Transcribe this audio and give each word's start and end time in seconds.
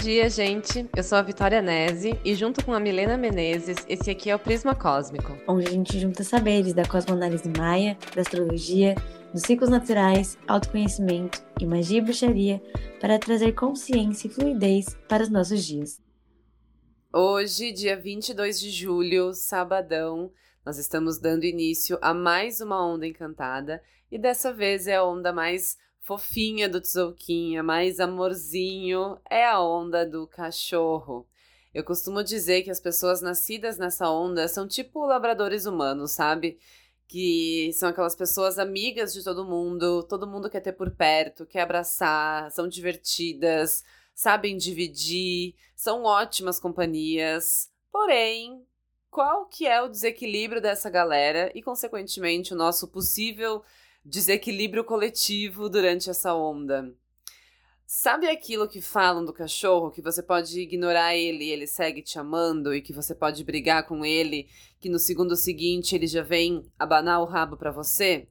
dia, 0.00 0.30
gente. 0.30 0.88
Eu 0.96 1.02
sou 1.02 1.18
a 1.18 1.22
Vitória 1.22 1.60
Nese 1.60 2.18
e 2.24 2.34
junto 2.34 2.64
com 2.64 2.72
a 2.72 2.80
Milena 2.80 3.18
Menezes, 3.18 3.76
esse 3.86 4.10
aqui 4.10 4.30
é 4.30 4.34
o 4.34 4.38
Prisma 4.38 4.74
Cósmico. 4.74 5.36
Onde 5.46 5.66
a 5.66 5.70
gente 5.70 6.00
junta 6.00 6.24
saberes 6.24 6.72
da 6.72 6.86
cosmoanálise 6.86 7.50
maia, 7.58 7.98
da 8.14 8.22
astrologia, 8.22 8.94
dos 9.30 9.42
ciclos 9.42 9.68
naturais, 9.68 10.38
autoconhecimento 10.48 11.44
e 11.60 11.66
magia 11.66 11.98
e 11.98 12.00
bruxaria 12.00 12.62
para 12.98 13.18
trazer 13.18 13.52
consciência 13.52 14.26
e 14.26 14.30
fluidez 14.30 14.96
para 15.06 15.22
os 15.22 15.28
nossos 15.28 15.62
dias. 15.66 16.00
Hoje, 17.12 17.70
dia 17.70 17.94
22 17.94 18.58
de 18.58 18.70
julho, 18.70 19.34
sabadão, 19.34 20.32
nós 20.64 20.78
estamos 20.78 21.18
dando 21.18 21.44
início 21.44 21.98
a 22.00 22.14
mais 22.14 22.62
uma 22.62 22.82
onda 22.82 23.06
encantada 23.06 23.82
e 24.10 24.18
dessa 24.18 24.50
vez 24.50 24.86
é 24.86 24.96
a 24.96 25.04
onda 25.04 25.30
mais 25.30 25.76
fofinha 26.10 26.68
do 26.68 26.80
Tzolk'in, 26.80 27.62
mais 27.62 28.00
amorzinho, 28.00 29.16
é 29.30 29.46
a 29.46 29.60
onda 29.60 30.04
do 30.04 30.26
cachorro. 30.26 31.24
Eu 31.72 31.84
costumo 31.84 32.24
dizer 32.24 32.62
que 32.62 32.70
as 32.70 32.80
pessoas 32.80 33.22
nascidas 33.22 33.78
nessa 33.78 34.10
onda 34.10 34.48
são 34.48 34.66
tipo 34.66 35.06
labradores 35.06 35.66
humanos, 35.66 36.10
sabe? 36.10 36.58
Que 37.06 37.70
são 37.74 37.88
aquelas 37.88 38.16
pessoas 38.16 38.58
amigas 38.58 39.12
de 39.12 39.22
todo 39.22 39.44
mundo, 39.44 40.02
todo 40.02 40.26
mundo 40.26 40.50
quer 40.50 40.58
ter 40.58 40.72
por 40.72 40.90
perto, 40.90 41.46
quer 41.46 41.60
abraçar, 41.60 42.50
são 42.50 42.66
divertidas, 42.66 43.84
sabem 44.12 44.56
dividir, 44.56 45.54
são 45.76 46.02
ótimas 46.02 46.58
companhias. 46.58 47.70
Porém, 47.92 48.66
qual 49.12 49.46
que 49.46 49.64
é 49.64 49.80
o 49.80 49.88
desequilíbrio 49.88 50.60
dessa 50.60 50.90
galera 50.90 51.52
e, 51.54 51.62
consequentemente, 51.62 52.52
o 52.52 52.56
nosso 52.56 52.88
possível 52.88 53.62
desequilíbrio 54.10 54.84
coletivo 54.84 55.70
durante 55.70 56.10
essa 56.10 56.34
onda. 56.34 56.92
Sabe 57.86 58.28
aquilo 58.28 58.68
que 58.68 58.80
falam 58.80 59.24
do 59.24 59.32
cachorro, 59.32 59.90
que 59.90 60.02
você 60.02 60.22
pode 60.22 60.60
ignorar 60.60 61.16
ele 61.16 61.44
e 61.44 61.50
ele 61.50 61.66
segue 61.66 62.02
te 62.02 62.18
amando, 62.18 62.74
e 62.74 62.82
que 62.82 62.92
você 62.92 63.14
pode 63.14 63.42
brigar 63.42 63.86
com 63.86 64.04
ele, 64.04 64.48
que 64.78 64.88
no 64.88 64.98
segundo 64.98 65.34
seguinte 65.34 65.94
ele 65.94 66.06
já 66.06 66.22
vem 66.22 66.70
abanar 66.78 67.20
o 67.20 67.24
rabo 67.24 67.56
para 67.56 67.72
você? 67.72 68.28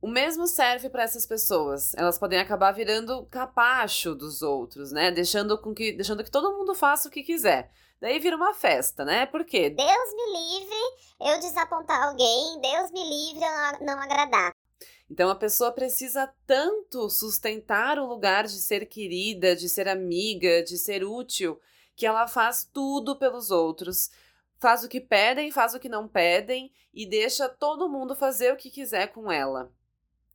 O 0.00 0.08
mesmo 0.08 0.48
serve 0.48 0.88
para 0.88 1.04
essas 1.04 1.26
pessoas. 1.26 1.94
Elas 1.94 2.18
podem 2.18 2.40
acabar 2.40 2.72
virando 2.72 3.24
capacho 3.26 4.16
dos 4.16 4.42
outros, 4.42 4.90
né? 4.90 5.12
Deixando 5.12 5.56
com 5.58 5.72
que, 5.72 5.92
deixando 5.92 6.24
que 6.24 6.30
todo 6.30 6.56
mundo 6.56 6.74
faça 6.74 7.08
o 7.08 7.10
que 7.10 7.22
quiser. 7.22 7.70
Daí 8.00 8.18
vira 8.18 8.36
uma 8.36 8.52
festa, 8.52 9.04
né? 9.04 9.26
Por 9.26 9.44
quê? 9.44 9.70
Deus 9.70 10.14
me 10.14 10.58
livre 10.58 11.02
eu 11.20 11.38
desapontar 11.38 12.08
alguém, 12.08 12.60
Deus 12.60 12.90
me 12.90 13.04
livre 13.04 13.44
eu 13.44 13.86
não 13.86 13.96
agradar. 14.00 14.51
Então 15.12 15.28
a 15.28 15.34
pessoa 15.34 15.70
precisa 15.70 16.26
tanto 16.46 17.10
sustentar 17.10 17.98
o 17.98 18.06
lugar 18.06 18.46
de 18.46 18.58
ser 18.58 18.86
querida, 18.86 19.54
de 19.54 19.68
ser 19.68 19.86
amiga, 19.86 20.62
de 20.62 20.78
ser 20.78 21.04
útil, 21.04 21.60
que 21.94 22.06
ela 22.06 22.26
faz 22.26 22.66
tudo 22.72 23.14
pelos 23.18 23.50
outros. 23.50 24.10
Faz 24.58 24.82
o 24.82 24.88
que 24.88 25.02
pedem, 25.02 25.52
faz 25.52 25.74
o 25.74 25.78
que 25.78 25.86
não 25.86 26.08
pedem 26.08 26.72
e 26.94 27.04
deixa 27.04 27.46
todo 27.46 27.90
mundo 27.90 28.16
fazer 28.16 28.54
o 28.54 28.56
que 28.56 28.70
quiser 28.70 29.08
com 29.08 29.30
ela. 29.30 29.70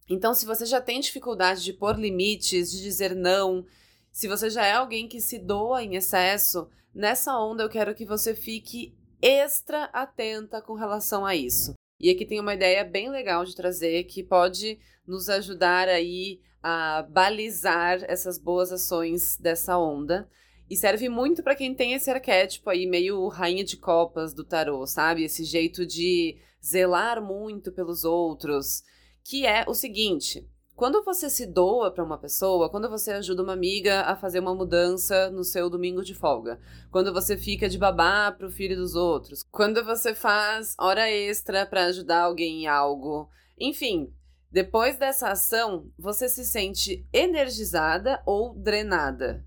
Então, 0.07 0.35
se 0.35 0.45
você 0.45 0.63
já 0.63 0.79
tem 0.79 0.99
dificuldade 0.99 1.63
de 1.63 1.73
pôr 1.73 1.97
limites, 1.97 2.69
de 2.69 2.79
dizer 2.79 3.15
não, 3.15 3.65
se 4.11 4.27
você 4.27 4.47
já 4.47 4.63
é 4.63 4.73
alguém 4.73 5.07
que 5.07 5.19
se 5.19 5.39
doa 5.39 5.81
em 5.81 5.95
excesso, 5.95 6.69
nessa 6.93 7.35
onda 7.35 7.63
eu 7.63 7.69
quero 7.69 7.95
que 7.95 8.05
você 8.05 8.35
fique 8.35 8.95
extra 9.19 9.85
atenta 9.85 10.61
com 10.61 10.75
relação 10.75 11.25
a 11.25 11.35
isso. 11.35 11.73
E 11.99 12.09
aqui 12.09 12.25
tem 12.25 12.39
uma 12.39 12.53
ideia 12.53 12.83
bem 12.83 13.09
legal 13.09 13.43
de 13.43 13.55
trazer 13.55 14.03
que 14.03 14.23
pode 14.23 14.79
nos 15.05 15.29
ajudar 15.29 15.87
aí 15.87 16.39
a 16.61 17.01
balizar 17.03 18.03
essas 18.07 18.37
boas 18.37 18.71
ações 18.71 19.37
dessa 19.37 19.77
onda. 19.77 20.29
E 20.69 20.75
serve 20.75 21.07
muito 21.07 21.41
para 21.41 21.55
quem 21.55 21.73
tem 21.73 21.93
esse 21.93 22.11
arquétipo 22.11 22.69
aí, 22.69 22.85
meio 22.85 23.27
rainha 23.29 23.63
de 23.63 23.77
copas 23.77 24.33
do 24.33 24.43
tarô, 24.43 24.85
sabe? 24.85 25.23
Esse 25.23 25.45
jeito 25.45 25.85
de 25.85 26.37
zelar 26.63 27.21
muito 27.21 27.71
pelos 27.71 28.03
outros. 28.03 28.83
Que 29.23 29.45
é 29.45 29.63
o 29.67 29.73
seguinte: 29.73 30.45
quando 30.77 31.03
você 31.03 31.27
se 31.27 31.47
doa 31.47 31.89
para 31.89 32.03
uma 32.03 32.19
pessoa, 32.19 32.69
quando 32.69 32.87
você 32.87 33.11
ajuda 33.11 33.41
uma 33.41 33.53
amiga 33.53 34.01
a 34.01 34.15
fazer 34.15 34.39
uma 34.39 34.53
mudança 34.53 35.31
no 35.31 35.43
seu 35.43 35.71
domingo 35.71 36.03
de 36.03 36.13
folga, 36.13 36.59
quando 36.91 37.11
você 37.11 37.35
fica 37.35 37.67
de 37.67 37.79
babá 37.79 38.31
pro 38.31 38.51
filho 38.51 38.75
dos 38.75 38.93
outros, 38.93 39.43
quando 39.51 39.83
você 39.83 40.13
faz 40.13 40.75
hora 40.77 41.09
extra 41.09 41.65
para 41.65 41.85
ajudar 41.85 42.21
alguém 42.21 42.61
em 42.61 42.67
algo, 42.67 43.27
enfim, 43.59 44.13
depois 44.51 44.97
dessa 44.97 45.29
ação, 45.29 45.89
você 45.97 46.29
se 46.29 46.45
sente 46.45 47.03
energizada 47.11 48.21
ou 48.23 48.53
drenada. 48.53 49.43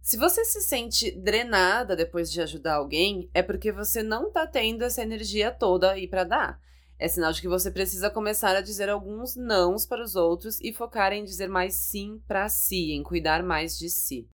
Se 0.00 0.16
você 0.16 0.46
se 0.46 0.62
sente 0.62 1.10
drenada 1.10 1.94
depois 1.94 2.32
de 2.32 2.40
ajudar 2.40 2.76
alguém, 2.76 3.28
é 3.34 3.42
porque 3.42 3.70
você 3.70 4.02
não 4.02 4.30
tá 4.32 4.46
tendo 4.46 4.82
essa 4.82 5.02
energia 5.02 5.50
toda 5.50 5.90
aí 5.90 6.08
para 6.08 6.24
dar. 6.24 6.60
É 7.00 7.08
sinal 7.08 7.32
de 7.32 7.40
que 7.40 7.48
você 7.48 7.70
precisa 7.70 8.10
começar 8.10 8.54
a 8.54 8.60
dizer 8.60 8.90
alguns 8.90 9.34
nãos 9.34 9.86
para 9.86 10.02
os 10.02 10.16
outros 10.16 10.60
e 10.60 10.70
focar 10.70 11.14
em 11.14 11.24
dizer 11.24 11.48
mais 11.48 11.72
sim 11.88 12.22
para 12.28 12.46
si, 12.50 12.92
em 12.92 13.02
cuidar 13.02 13.42
mais 13.42 13.78
de 13.78 13.88
si. 13.88 14.28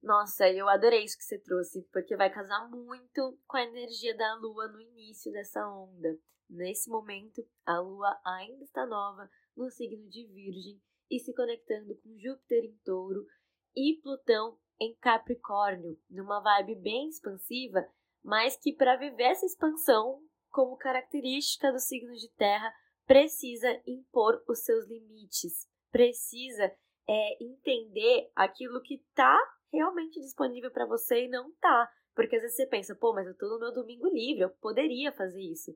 Nossa, 0.00 0.48
eu 0.48 0.68
adorei 0.68 1.02
isso 1.02 1.18
que 1.18 1.24
você 1.24 1.36
trouxe, 1.40 1.82
porque 1.92 2.16
vai 2.16 2.32
casar 2.32 2.70
muito 2.70 3.36
com 3.44 3.56
a 3.56 3.64
energia 3.64 4.16
da 4.16 4.36
lua 4.36 4.68
no 4.68 4.80
início 4.80 5.32
dessa 5.32 5.66
onda. 5.68 6.16
Nesse 6.48 6.88
momento, 6.88 7.44
a 7.66 7.80
lua 7.80 8.16
ainda 8.24 8.62
está 8.62 8.86
nova 8.86 9.28
no 9.56 9.68
signo 9.68 10.08
de 10.08 10.24
Virgem 10.28 10.80
e 11.10 11.18
se 11.18 11.34
conectando 11.34 11.96
com 12.04 12.20
Júpiter 12.20 12.64
em 12.64 12.78
Touro 12.84 13.26
e 13.74 13.98
Plutão 14.00 14.56
em 14.80 14.94
Capricórnio, 15.00 15.98
numa 16.08 16.38
vibe 16.38 16.76
bem 16.76 17.08
expansiva, 17.08 17.84
mas 18.22 18.56
que 18.56 18.72
para 18.72 18.96
viver 18.96 19.24
essa 19.24 19.44
expansão 19.44 20.22
como 20.52 20.76
característica 20.76 21.72
do 21.72 21.80
signo 21.80 22.14
de 22.14 22.28
terra, 22.36 22.72
precisa 23.06 23.68
impor 23.86 24.42
os 24.46 24.60
seus 24.60 24.86
limites, 24.86 25.66
precisa 25.90 26.70
é, 27.08 27.44
entender 27.44 28.30
aquilo 28.36 28.82
que 28.82 28.94
está 28.94 29.36
realmente 29.72 30.20
disponível 30.20 30.70
para 30.70 30.86
você 30.86 31.24
e 31.24 31.28
não 31.28 31.48
está. 31.48 31.90
Porque 32.14 32.36
às 32.36 32.42
vezes 32.42 32.56
você 32.56 32.66
pensa, 32.66 32.94
pô, 32.94 33.14
mas 33.14 33.26
eu 33.26 33.32
estou 33.32 33.48
no 33.48 33.58
meu 33.58 33.72
domingo 33.72 34.06
livre, 34.08 34.42
eu 34.42 34.50
poderia 34.50 35.10
fazer 35.10 35.40
isso. 35.40 35.74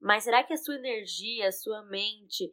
Mas 0.00 0.24
será 0.24 0.42
que 0.42 0.52
a 0.52 0.56
sua 0.56 0.74
energia, 0.74 1.48
a 1.48 1.52
sua 1.52 1.82
mente 1.84 2.52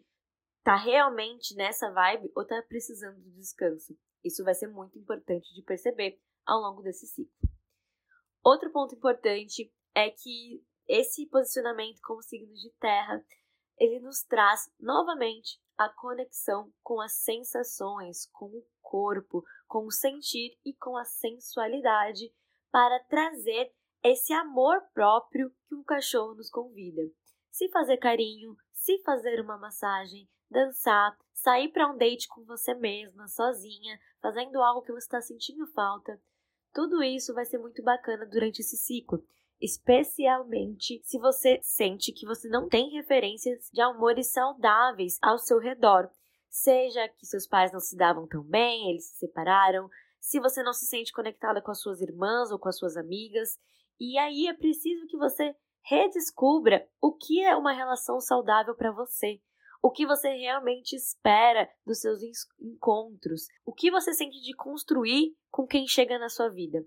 tá 0.64 0.76
realmente 0.76 1.56
nessa 1.56 1.92
vibe 1.92 2.32
ou 2.36 2.46
tá 2.46 2.64
precisando 2.68 3.20
de 3.20 3.32
descanso? 3.32 3.98
Isso 4.24 4.44
vai 4.44 4.54
ser 4.54 4.68
muito 4.68 4.98
importante 4.98 5.54
de 5.54 5.64
perceber 5.64 6.20
ao 6.46 6.60
longo 6.62 6.82
desse 6.84 7.08
ciclo. 7.08 7.34
Outro 8.44 8.72
ponto 8.72 8.96
importante 8.96 9.74
é 9.96 10.10
que 10.10 10.64
esse 10.88 11.26
posicionamento 11.28 12.00
como 12.02 12.22
signo 12.22 12.54
de 12.54 12.70
terra, 12.80 13.24
ele 13.78 14.00
nos 14.00 14.24
traz 14.24 14.72
novamente 14.80 15.60
a 15.78 15.90
conexão 15.90 16.72
com 16.82 17.02
as 17.02 17.14
sensações, 17.14 18.28
com 18.32 18.46
o 18.46 18.66
corpo, 18.82 19.44
com 19.68 19.86
o 19.86 19.92
sentir 19.92 20.58
e 20.64 20.74
com 20.74 20.96
a 20.96 21.04
sensualidade 21.04 22.32
para 22.72 23.00
trazer 23.06 23.74
esse 24.04 24.34
amor 24.34 24.82
próprio 24.94 25.52
que 25.68 25.76
um 25.76 25.84
cachorro 25.84 26.36
nos 26.36 26.50
convida. 26.50 27.02
Se 27.50 27.70
fazer 27.70 27.98
carinho, 27.98 28.56
se 28.72 29.02
fazer 29.04 29.40
uma 29.40 29.58
massagem, 29.58 30.30
dançar, 30.50 31.18
sair 31.34 31.72
para 31.72 31.90
um 31.90 31.98
date 31.98 32.28
com 32.28 32.44
você 32.44 32.74
mesma, 32.74 33.28
sozinha, 33.28 34.00
fazendo 34.22 34.62
algo 34.62 34.82
que 34.82 34.92
você 34.92 35.06
está 35.06 35.22
sentindo 35.22 35.66
falta. 35.68 36.22
Tudo 36.74 37.04
isso 37.04 37.34
vai 37.34 37.46
ser 37.46 37.58
muito 37.58 37.82
bacana 37.82 38.26
durante 38.26 38.60
esse 38.60 38.78
ciclo 38.78 39.24
especialmente 39.64 41.02
se 41.06 41.18
você 41.18 41.58
sente 41.64 42.12
que 42.12 42.26
você 42.26 42.50
não 42.50 42.68
tem 42.68 42.90
referências 42.90 43.70
de 43.72 43.82
amores 43.82 44.32
saudáveis 44.32 45.18
ao 45.22 45.38
seu 45.38 45.58
redor. 45.58 46.10
Seja 46.50 47.08
que 47.08 47.26
seus 47.26 47.48
pais 47.48 47.72
não 47.72 47.80
se 47.80 47.96
davam 47.96 48.28
tão 48.28 48.44
bem, 48.44 48.90
eles 48.90 49.10
se 49.10 49.20
separaram, 49.20 49.90
se 50.20 50.40
você 50.40 50.62
não 50.62 50.74
se 50.74 50.86
sente 50.86 51.14
conectada 51.14 51.62
com 51.62 51.72
as 51.72 51.80
suas 51.82 52.02
irmãs 52.02 52.52
ou 52.52 52.60
com 52.60 52.68
as 52.68 52.78
suas 52.78 52.98
amigas, 52.98 53.58
e 54.00 54.18
aí 54.18 54.48
é 54.48 54.54
preciso 54.54 55.08
que 55.08 55.18
você 55.18 55.56
redescubra 55.86 56.86
o 57.02 57.14
que 57.14 57.42
é 57.42 57.56
uma 57.56 57.72
relação 57.72 58.20
saudável 58.20 58.76
para 58.76 58.92
você. 58.92 59.42
O 59.82 59.92
que 59.92 60.06
você 60.06 60.30
realmente 60.30 60.94
espera 60.96 61.70
dos 61.86 62.00
seus 62.00 62.22
encontros? 62.60 63.48
O 63.66 63.74
que 63.74 63.92
você 63.92 64.14
sente 64.14 64.42
de 64.42 64.54
construir 64.56 65.36
com 65.52 65.66
quem 65.66 65.88
chega 65.88 66.18
na 66.20 66.30
sua 66.30 66.50
vida? 66.50 66.86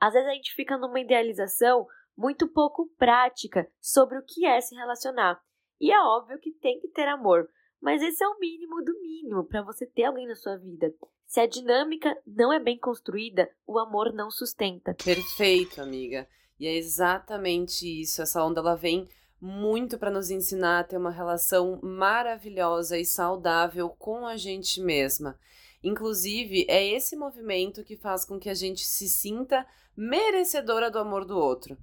Às 0.00 0.14
vezes 0.14 0.28
a 0.28 0.32
gente 0.32 0.54
fica 0.54 0.78
numa 0.78 1.00
idealização 1.00 1.86
muito 2.16 2.48
pouco 2.48 2.90
prática 2.98 3.70
sobre 3.80 4.18
o 4.18 4.24
que 4.24 4.46
é 4.46 4.60
se 4.60 4.74
relacionar. 4.74 5.40
E 5.80 5.90
é 5.90 6.00
óbvio 6.00 6.38
que 6.38 6.52
tem 6.52 6.78
que 6.80 6.88
ter 6.88 7.08
amor, 7.08 7.48
mas 7.80 8.02
esse 8.02 8.22
é 8.22 8.28
o 8.28 8.38
mínimo 8.38 8.84
do 8.84 9.00
mínimo 9.00 9.44
para 9.44 9.62
você 9.62 9.86
ter 9.86 10.04
alguém 10.04 10.26
na 10.26 10.34
sua 10.34 10.56
vida. 10.56 10.92
Se 11.26 11.40
a 11.40 11.46
dinâmica 11.46 12.16
não 12.26 12.52
é 12.52 12.58
bem 12.58 12.78
construída, 12.78 13.48
o 13.66 13.78
amor 13.78 14.12
não 14.12 14.30
sustenta. 14.30 14.94
Perfeito, 14.94 15.80
amiga. 15.80 16.28
E 16.58 16.66
é 16.66 16.76
exatamente 16.76 17.86
isso. 17.86 18.20
Essa 18.20 18.44
onda 18.44 18.60
ela 18.60 18.74
vem 18.74 19.08
muito 19.40 19.98
para 19.98 20.10
nos 20.10 20.30
ensinar 20.30 20.80
a 20.80 20.84
ter 20.84 20.98
uma 20.98 21.10
relação 21.10 21.80
maravilhosa 21.82 22.98
e 22.98 23.06
saudável 23.06 23.88
com 23.88 24.26
a 24.26 24.36
gente 24.36 24.80
mesma. 24.82 25.38
Inclusive, 25.82 26.66
é 26.68 26.86
esse 26.86 27.16
movimento 27.16 27.82
que 27.82 27.96
faz 27.96 28.24
com 28.24 28.38
que 28.38 28.50
a 28.50 28.54
gente 28.54 28.84
se 28.84 29.08
sinta 29.08 29.66
merecedora 29.96 30.90
do 30.90 30.98
amor 30.98 31.24
do 31.24 31.38
outro. 31.38 31.78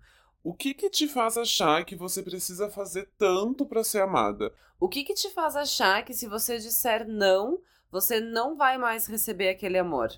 O 0.48 0.54
que 0.54 0.74
que 0.74 0.90
te 0.90 1.10
faz 1.10 1.38
achar 1.38 1.84
que 1.84 1.94
você 1.94 2.24
precisa 2.24 2.70
fazer 2.70 3.10
tanto 3.18 3.66
para 3.66 3.84
ser 3.84 4.02
amada? 4.02 4.50
O 4.80 4.88
que 4.88 5.04
que 5.04 5.14
te 5.14 5.30
faz 5.32 5.58
achar 5.58 6.06
que 6.06 6.14
se 6.14 6.26
você 6.26 6.58
disser 6.58 7.06
não, 7.06 7.60
você 7.92 8.22
não 8.22 8.56
vai 8.56 8.78
mais 8.78 9.08
receber 9.08 9.50
aquele 9.50 9.78
amor? 9.78 10.10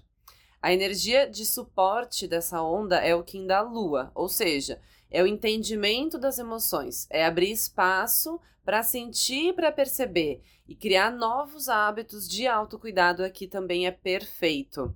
A 0.61 0.71
energia 0.71 1.27
de 1.27 1.43
suporte 1.47 2.27
dessa 2.27 2.61
onda 2.61 2.97
é 2.97 3.15
o 3.15 3.23
Kim 3.23 3.47
da 3.47 3.61
Lua, 3.61 4.11
ou 4.13 4.29
seja, 4.29 4.79
é 5.09 5.23
o 5.23 5.25
entendimento 5.25 6.19
das 6.19 6.37
emoções, 6.37 7.07
é 7.09 7.25
abrir 7.25 7.51
espaço 7.51 8.39
para 8.63 8.83
sentir, 8.83 9.55
para 9.55 9.71
perceber 9.71 10.43
e 10.67 10.75
criar 10.75 11.09
novos 11.09 11.69
hábitos 11.69 12.29
de 12.29 12.45
autocuidado 12.45 13.23
aqui 13.23 13.47
também 13.47 13.87
é 13.87 13.91
perfeito. 13.91 14.95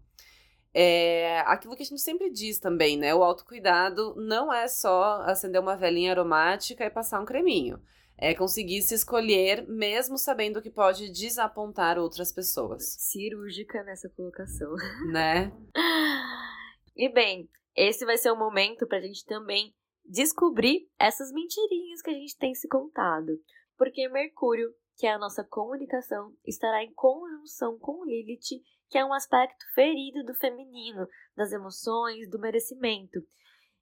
É 0.74 1.42
aquilo 1.42 1.76
que 1.76 1.84
a 1.84 1.86
gente 1.86 2.02
sempre 2.02 2.32
diz 2.32 2.58
também, 2.58 2.98
né? 2.98 3.14
O 3.14 3.24
autocuidado 3.24 4.16
não 4.16 4.52
é 4.52 4.68
só 4.68 5.22
acender 5.22 5.62
uma 5.62 5.78
velinha 5.78 6.12
aromática 6.12 6.84
e 6.84 6.90
passar 6.90 7.22
um 7.22 7.26
creminho. 7.26 7.80
É 8.18 8.34
conseguir 8.34 8.82
se 8.82 8.96
escolher, 8.96 9.68
mesmo 9.68 10.18
sabendo 10.18 10.62
que 10.62 10.70
pode 10.70 11.12
desapontar 11.12 12.00
outras 12.00 12.32
pessoas. 12.32 12.96
Cirúrgica 13.00 13.84
nessa 13.84 14.10
colocação. 14.10 14.74
Né? 15.12 15.52
E 16.96 17.12
bem, 17.12 17.50
esse 17.76 18.06
vai 18.06 18.18
ser 18.18 18.32
o 18.32 18.38
momento 18.38 18.86
para 18.86 19.00
a 19.00 19.02
gente 19.02 19.26
também 19.26 19.74
descobrir 20.06 20.88
essas 21.00 21.32
mentirinhas 21.32 22.02
que 22.02 22.12
a 22.12 22.14
gente 22.14 22.38
tem 22.38 22.54
se 22.54 22.68
contado. 22.68 23.32
Porque 23.78 24.08
Mercúrio, 24.10 24.70
que 24.96 25.08
é 25.08 25.14
a 25.14 25.18
nossa 25.18 25.44
comunicação, 25.44 26.32
estará 26.46 26.84
em 26.84 26.94
conjunção 26.94 27.80
com 27.80 28.06
Lilith, 28.06 28.62
que 28.94 28.98
é 29.00 29.04
um 29.04 29.12
aspecto 29.12 29.66
ferido 29.74 30.24
do 30.24 30.36
feminino, 30.36 31.08
das 31.36 31.52
emoções, 31.52 32.30
do 32.30 32.38
merecimento, 32.38 33.20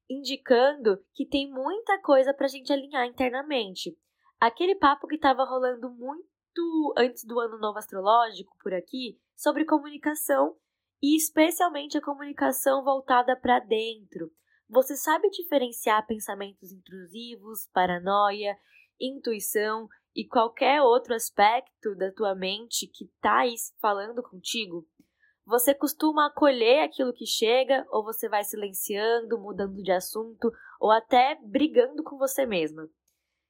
indicando 0.09 1.03
que 1.13 1.27
tem 1.27 1.51
muita 1.51 2.01
coisa 2.01 2.33
para 2.33 2.45
a 2.45 2.49
gente 2.49 2.71
alinhar 2.71 3.05
internamente. 3.05 3.93
Aquele 4.39 4.73
papo 4.73 5.07
que 5.07 5.15
estava 5.15 5.43
rolando 5.43 5.89
muito 5.89 6.93
antes 6.97 7.25
do 7.25 7.41
ano 7.41 7.59
novo 7.59 7.77
astrológico 7.77 8.55
por 8.63 8.73
aqui 8.73 9.19
sobre 9.35 9.65
comunicação 9.65 10.55
e 11.03 11.17
especialmente 11.17 11.97
a 11.97 12.01
comunicação 12.01 12.81
voltada 12.81 13.35
para 13.35 13.59
dentro, 13.59 14.31
você 14.69 14.95
sabe 14.95 15.29
diferenciar 15.29 16.07
pensamentos 16.07 16.71
intrusivos, 16.71 17.67
paranoia, 17.73 18.57
intuição 18.97 19.89
e 20.15 20.27
qualquer 20.27 20.81
outro 20.81 21.13
aspecto 21.13 21.95
da 21.95 22.11
tua 22.11 22.35
mente 22.35 22.87
que 22.87 23.05
está 23.05 23.39
aí 23.39 23.55
falando 23.79 24.21
contigo? 24.21 24.87
Você 25.45 25.73
costuma 25.73 26.27
acolher 26.27 26.83
aquilo 26.83 27.13
que 27.13 27.25
chega 27.25 27.85
ou 27.89 28.03
você 28.03 28.29
vai 28.29 28.43
silenciando, 28.43 29.39
mudando 29.39 29.81
de 29.81 29.91
assunto 29.91 30.51
ou 30.79 30.91
até 30.91 31.37
brigando 31.43 32.03
com 32.03 32.17
você 32.17 32.45
mesma? 32.45 32.87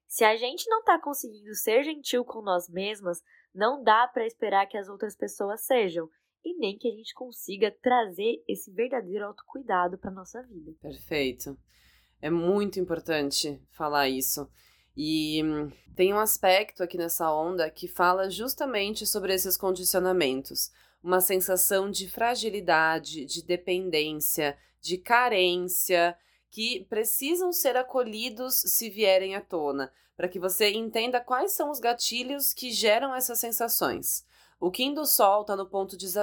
Se 0.08 0.24
a 0.24 0.36
gente 0.36 0.70
não 0.70 0.80
está 0.80 1.00
conseguindo 1.00 1.54
ser 1.56 1.84
gentil 1.84 2.26
com 2.26 2.42
nós 2.42 2.70
mesmas, 2.70 3.22
não 3.54 3.84
dá 3.84 4.08
para 4.08 4.26
esperar 4.26 4.68
que 4.68 4.78
as 4.78 4.90
outras 4.90 5.16
pessoas 5.16 5.66
sejam 5.66 6.10
e 6.44 6.58
nem 6.58 6.78
que 6.78 6.88
a 6.88 6.92
gente 6.92 7.14
consiga 7.14 7.72
trazer 7.82 8.44
esse 8.48 8.72
verdadeiro 8.72 9.26
autocuidado 9.26 9.98
para 9.98 10.12
nossa 10.12 10.42
vida. 10.44 10.74
Perfeito. 10.82 11.58
É 12.22 12.30
muito 12.30 12.80
importante 12.80 13.62
falar 13.72 14.10
isso. 14.10 14.50
E 14.96 15.42
tem 15.96 16.14
um 16.14 16.20
aspecto 16.20 16.84
aqui 16.84 16.98
nessa 16.98 17.34
onda 17.34 17.70
que 17.70 17.88
fala 17.88 18.30
justamente 18.30 19.06
sobre 19.06 19.34
esses 19.34 19.58
condicionamentos. 19.58 20.72
Uma 21.04 21.22
sensação 21.22 21.90
de 21.90 22.10
fragilidade, 22.10 23.26
de 23.26 23.44
dependência, 23.44 24.58
de 24.82 24.98
carência, 24.98 26.18
que 26.50 26.86
precisam 26.90 27.54
ser 27.54 27.78
acolhidos 27.78 28.56
se 28.56 28.90
vierem 28.90 29.36
à 29.36 29.42
tona, 29.42 29.92
para 30.18 30.28
que 30.28 30.40
você 30.40 30.70
entenda 30.72 31.22
quais 31.22 31.54
são 31.54 31.72
os 31.72 31.80
gatilhos 31.80 32.54
que 32.54 32.72
geram 32.72 33.16
essas 33.16 33.40
sensações. 33.40 34.26
O 34.62 34.70
Kim 34.70 34.94
do 34.94 35.08
Sol 35.08 35.42
está 35.42 35.56
no, 35.56 35.66
ponto 35.66 35.98
de, 35.98 36.14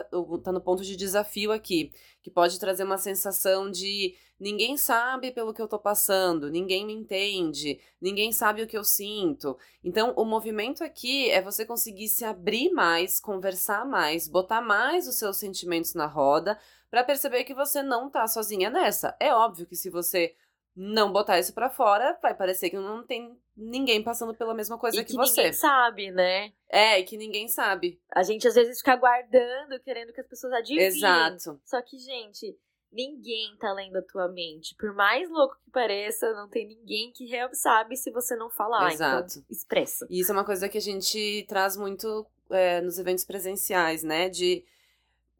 tá 0.44 0.52
no 0.52 0.60
ponto 0.60 0.84
de 0.84 0.94
desafio 0.94 1.50
aqui, 1.50 1.90
que 2.22 2.30
pode 2.30 2.60
trazer 2.60 2.84
uma 2.84 2.96
sensação 2.96 3.68
de 3.68 4.14
ninguém 4.38 4.76
sabe 4.76 5.32
pelo 5.32 5.52
que 5.52 5.60
eu 5.60 5.64
estou 5.64 5.80
passando, 5.80 6.48
ninguém 6.48 6.86
me 6.86 6.92
entende, 6.92 7.80
ninguém 8.00 8.30
sabe 8.30 8.62
o 8.62 8.66
que 8.68 8.78
eu 8.78 8.84
sinto. 8.84 9.58
Então, 9.82 10.14
o 10.16 10.24
movimento 10.24 10.84
aqui 10.84 11.28
é 11.28 11.42
você 11.42 11.66
conseguir 11.66 12.06
se 12.06 12.24
abrir 12.24 12.70
mais, 12.70 13.18
conversar 13.18 13.84
mais, 13.84 14.28
botar 14.28 14.60
mais 14.60 15.08
os 15.08 15.16
seus 15.16 15.36
sentimentos 15.36 15.94
na 15.94 16.06
roda, 16.06 16.56
para 16.88 17.02
perceber 17.02 17.42
que 17.42 17.52
você 17.52 17.82
não 17.82 18.06
está 18.06 18.24
sozinha 18.28 18.70
nessa. 18.70 19.16
É 19.18 19.34
óbvio 19.34 19.66
que 19.66 19.74
se 19.74 19.90
você 19.90 20.32
não 20.80 21.12
botar 21.12 21.40
isso 21.40 21.52
para 21.52 21.68
fora, 21.68 22.16
vai 22.22 22.32
parecer 22.36 22.70
que 22.70 22.76
não 22.76 23.04
tem 23.04 23.36
ninguém 23.56 24.00
passando 24.00 24.32
pela 24.32 24.54
mesma 24.54 24.78
coisa 24.78 25.00
e 25.00 25.04
que, 25.04 25.10
que 25.10 25.16
você. 25.16 25.42
ninguém 25.42 25.52
sabe, 25.52 26.12
né? 26.12 26.52
É, 26.68 27.00
e 27.00 27.04
que 27.04 27.16
ninguém 27.16 27.48
sabe. 27.48 28.00
A 28.14 28.22
gente 28.22 28.46
às 28.46 28.54
vezes 28.54 28.78
fica 28.78 28.94
guardando, 28.94 29.80
querendo 29.80 30.12
que 30.12 30.20
as 30.20 30.28
pessoas 30.28 30.52
adivinhem. 30.52 30.86
Exato. 30.86 31.60
Só 31.64 31.82
que, 31.82 31.98
gente, 31.98 32.56
ninguém 32.92 33.56
tá 33.58 33.72
lendo 33.72 33.96
a 33.96 34.02
tua 34.02 34.28
mente. 34.28 34.76
Por 34.76 34.94
mais 34.94 35.28
louco 35.28 35.58
que 35.64 35.70
pareça, 35.72 36.32
não 36.34 36.48
tem 36.48 36.68
ninguém 36.68 37.10
que 37.10 37.26
sabe 37.54 37.96
se 37.96 38.12
você 38.12 38.36
não 38.36 38.48
falar. 38.48 38.92
Então, 38.92 39.18
Exato. 39.18 39.38
Então, 39.40 39.44
expressa. 39.50 40.06
E 40.08 40.20
isso 40.20 40.30
é 40.30 40.34
uma 40.34 40.44
coisa 40.44 40.68
que 40.68 40.78
a 40.78 40.82
gente 40.82 41.44
traz 41.48 41.76
muito 41.76 42.24
é, 42.50 42.80
nos 42.80 43.00
eventos 43.00 43.24
presenciais, 43.24 44.04
né? 44.04 44.28
De 44.28 44.64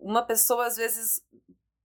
uma 0.00 0.22
pessoa, 0.22 0.66
às 0.66 0.76
vezes, 0.76 1.24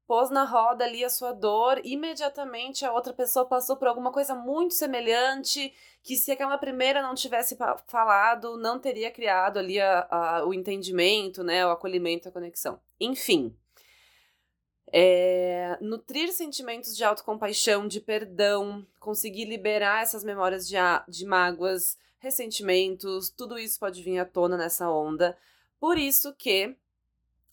pôs 0.07 0.29
na 0.29 0.43
roda 0.43 0.83
ali 0.83 1.03
a 1.03 1.09
sua 1.09 1.31
dor, 1.31 1.79
imediatamente 1.83 2.85
a 2.85 2.91
outra 2.91 3.13
pessoa 3.13 3.45
passou 3.45 3.77
por 3.77 3.87
alguma 3.87 4.11
coisa 4.11 4.35
muito 4.35 4.73
semelhante, 4.73 5.73
que 6.01 6.15
se 6.15 6.31
aquela 6.31 6.57
primeira 6.57 7.01
não 7.01 7.15
tivesse 7.15 7.57
falado, 7.87 8.57
não 8.57 8.79
teria 8.79 9.09
criado 9.11 9.57
ali 9.57 9.79
a, 9.79 10.07
a, 10.09 10.45
o 10.45 10.53
entendimento, 10.53 11.43
né, 11.43 11.65
o 11.65 11.71
acolhimento, 11.71 12.27
a 12.27 12.31
conexão. 12.31 12.79
Enfim, 12.99 13.55
é, 14.91 15.77
nutrir 15.81 16.31
sentimentos 16.31 16.95
de 16.95 17.03
autocompaixão, 17.03 17.87
de 17.87 17.99
perdão, 17.99 18.85
conseguir 18.99 19.45
liberar 19.45 20.03
essas 20.03 20.23
memórias 20.23 20.67
de, 20.67 20.75
de 21.07 21.25
mágoas, 21.25 21.97
ressentimentos, 22.19 23.29
tudo 23.29 23.57
isso 23.57 23.79
pode 23.79 24.03
vir 24.03 24.19
à 24.19 24.25
tona 24.25 24.55
nessa 24.55 24.89
onda. 24.89 25.37
Por 25.79 25.97
isso 25.97 26.33
que 26.33 26.77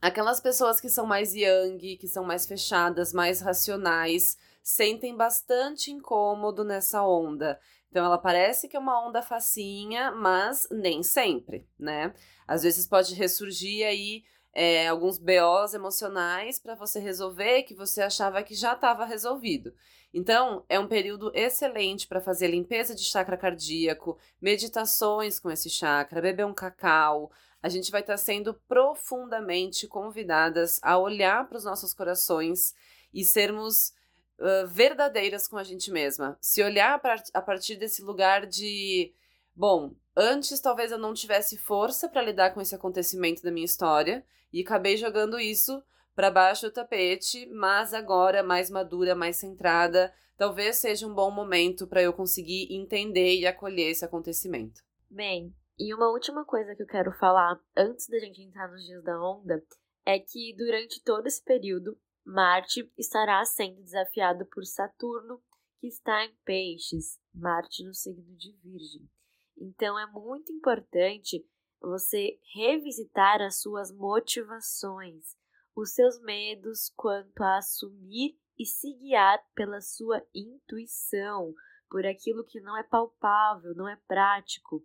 Aquelas 0.01 0.41
pessoas 0.41 0.81
que 0.81 0.89
são 0.89 1.07
mais 1.07 1.35
yang, 1.35 1.97
que 1.97 2.09
são 2.09 2.25
mais 2.25 2.47
fechadas, 2.47 3.13
mais 3.13 3.41
racionais, 3.41 4.39
sentem 4.63 5.17
bastante 5.17 5.91
incômodo 5.91 6.65
nessa 6.65 7.03
onda. 7.03 7.61
Então 7.91 8.05
ela 8.05 8.17
parece 8.17 8.69
que 8.69 8.77
é 8.77 8.81
uma 8.81 9.07
onda 9.07 9.21
facinha, 9.21 10.11
mas 10.13 10.67
nem 10.71 11.03
sempre, 11.03 11.69
né? 11.79 12.15
Às 12.47 12.63
vezes 12.63 12.87
pode 12.87 13.15
ressurgir 13.15 13.87
aí 13.87 14.23
é, 14.53 14.89
alguns 14.89 15.19
BOs 15.19 15.75
emocionais 15.75 16.59
para 16.59 16.75
você 16.75 16.99
resolver 16.99 17.65
que 17.65 17.75
você 17.75 18.01
achava 18.01 18.43
que 18.43 18.55
já 18.55 18.73
estava 18.73 19.05
resolvido. 19.05 19.75
Então, 20.13 20.65
é 20.69 20.79
um 20.79 20.89
período 20.89 21.31
excelente 21.35 22.09
para 22.09 22.21
fazer 22.21 22.49
limpeza 22.49 22.95
de 22.95 23.05
chakra 23.05 23.37
cardíaco, 23.37 24.19
meditações 24.41 25.39
com 25.39 25.51
esse 25.51 25.71
chakra, 25.71 26.21
beber 26.21 26.45
um 26.45 26.55
cacau, 26.55 27.31
a 27.63 27.69
gente 27.69 27.91
vai 27.91 28.01
estar 28.01 28.15
tá 28.15 28.19
sendo 28.19 28.55
profundamente 28.67 29.87
convidadas 29.87 30.81
a 30.83 30.99
olhar 30.99 31.49
para 31.49 31.59
os 31.59 31.65
nossos 31.65 31.93
corações 31.93 32.75
e 33.13 33.25
sermos 33.25 33.93
uh, 34.39 34.67
verdadeiras 34.69 35.47
com 35.47 35.57
a 35.57 35.65
gente 35.65 35.91
mesma. 35.91 36.37
Se 36.41 36.63
olhar 36.63 37.01
a 37.35 37.43
partir 37.43 37.77
desse 37.77 38.03
lugar 38.03 38.47
de, 38.47 39.13
bom, 39.55 39.95
antes 40.17 40.61
talvez 40.61 40.91
eu 40.91 40.99
não 40.99 41.15
tivesse 41.15 41.59
força 41.59 42.09
para 42.09 42.23
lidar 42.23 42.55
com 42.55 42.61
esse 42.61 42.75
acontecimento 42.75 43.43
da 43.43 43.51
minha 43.51 43.67
história 43.67 44.25
e 44.53 44.63
acabei 44.63 44.97
jogando 44.97 45.39
isso 45.39 45.83
para 46.15 46.31
baixo 46.31 46.67
do 46.67 46.73
tapete, 46.73 47.47
mas 47.47 47.95
agora 47.95 48.43
mais 48.43 48.69
madura, 48.69 49.15
mais 49.15 49.37
centrada, 49.37 50.13
talvez 50.37 50.77
seja 50.77 51.07
um 51.07 51.15
bom 51.15 51.31
momento 51.31 51.87
para 51.87 52.03
eu 52.03 52.13
conseguir 52.13 52.69
entender 52.71 53.37
e 53.37 53.47
acolher 53.47 53.91
esse 53.91 54.05
acontecimento. 54.05 54.83
Bem, 55.09 55.55
e 55.81 55.95
uma 55.95 56.11
última 56.11 56.45
coisa 56.45 56.77
que 56.77 56.83
eu 56.83 56.87
quero 56.87 57.11
falar 57.11 57.59
antes 57.75 58.07
da 58.07 58.19
gente 58.19 58.43
entrar 58.43 58.71
nos 58.71 58.85
dias 58.85 59.03
da 59.03 59.19
onda 59.19 59.65
é 60.05 60.19
que 60.19 60.55
durante 60.55 61.03
todo 61.03 61.27
esse 61.27 61.43
período, 61.43 61.99
Marte 62.23 62.93
estará 62.99 63.43
sendo 63.47 63.83
desafiado 63.83 64.45
por 64.45 64.63
Saturno, 64.67 65.43
que 65.81 65.87
está 65.87 66.23
em 66.23 66.37
Peixes, 66.45 67.19
Marte 67.35 67.83
no 67.83 67.95
signo 67.95 68.37
de 68.37 68.53
Virgem. 68.63 69.09
Então 69.57 69.99
é 69.99 70.05
muito 70.05 70.53
importante 70.53 71.43
você 71.81 72.39
revisitar 72.55 73.41
as 73.41 73.63
suas 73.63 73.91
motivações, 73.91 75.35
os 75.75 75.95
seus 75.95 76.21
medos 76.21 76.93
quanto 76.95 77.41
a 77.41 77.57
assumir 77.57 78.39
e 78.59 78.67
se 78.67 78.93
guiar 78.99 79.43
pela 79.55 79.81
sua 79.81 80.23
intuição, 80.35 81.55
por 81.89 82.05
aquilo 82.05 82.45
que 82.45 82.61
não 82.61 82.77
é 82.77 82.83
palpável, 82.83 83.75
não 83.75 83.89
é 83.89 83.97
prático. 84.07 84.85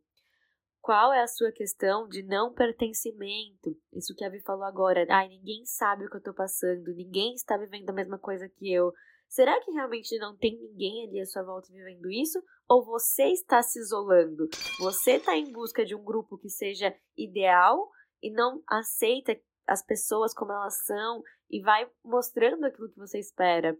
Qual 0.85 1.11
é 1.11 1.23
a 1.23 1.27
sua 1.27 1.51
questão 1.51 2.07
de 2.07 2.21
não 2.21 2.53
pertencimento. 2.53 3.75
Isso 3.91 4.13
que 4.13 4.23
a 4.23 4.29
Vi 4.29 4.39
falou 4.41 4.65
agora. 4.65 5.03
Ai, 5.09 5.29
ninguém 5.29 5.65
sabe 5.65 6.05
o 6.05 6.09
que 6.11 6.17
eu 6.17 6.21
tô 6.21 6.31
passando, 6.31 6.93
ninguém 6.93 7.33
está 7.33 7.57
vivendo 7.57 7.89
a 7.89 7.93
mesma 7.93 8.19
coisa 8.19 8.47
que 8.47 8.71
eu. 8.71 8.93
Será 9.27 9.59
que 9.61 9.71
realmente 9.71 10.15
não 10.19 10.37
tem 10.37 10.55
ninguém 10.55 11.07
ali 11.07 11.19
à 11.19 11.25
sua 11.25 11.41
volta 11.41 11.73
vivendo 11.73 12.07
isso? 12.11 12.39
Ou 12.69 12.85
você 12.85 13.23
está 13.31 13.63
se 13.63 13.79
isolando? 13.79 14.47
Você 14.79 15.13
está 15.13 15.35
em 15.35 15.51
busca 15.51 15.83
de 15.83 15.95
um 15.95 16.03
grupo 16.03 16.37
que 16.37 16.51
seja 16.51 16.95
ideal 17.17 17.89
e 18.21 18.31
não 18.31 18.61
aceita 18.67 19.35
as 19.65 19.83
pessoas 19.83 20.35
como 20.35 20.51
elas 20.51 20.85
são 20.85 21.23
e 21.49 21.63
vai 21.63 21.89
mostrando 22.03 22.63
aquilo 22.63 22.91
que 22.91 22.99
você 22.99 23.17
espera? 23.17 23.75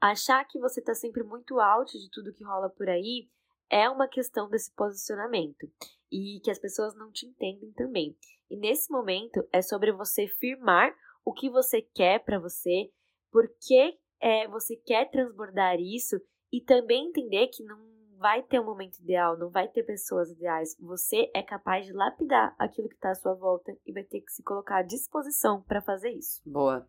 Achar 0.00 0.42
que 0.46 0.58
você 0.58 0.80
está 0.80 0.94
sempre 0.94 1.22
muito 1.24 1.60
alto 1.60 1.92
de 1.92 2.08
tudo 2.10 2.32
que 2.32 2.42
rola 2.42 2.70
por 2.70 2.88
aí 2.88 3.28
é 3.68 3.90
uma 3.90 4.08
questão 4.08 4.48
desse 4.48 4.72
posicionamento 4.74 5.70
e 6.12 6.40
que 6.40 6.50
as 6.50 6.58
pessoas 6.58 6.94
não 6.94 7.10
te 7.10 7.26
entendem 7.26 7.72
também. 7.72 8.14
E 8.50 8.56
nesse 8.56 8.92
momento 8.92 9.42
é 9.50 9.62
sobre 9.62 9.90
você 9.90 10.28
firmar 10.28 10.94
o 11.24 11.32
que 11.32 11.48
você 11.48 11.80
quer 11.80 12.22
para 12.22 12.38
você, 12.38 12.90
por 13.30 13.48
que 13.66 13.98
é, 14.20 14.46
você 14.46 14.76
quer 14.76 15.10
transbordar 15.10 15.80
isso 15.80 16.20
e 16.52 16.60
também 16.60 17.08
entender 17.08 17.48
que 17.48 17.64
não 17.64 17.90
vai 18.18 18.42
ter 18.42 18.60
um 18.60 18.64
momento 18.64 18.98
ideal, 18.98 19.36
não 19.36 19.48
vai 19.48 19.66
ter 19.66 19.82
pessoas 19.82 20.30
ideais. 20.30 20.76
Você 20.78 21.30
é 21.34 21.42
capaz 21.42 21.86
de 21.86 21.92
lapidar 21.92 22.54
aquilo 22.58 22.88
que 22.88 22.94
está 22.94 23.10
à 23.10 23.14
sua 23.14 23.34
volta 23.34 23.76
e 23.84 23.92
vai 23.92 24.04
ter 24.04 24.20
que 24.20 24.30
se 24.30 24.42
colocar 24.42 24.76
à 24.76 24.82
disposição 24.82 25.62
para 25.62 25.82
fazer 25.82 26.10
isso. 26.10 26.40
Boa. 26.44 26.86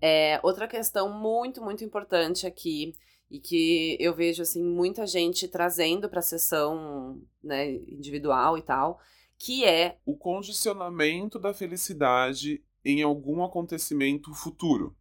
É, 0.00 0.38
outra 0.42 0.68
questão 0.68 1.08
muito, 1.08 1.62
muito 1.62 1.82
importante 1.82 2.46
aqui 2.46 2.92
e 3.32 3.40
que 3.40 3.96
eu 3.98 4.14
vejo 4.14 4.42
assim 4.42 4.62
muita 4.62 5.06
gente 5.06 5.48
trazendo 5.48 6.06
para 6.06 6.18
a 6.18 6.22
sessão 6.22 7.18
né, 7.42 7.72
individual 7.88 8.58
e 8.58 8.62
tal, 8.62 9.00
que 9.38 9.64
é 9.64 9.96
o 10.04 10.14
condicionamento 10.14 11.38
da 11.38 11.54
felicidade 11.54 12.62
em 12.84 13.00
algum 13.00 13.42
acontecimento 13.42 14.34
futuro. 14.34 14.94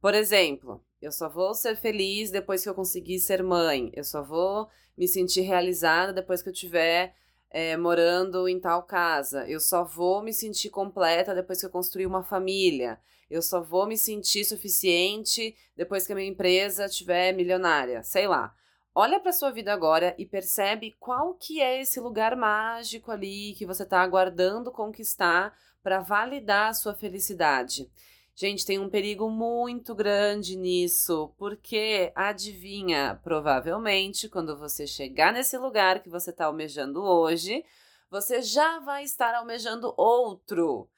Por 0.00 0.14
exemplo, 0.14 0.82
eu 1.02 1.12
só 1.12 1.28
vou 1.28 1.52
ser 1.52 1.76
feliz 1.76 2.30
depois 2.30 2.62
que 2.62 2.68
eu 2.70 2.74
conseguir 2.74 3.18
ser 3.18 3.42
mãe. 3.42 3.90
Eu 3.92 4.04
só 4.04 4.22
vou 4.22 4.66
me 4.96 5.06
sentir 5.06 5.42
realizada 5.42 6.14
depois 6.14 6.42
que 6.42 6.48
eu 6.48 6.54
tiver 6.54 7.14
é, 7.50 7.76
morando 7.76 8.48
em 8.48 8.58
tal 8.58 8.84
casa. 8.84 9.46
Eu 9.46 9.60
só 9.60 9.84
vou 9.84 10.22
me 10.22 10.32
sentir 10.32 10.70
completa 10.70 11.34
depois 11.34 11.60
que 11.60 11.66
eu 11.66 11.70
construir 11.70 12.06
uma 12.06 12.22
família. 12.22 12.98
Eu 13.30 13.40
só 13.40 13.60
vou 13.60 13.86
me 13.86 13.96
sentir 13.96 14.44
suficiente 14.44 15.54
depois 15.76 16.06
que 16.06 16.12
a 16.12 16.16
minha 16.16 16.28
empresa 16.28 16.86
estiver 16.86 17.32
milionária. 17.32 18.02
Sei 18.02 18.26
lá. 18.26 18.52
Olha 18.92 19.20
para 19.20 19.32
sua 19.32 19.52
vida 19.52 19.72
agora 19.72 20.16
e 20.18 20.26
percebe 20.26 20.96
qual 20.98 21.34
que 21.34 21.60
é 21.60 21.80
esse 21.80 22.00
lugar 22.00 22.34
mágico 22.34 23.12
ali 23.12 23.54
que 23.54 23.64
você 23.64 23.84
está 23.84 24.00
aguardando 24.02 24.72
conquistar 24.72 25.56
para 25.80 26.00
validar 26.00 26.70
a 26.70 26.74
sua 26.74 26.92
felicidade. 26.92 27.88
Gente, 28.34 28.64
tem 28.64 28.78
um 28.78 28.88
perigo 28.88 29.28
muito 29.28 29.94
grande 29.94 30.56
nisso, 30.56 31.32
porque 31.36 32.10
adivinha, 32.14 33.20
provavelmente, 33.22 34.28
quando 34.28 34.56
você 34.56 34.86
chegar 34.86 35.32
nesse 35.32 35.56
lugar 35.58 36.02
que 36.02 36.08
você 36.08 36.30
está 36.30 36.46
almejando 36.46 37.02
hoje, 37.02 37.64
você 38.10 38.42
já 38.42 38.80
vai 38.80 39.04
estar 39.04 39.34
almejando 39.34 39.94
outro. 39.96 40.88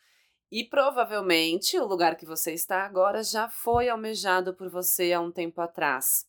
E 0.53 0.63
provavelmente 0.63 1.79
o 1.79 1.87
lugar 1.87 2.15
que 2.15 2.27
você 2.27 2.53
está 2.53 2.85
agora 2.85 3.25
já 3.25 3.49
foi 3.49 3.89
almejado 3.89 4.53
por 4.53 4.69
você 4.69 5.11
há 5.11 5.19
um 5.19 5.33
tempo 5.33 5.63
atrás. 5.63 6.27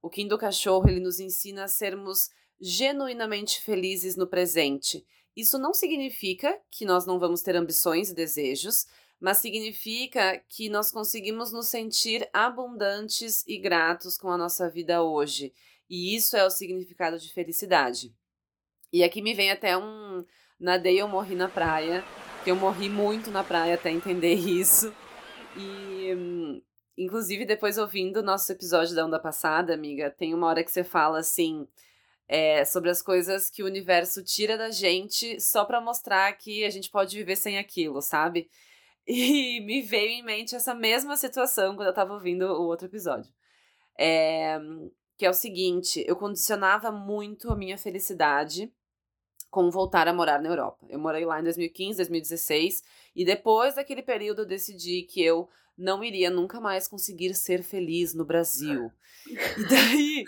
O 0.00 0.08
Kim 0.08 0.26
do 0.26 0.38
Cachorro 0.38 0.88
ele 0.88 1.00
nos 1.00 1.20
ensina 1.20 1.64
a 1.64 1.68
sermos 1.68 2.30
genuinamente 2.58 3.60
felizes 3.60 4.16
no 4.16 4.26
presente. 4.26 5.04
Isso 5.36 5.58
não 5.58 5.74
significa 5.74 6.58
que 6.70 6.86
nós 6.86 7.04
não 7.04 7.18
vamos 7.18 7.42
ter 7.42 7.54
ambições 7.56 8.08
e 8.08 8.14
desejos, 8.14 8.86
mas 9.20 9.36
significa 9.36 10.42
que 10.48 10.70
nós 10.70 10.90
conseguimos 10.90 11.52
nos 11.52 11.68
sentir 11.68 12.26
abundantes 12.32 13.46
e 13.46 13.58
gratos 13.58 14.16
com 14.16 14.30
a 14.30 14.38
nossa 14.38 14.70
vida 14.70 15.02
hoje. 15.02 15.52
E 15.90 16.16
isso 16.16 16.38
é 16.38 16.46
o 16.46 16.50
significado 16.50 17.18
de 17.18 17.30
felicidade. 17.34 18.14
E 18.90 19.04
aqui 19.04 19.20
me 19.20 19.34
vem 19.34 19.50
até 19.50 19.76
um. 19.76 20.24
Nadei, 20.58 21.00
eu 21.00 21.06
morri 21.06 21.34
na 21.34 21.48
praia, 21.48 22.02
eu 22.48 22.56
morri 22.56 22.88
muito 22.88 23.30
na 23.30 23.44
praia 23.44 23.74
até 23.74 23.90
entender 23.90 24.34
isso. 24.34 24.92
E, 25.56 26.62
inclusive, 26.96 27.44
depois 27.44 27.78
ouvindo 27.78 28.18
o 28.18 28.22
nosso 28.22 28.50
episódio 28.52 28.94
da 28.94 29.04
onda 29.04 29.18
passada, 29.18 29.74
amiga, 29.74 30.10
tem 30.10 30.34
uma 30.34 30.46
hora 30.46 30.64
que 30.64 30.70
você 30.70 30.84
fala 30.84 31.18
assim. 31.18 31.66
É, 32.30 32.62
sobre 32.66 32.90
as 32.90 33.00
coisas 33.00 33.48
que 33.48 33.62
o 33.62 33.66
universo 33.66 34.22
tira 34.22 34.58
da 34.58 34.70
gente 34.70 35.40
só 35.40 35.64
para 35.64 35.80
mostrar 35.80 36.30
que 36.34 36.62
a 36.62 36.68
gente 36.68 36.90
pode 36.90 37.16
viver 37.16 37.36
sem 37.36 37.56
aquilo, 37.56 38.02
sabe? 38.02 38.50
E 39.10 39.62
me 39.62 39.80
veio 39.80 40.10
em 40.10 40.22
mente 40.22 40.54
essa 40.54 40.74
mesma 40.74 41.16
situação 41.16 41.74
quando 41.74 41.88
eu 41.88 41.94
tava 41.94 42.12
ouvindo 42.12 42.42
o 42.42 42.66
outro 42.66 42.86
episódio. 42.86 43.32
É, 43.98 44.58
que 45.16 45.24
é 45.24 45.30
o 45.30 45.34
seguinte: 45.34 46.04
eu 46.06 46.14
condicionava 46.14 46.92
muito 46.92 47.50
a 47.50 47.56
minha 47.56 47.78
felicidade 47.78 48.70
com 49.50 49.70
voltar 49.70 50.08
a 50.08 50.12
morar 50.12 50.40
na 50.40 50.48
Europa. 50.48 50.86
Eu 50.88 50.98
morei 50.98 51.24
lá 51.24 51.40
em 51.40 51.44
2015, 51.44 51.96
2016, 51.96 52.82
e 53.16 53.24
depois 53.24 53.74
daquele 53.74 54.02
período 54.02 54.42
eu 54.42 54.46
decidi 54.46 55.02
que 55.02 55.22
eu 55.22 55.48
não 55.76 56.02
iria 56.02 56.30
nunca 56.30 56.60
mais 56.60 56.88
conseguir 56.88 57.34
ser 57.34 57.62
feliz 57.62 58.12
no 58.14 58.24
Brasil. 58.24 58.90
E 59.26 59.34
daí 59.68 60.24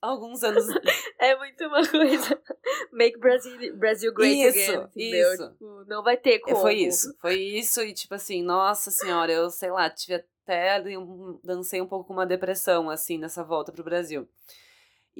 alguns 0.00 0.42
anos. 0.42 0.64
É 1.20 1.36
muito 1.36 1.64
uma 1.64 1.84
coisa. 1.84 2.40
Make 2.92 3.18
Brazil, 3.18 3.76
Brasil 3.76 4.14
great 4.14 4.40
isso, 4.40 4.70
again. 4.70 4.88
Entendeu? 4.94 5.32
Isso. 5.32 5.50
Tipo, 5.50 5.84
não 5.88 6.00
vai 6.00 6.16
ter 6.16 6.38
como. 6.38 6.56
Foi 6.60 6.74
isso. 6.76 7.12
Foi 7.20 7.34
isso. 7.34 7.82
E 7.82 7.92
tipo 7.92 8.14
assim, 8.14 8.40
nossa 8.40 8.92
senhora, 8.92 9.32
eu 9.32 9.50
sei 9.50 9.68
lá, 9.72 9.90
tive 9.90 10.14
até. 10.14 10.80
Dancei 11.42 11.80
um 11.82 11.88
pouco 11.88 12.06
com 12.06 12.12
uma 12.12 12.24
depressão, 12.24 12.88
assim, 12.88 13.18
nessa 13.18 13.42
volta 13.42 13.72
pro 13.72 13.82
Brasil. 13.82 14.28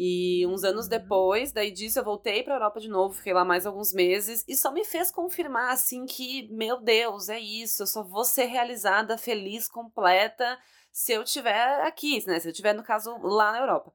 E 0.00 0.46
uns 0.46 0.62
anos 0.62 0.84
Uhum. 0.84 0.90
depois, 0.90 1.50
daí 1.50 1.72
disso, 1.72 1.98
eu 1.98 2.04
voltei 2.04 2.44
pra 2.44 2.54
Europa 2.54 2.78
de 2.78 2.88
novo, 2.88 3.14
fiquei 3.14 3.32
lá 3.32 3.44
mais 3.44 3.66
alguns 3.66 3.92
meses, 3.92 4.44
e 4.46 4.54
só 4.54 4.70
me 4.70 4.84
fez 4.84 5.10
confirmar, 5.10 5.72
assim, 5.72 6.06
que, 6.06 6.48
meu 6.52 6.80
Deus, 6.80 7.28
é 7.28 7.40
isso, 7.40 7.82
eu 7.82 7.86
só 7.88 8.04
vou 8.04 8.24
ser 8.24 8.44
realizada, 8.44 9.18
feliz, 9.18 9.66
completa, 9.66 10.56
se 10.92 11.12
eu 11.12 11.24
tiver 11.24 11.80
aqui, 11.82 12.24
né? 12.28 12.38
Se 12.38 12.48
eu 12.48 12.52
tiver, 12.52 12.74
no 12.74 12.84
caso, 12.84 13.18
lá 13.22 13.50
na 13.50 13.58
Europa. 13.58 13.92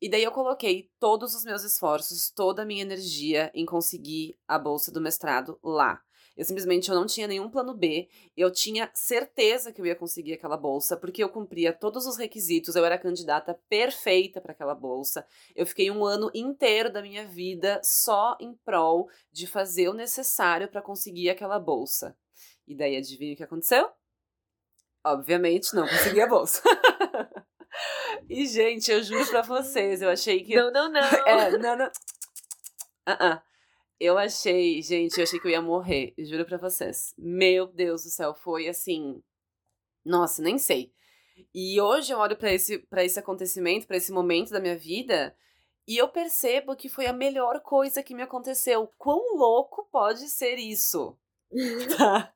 E 0.00 0.10
daí 0.10 0.24
eu 0.24 0.32
coloquei 0.32 0.90
todos 0.98 1.32
os 1.34 1.44
meus 1.44 1.62
esforços, 1.62 2.30
toda 2.30 2.62
a 2.62 2.64
minha 2.66 2.82
energia 2.82 3.52
em 3.54 3.64
conseguir 3.64 4.36
a 4.48 4.58
bolsa 4.58 4.90
do 4.90 5.00
mestrado 5.00 5.60
lá. 5.62 6.02
Eu 6.36 6.44
simplesmente 6.44 6.88
eu 6.88 6.94
não 6.94 7.06
tinha 7.06 7.26
nenhum 7.26 7.50
plano 7.50 7.74
B. 7.74 8.08
Eu 8.36 8.50
tinha 8.50 8.90
certeza 8.94 9.72
que 9.72 9.80
eu 9.80 9.86
ia 9.86 9.94
conseguir 9.94 10.34
aquela 10.34 10.56
bolsa, 10.56 10.96
porque 10.96 11.22
eu 11.22 11.28
cumpria 11.28 11.72
todos 11.72 12.06
os 12.06 12.16
requisitos, 12.16 12.76
eu 12.76 12.84
era 12.84 12.94
a 12.94 12.98
candidata 12.98 13.58
perfeita 13.68 14.40
para 14.40 14.52
aquela 14.52 14.74
bolsa. 14.74 15.26
Eu 15.54 15.66
fiquei 15.66 15.90
um 15.90 16.04
ano 16.04 16.30
inteiro 16.34 16.92
da 16.92 17.02
minha 17.02 17.26
vida 17.26 17.80
só 17.82 18.36
em 18.40 18.54
prol 18.64 19.08
de 19.32 19.46
fazer 19.46 19.88
o 19.88 19.94
necessário 19.94 20.68
para 20.68 20.82
conseguir 20.82 21.30
aquela 21.30 21.58
bolsa. 21.58 22.16
E 22.66 22.74
daí 22.74 22.96
adivinha 22.96 23.34
o 23.34 23.36
que 23.36 23.42
aconteceu? 23.42 23.90
Obviamente 25.04 25.74
não 25.74 25.88
consegui 25.88 26.20
a 26.20 26.26
bolsa. 26.26 26.62
e, 28.28 28.46
gente, 28.46 28.90
eu 28.90 29.02
juro 29.02 29.26
pra 29.28 29.42
vocês, 29.42 30.02
eu 30.02 30.10
achei 30.10 30.44
que. 30.44 30.54
Não, 30.54 30.70
não, 30.70 30.90
não. 30.90 31.00
É, 31.00 31.58
não, 31.58 31.76
não. 31.76 31.90
Ah, 33.06 33.18
ah. 33.32 33.42
Eu 34.00 34.16
achei, 34.16 34.80
gente, 34.80 35.18
eu 35.18 35.24
achei 35.24 35.38
que 35.38 35.46
eu 35.46 35.50
ia 35.50 35.60
morrer, 35.60 36.14
juro 36.18 36.46
pra 36.46 36.56
vocês. 36.56 37.12
Meu 37.18 37.66
Deus 37.66 38.02
do 38.02 38.08
céu, 38.08 38.34
foi 38.34 38.66
assim. 38.66 39.22
Nossa, 40.02 40.40
nem 40.40 40.56
sei. 40.56 40.90
E 41.54 41.78
hoje 41.78 42.10
eu 42.10 42.18
olho 42.18 42.34
pra 42.34 42.50
esse, 42.50 42.78
pra 42.78 43.04
esse 43.04 43.18
acontecimento, 43.18 43.86
pra 43.86 43.98
esse 43.98 44.10
momento 44.10 44.52
da 44.52 44.60
minha 44.60 44.76
vida, 44.76 45.36
e 45.86 45.98
eu 45.98 46.08
percebo 46.08 46.74
que 46.74 46.88
foi 46.88 47.06
a 47.06 47.12
melhor 47.12 47.60
coisa 47.60 48.02
que 48.02 48.14
me 48.14 48.22
aconteceu. 48.22 48.90
Quão 48.96 49.36
louco 49.36 49.86
pode 49.92 50.28
ser 50.30 50.56
isso? 50.56 51.14
Tá? 51.98 52.32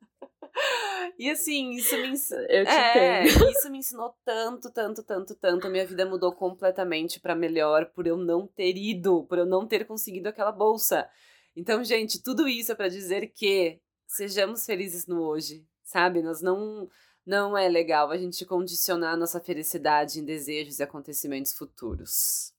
E 1.18 1.30
assim, 1.30 1.73
isso 1.73 1.97
me 1.97 2.09
ensinou. 2.09 2.44
Eu 2.44 2.64
te 2.64 2.71
É, 2.71 3.25
isso 3.50 3.71
me 3.71 3.78
ensinou 3.78 4.14
tanto, 4.25 4.71
tanto, 4.71 5.02
tanto, 5.02 5.35
tanto. 5.35 5.66
A 5.66 5.71
minha 5.71 5.87
vida 5.87 6.06
mudou 6.06 6.33
completamente 6.33 7.18
pra 7.18 7.35
melhor 7.35 7.87
por 7.87 8.06
eu 8.06 8.16
não 8.16 8.47
ter 8.47 8.76
ido, 8.76 9.25
por 9.25 9.38
eu 9.38 9.47
não 9.47 9.66
ter 9.66 9.85
conseguido 9.87 10.28
aquela 10.28 10.52
bolsa. 10.52 11.09
Então, 11.57 11.85
gente, 11.85 12.23
tudo 12.23 12.49
isso 12.49 12.73
é 12.73 12.75
pra 12.75 12.89
dizer 12.89 13.29
que 13.29 13.81
sejamos 14.07 14.67
felizes 14.67 15.07
no 15.07 15.23
hoje, 15.23 15.67
sabe? 15.83 16.23
Nós 16.23 16.41
não 16.41 16.89
não 17.27 17.57
é 17.57 17.69
legal 17.69 18.11
a 18.11 18.19
gente 18.19 18.45
condicionar 18.45 19.15
a 19.15 19.17
nossa 19.17 19.41
felicidade 19.41 20.21
em 20.21 20.25
desejos 20.25 20.79
e 20.79 20.83
acontecimentos 20.83 21.55
futuros. 21.55 22.53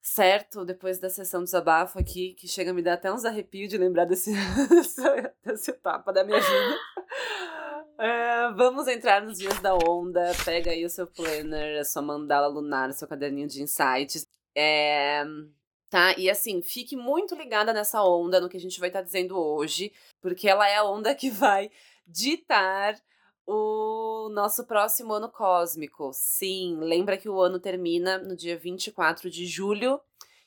Certo, 0.00 0.64
depois 0.64 0.98
da 0.98 1.10
sessão 1.10 1.40
de 1.40 1.44
desabafo 1.44 1.98
aqui, 1.98 2.34
que 2.34 2.48
chega 2.48 2.70
a 2.70 2.74
me 2.74 2.80
dar 2.82 2.94
até 2.94 3.12
uns 3.12 3.26
arrepios 3.26 3.68
de 3.68 3.76
lembrar 3.76 4.06
desse, 4.06 4.32
dessa, 5.44 5.70
etapa 5.70 6.12
da 6.12 6.24
minha 6.24 6.40
vida. 6.40 6.78
É, 8.02 8.50
vamos 8.52 8.88
entrar 8.88 9.20
nos 9.20 9.36
dias 9.36 9.60
da 9.60 9.74
onda. 9.74 10.32
Pega 10.42 10.70
aí 10.70 10.86
o 10.86 10.88
seu 10.88 11.06
planner, 11.06 11.78
a 11.78 11.84
sua 11.84 12.00
mandala 12.00 12.46
lunar, 12.46 12.90
seu 12.94 13.06
caderninho 13.06 13.46
de 13.46 13.62
insights. 13.62 14.26
É, 14.56 15.22
tá? 15.90 16.16
E 16.16 16.30
assim, 16.30 16.62
fique 16.62 16.96
muito 16.96 17.34
ligada 17.34 17.72
nessa 17.72 18.02
onda, 18.02 18.40
no 18.40 18.48
que 18.48 18.56
a 18.56 18.60
gente 18.60 18.78
vai 18.78 18.88
estar 18.88 19.00
tá 19.00 19.04
dizendo 19.04 19.36
hoje, 19.36 19.92
porque 20.20 20.48
ela 20.48 20.66
é 20.68 20.76
a 20.76 20.84
onda 20.84 21.14
que 21.14 21.28
vai 21.28 21.70
ditar 22.06 22.96
o 23.46 24.30
nosso 24.32 24.64
próximo 24.64 25.12
ano 25.12 25.28
cósmico. 25.28 26.12
Sim, 26.14 26.78
lembra 26.80 27.18
que 27.18 27.28
o 27.28 27.40
ano 27.40 27.58
termina 27.58 28.16
no 28.18 28.36
dia 28.36 28.56
24 28.56 29.28
de 29.28 29.44
julho 29.46 30.00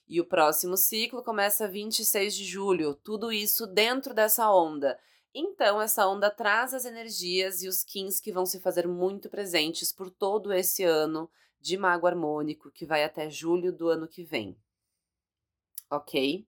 e 0.07 0.21
o 0.21 0.25
próximo 0.25 0.77
ciclo 0.77 1.21
começa 1.21 1.67
26 1.67 2.33
de 2.33 2.45
julho. 2.45 2.95
Tudo 2.95 3.31
isso 3.31 3.67
dentro 3.67 4.13
dessa 4.13 4.49
onda. 4.49 4.97
Então, 5.35 5.81
essa 5.81 6.07
onda 6.07 6.29
traz 6.29 6.73
as 6.73 6.85
energias 6.85 7.63
e 7.63 7.67
os 7.67 7.83
kins 7.83 8.19
que 8.19 8.31
vão 8.31 8.45
se 8.45 8.59
fazer 8.59 8.87
muito 8.87 9.29
presentes 9.29 9.91
por 9.91 10.09
todo 10.09 10.53
esse 10.53 10.83
ano 10.83 11.29
de 11.59 11.75
mago 11.75 12.05
harmônico, 12.05 12.71
que 12.71 12.85
vai 12.85 13.03
até 13.03 13.29
julho 13.29 13.73
do 13.73 13.89
ano 13.89 14.07
que 14.07 14.23
vem. 14.23 14.55
Ok? 15.95 16.45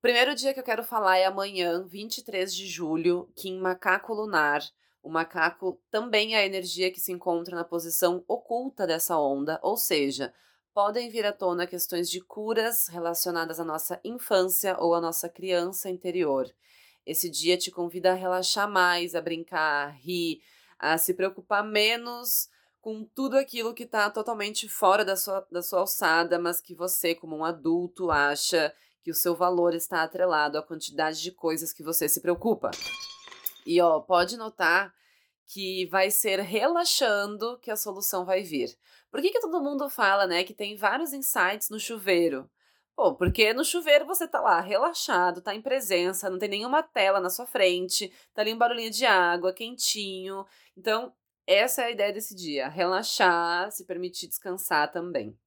Primeiro 0.00 0.34
dia 0.34 0.52
que 0.52 0.60
eu 0.60 0.64
quero 0.64 0.84
falar 0.84 1.18
é 1.18 1.24
amanhã, 1.24 1.84
23 1.84 2.54
de 2.54 2.66
julho, 2.66 3.30
Kim 3.34 3.58
Macaco 3.58 4.12
Lunar 4.12 4.62
o 5.04 5.10
macaco 5.10 5.78
também 5.90 6.34
é 6.34 6.38
a 6.38 6.46
energia 6.46 6.90
que 6.90 6.98
se 6.98 7.12
encontra 7.12 7.54
na 7.54 7.62
posição 7.62 8.24
oculta 8.26 8.86
dessa 8.86 9.18
onda, 9.18 9.60
ou 9.62 9.76
seja, 9.76 10.32
podem 10.72 11.10
vir 11.10 11.26
à 11.26 11.32
tona 11.32 11.66
questões 11.66 12.08
de 12.10 12.22
curas 12.22 12.88
relacionadas 12.88 13.60
à 13.60 13.64
nossa 13.64 14.00
infância 14.02 14.78
ou 14.80 14.94
à 14.94 15.02
nossa 15.02 15.28
criança 15.28 15.90
interior. 15.90 16.50
Esse 17.04 17.28
dia 17.28 17.58
te 17.58 17.70
convida 17.70 18.12
a 18.12 18.14
relaxar 18.14 18.66
mais, 18.66 19.14
a 19.14 19.20
brincar, 19.20 19.88
a 19.88 19.90
rir, 19.90 20.40
a 20.78 20.96
se 20.96 21.12
preocupar 21.12 21.62
menos 21.62 22.48
com 22.84 23.02
tudo 23.02 23.38
aquilo 23.38 23.72
que 23.72 23.84
está 23.84 24.10
totalmente 24.10 24.68
fora 24.68 25.06
da 25.06 25.16
sua, 25.16 25.40
da 25.50 25.62
sua 25.62 25.80
alçada, 25.80 26.38
mas 26.38 26.60
que 26.60 26.74
você, 26.74 27.14
como 27.14 27.34
um 27.34 27.42
adulto, 27.42 28.10
acha 28.10 28.74
que 29.02 29.10
o 29.10 29.14
seu 29.14 29.34
valor 29.34 29.74
está 29.74 30.02
atrelado 30.02 30.58
à 30.58 30.62
quantidade 30.62 31.22
de 31.22 31.32
coisas 31.32 31.72
que 31.72 31.82
você 31.82 32.06
se 32.10 32.20
preocupa. 32.20 32.70
E 33.64 33.80
ó, 33.80 34.00
pode 34.00 34.36
notar 34.36 34.92
que 35.46 35.86
vai 35.86 36.10
ser 36.10 36.40
relaxando 36.40 37.58
que 37.60 37.70
a 37.70 37.76
solução 37.76 38.26
vai 38.26 38.42
vir. 38.42 38.76
Por 39.10 39.22
que, 39.22 39.30
que 39.30 39.40
todo 39.40 39.62
mundo 39.62 39.88
fala, 39.88 40.26
né, 40.26 40.44
que 40.44 40.52
tem 40.52 40.76
vários 40.76 41.14
insights 41.14 41.70
no 41.70 41.80
chuveiro? 41.80 42.50
Pô, 42.94 43.14
porque 43.14 43.54
no 43.54 43.64
chuveiro 43.64 44.04
você 44.04 44.28
tá 44.28 44.42
lá 44.42 44.60
relaxado, 44.60 45.40
tá 45.40 45.54
em 45.54 45.62
presença, 45.62 46.28
não 46.28 46.38
tem 46.38 46.50
nenhuma 46.50 46.82
tela 46.82 47.18
na 47.18 47.30
sua 47.30 47.46
frente, 47.46 48.12
tá 48.34 48.42
ali 48.42 48.52
um 48.52 48.58
barulhinho 48.58 48.90
de 48.90 49.06
água, 49.06 49.54
quentinho. 49.54 50.44
Então, 50.76 51.14
essa 51.46 51.82
é 51.82 51.84
a 51.86 51.90
ideia 51.90 52.12
desse 52.12 52.34
dia: 52.34 52.68
relaxar, 52.68 53.70
se 53.70 53.84
permitir 53.84 54.28
descansar 54.28 54.90
também. 54.90 55.38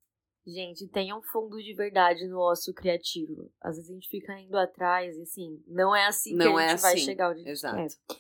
Gente, 0.46 0.88
tenha 0.88 1.14
um 1.14 1.22
fundo 1.22 1.62
de 1.62 1.74
verdade 1.74 2.26
no 2.26 2.40
ócio 2.40 2.74
criativo. 2.74 3.52
Às 3.60 3.76
vezes 3.76 3.92
a 3.92 3.94
gente 3.94 4.08
fica 4.08 4.40
indo 4.40 4.58
atrás 4.58 5.18
e 5.18 5.22
assim, 5.22 5.62
não 5.68 5.94
é 5.94 6.08
assim 6.08 6.36
não 6.36 6.56
que 6.56 6.62
a 6.62 6.64
é 6.64 6.70
gente 6.70 6.80
é 6.80 6.82
vai 6.82 6.94
assim. 6.94 7.04
chegar 7.04 7.32
onde 7.32 7.50
Exato. 7.50 7.76
quer. 7.76 8.18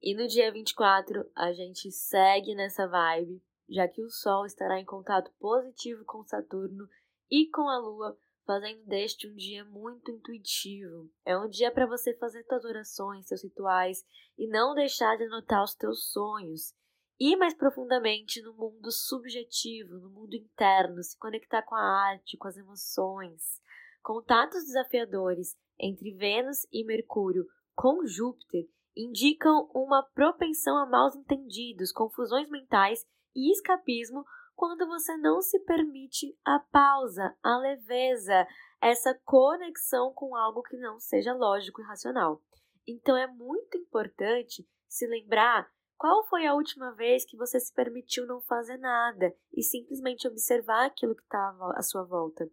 E 0.00 0.14
no 0.14 0.26
dia 0.26 0.50
24, 0.50 1.30
a 1.36 1.52
gente 1.52 1.92
segue 1.92 2.54
nessa 2.54 2.86
vibe, 2.86 3.42
já 3.68 3.86
que 3.86 4.02
o 4.02 4.08
Sol 4.08 4.46
estará 4.46 4.80
em 4.80 4.86
contato 4.86 5.30
positivo 5.38 6.02
com 6.06 6.24
Saturno 6.24 6.88
e 7.30 7.46
com 7.50 7.68
a 7.68 7.78
Lua, 7.78 8.16
fazendo 8.46 8.82
deste 8.86 9.28
um 9.28 9.34
dia 9.34 9.62
muito 9.62 10.10
intuitivo. 10.10 11.10
É 11.26 11.36
um 11.36 11.46
dia 11.46 11.70
para 11.70 11.84
você 11.84 12.14
fazer 12.14 12.42
suas 12.44 12.64
orações, 12.64 13.26
seus 13.28 13.44
rituais 13.44 14.02
e 14.38 14.48
não 14.48 14.74
deixar 14.74 15.14
de 15.18 15.24
anotar 15.24 15.62
os 15.62 15.74
teus 15.74 16.10
sonhos 16.10 16.74
ir 17.20 17.36
mais 17.36 17.52
profundamente 17.52 18.40
no 18.40 18.54
mundo 18.54 18.90
subjetivo, 18.90 19.98
no 19.98 20.08
mundo 20.08 20.34
interno, 20.34 21.02
se 21.02 21.18
conectar 21.18 21.62
com 21.62 21.74
a 21.74 21.82
arte, 21.82 22.38
com 22.38 22.48
as 22.48 22.56
emoções. 22.56 23.60
Contatos 24.02 24.64
desafiadores 24.64 25.54
entre 25.78 26.12
Vênus 26.14 26.66
e 26.72 26.82
Mercúrio 26.82 27.46
com 27.76 28.06
Júpiter 28.06 28.66
indicam 28.96 29.70
uma 29.74 30.02
propensão 30.02 30.78
a 30.78 30.86
maus 30.86 31.14
entendidos, 31.14 31.92
confusões 31.92 32.48
mentais 32.48 33.06
e 33.36 33.52
escapismo 33.52 34.24
quando 34.56 34.86
você 34.86 35.16
não 35.18 35.40
se 35.40 35.58
permite 35.60 36.36
a 36.44 36.58
pausa, 36.58 37.36
a 37.42 37.58
leveza, 37.58 38.46
essa 38.80 39.14
conexão 39.24 40.12
com 40.12 40.34
algo 40.34 40.62
que 40.62 40.76
não 40.76 40.98
seja 40.98 41.34
lógico 41.34 41.80
e 41.80 41.84
racional. 41.84 42.42
Então 42.86 43.16
é 43.16 43.26
muito 43.26 43.76
importante 43.76 44.66
se 44.88 45.06
lembrar 45.06 45.70
qual 46.00 46.24
foi 46.24 46.46
a 46.46 46.54
última 46.54 46.94
vez 46.94 47.26
que 47.26 47.36
você 47.36 47.60
se 47.60 47.74
permitiu 47.74 48.26
não 48.26 48.40
fazer 48.40 48.78
nada 48.78 49.36
e 49.52 49.62
simplesmente 49.62 50.26
observar 50.26 50.86
aquilo 50.86 51.14
que 51.14 51.22
estava 51.22 51.74
à 51.76 51.82
sua 51.82 52.04
volta? 52.04 52.50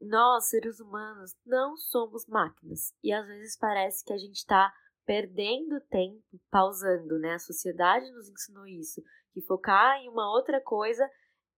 Nós, 0.00 0.48
seres 0.48 0.80
humanos, 0.80 1.36
não 1.46 1.76
somos 1.76 2.26
máquinas 2.26 2.92
e 3.00 3.12
às 3.12 3.24
vezes 3.28 3.56
parece 3.56 4.04
que 4.04 4.12
a 4.12 4.18
gente 4.18 4.38
está 4.38 4.74
perdendo 5.06 5.80
tempo, 5.82 6.20
pausando, 6.50 7.16
né? 7.20 7.34
A 7.34 7.38
sociedade 7.38 8.10
nos 8.10 8.28
ensinou 8.28 8.66
isso, 8.66 9.00
que 9.32 9.40
focar 9.40 9.96
em 9.98 10.08
uma 10.08 10.28
outra 10.28 10.60
coisa 10.60 11.08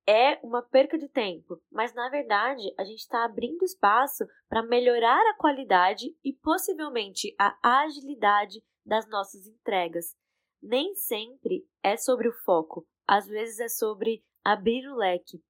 é 0.07 0.39
uma 0.45 0.61
perca 0.61 0.99
de 0.99 1.09
tempo, 1.09 1.63
mas 1.73 1.95
na 1.95 2.11
verdade 2.11 2.75
a 2.79 2.85
gente 2.85 3.01
está 3.01 3.25
abrindo 3.25 3.65
espaço 3.65 4.27
para 4.51 4.63
melhorar 4.63 5.31
a 5.31 5.37
qualidade 5.39 6.15
e 6.23 6.35
possivelmente 6.35 7.35
a 7.39 7.57
agilidade 7.85 8.63
das 8.85 9.09
nossas 9.09 9.47
entregas 9.47 10.15
nem 10.63 10.95
sempre 10.95 11.67
é 11.83 11.97
sobre 11.97 12.29
o 12.29 12.33
foco, 12.45 12.87
às 13.07 13.27
vezes 13.27 13.59
é 13.61 13.69
sobre 13.69 14.25
abrir 14.45 14.87
o 14.89 14.97
leque. 14.97 15.43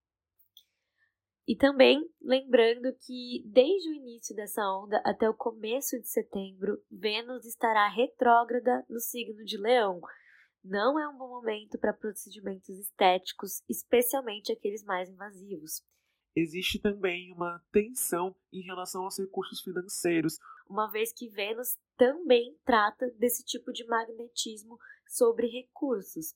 E 1.46 1.56
também 1.56 2.08
lembrando 2.22 2.94
que 3.04 3.42
desde 3.44 3.88
o 3.88 3.94
início 3.94 4.36
dessa 4.36 4.62
onda 4.70 5.02
até 5.04 5.28
o 5.28 5.34
começo 5.34 5.98
de 5.98 6.08
setembro, 6.08 6.80
Vênus 6.90 7.44
estará 7.44 7.88
retrógrada 7.88 8.84
no 8.88 9.00
signo 9.00 9.44
de 9.44 9.56
Leão. 9.56 10.00
Não 10.62 10.98
é 10.98 11.08
um 11.08 11.16
bom 11.16 11.28
momento 11.28 11.78
para 11.78 11.92
procedimentos 11.92 12.68
estéticos, 12.68 13.64
especialmente 13.68 14.52
aqueles 14.52 14.84
mais 14.84 15.08
invasivos. 15.08 15.82
Existe 16.36 16.78
também 16.78 17.32
uma 17.32 17.60
tensão 17.72 18.36
em 18.52 18.62
relação 18.62 19.02
aos 19.02 19.18
recursos 19.18 19.60
financeiros, 19.60 20.38
uma 20.68 20.88
vez 20.88 21.12
que 21.12 21.28
Vênus 21.28 21.76
também 21.96 22.56
trata 22.64 23.10
desse 23.18 23.44
tipo 23.44 23.72
de 23.72 23.84
magnetismo 23.86 24.78
sobre 25.10 25.48
recursos 25.48 26.34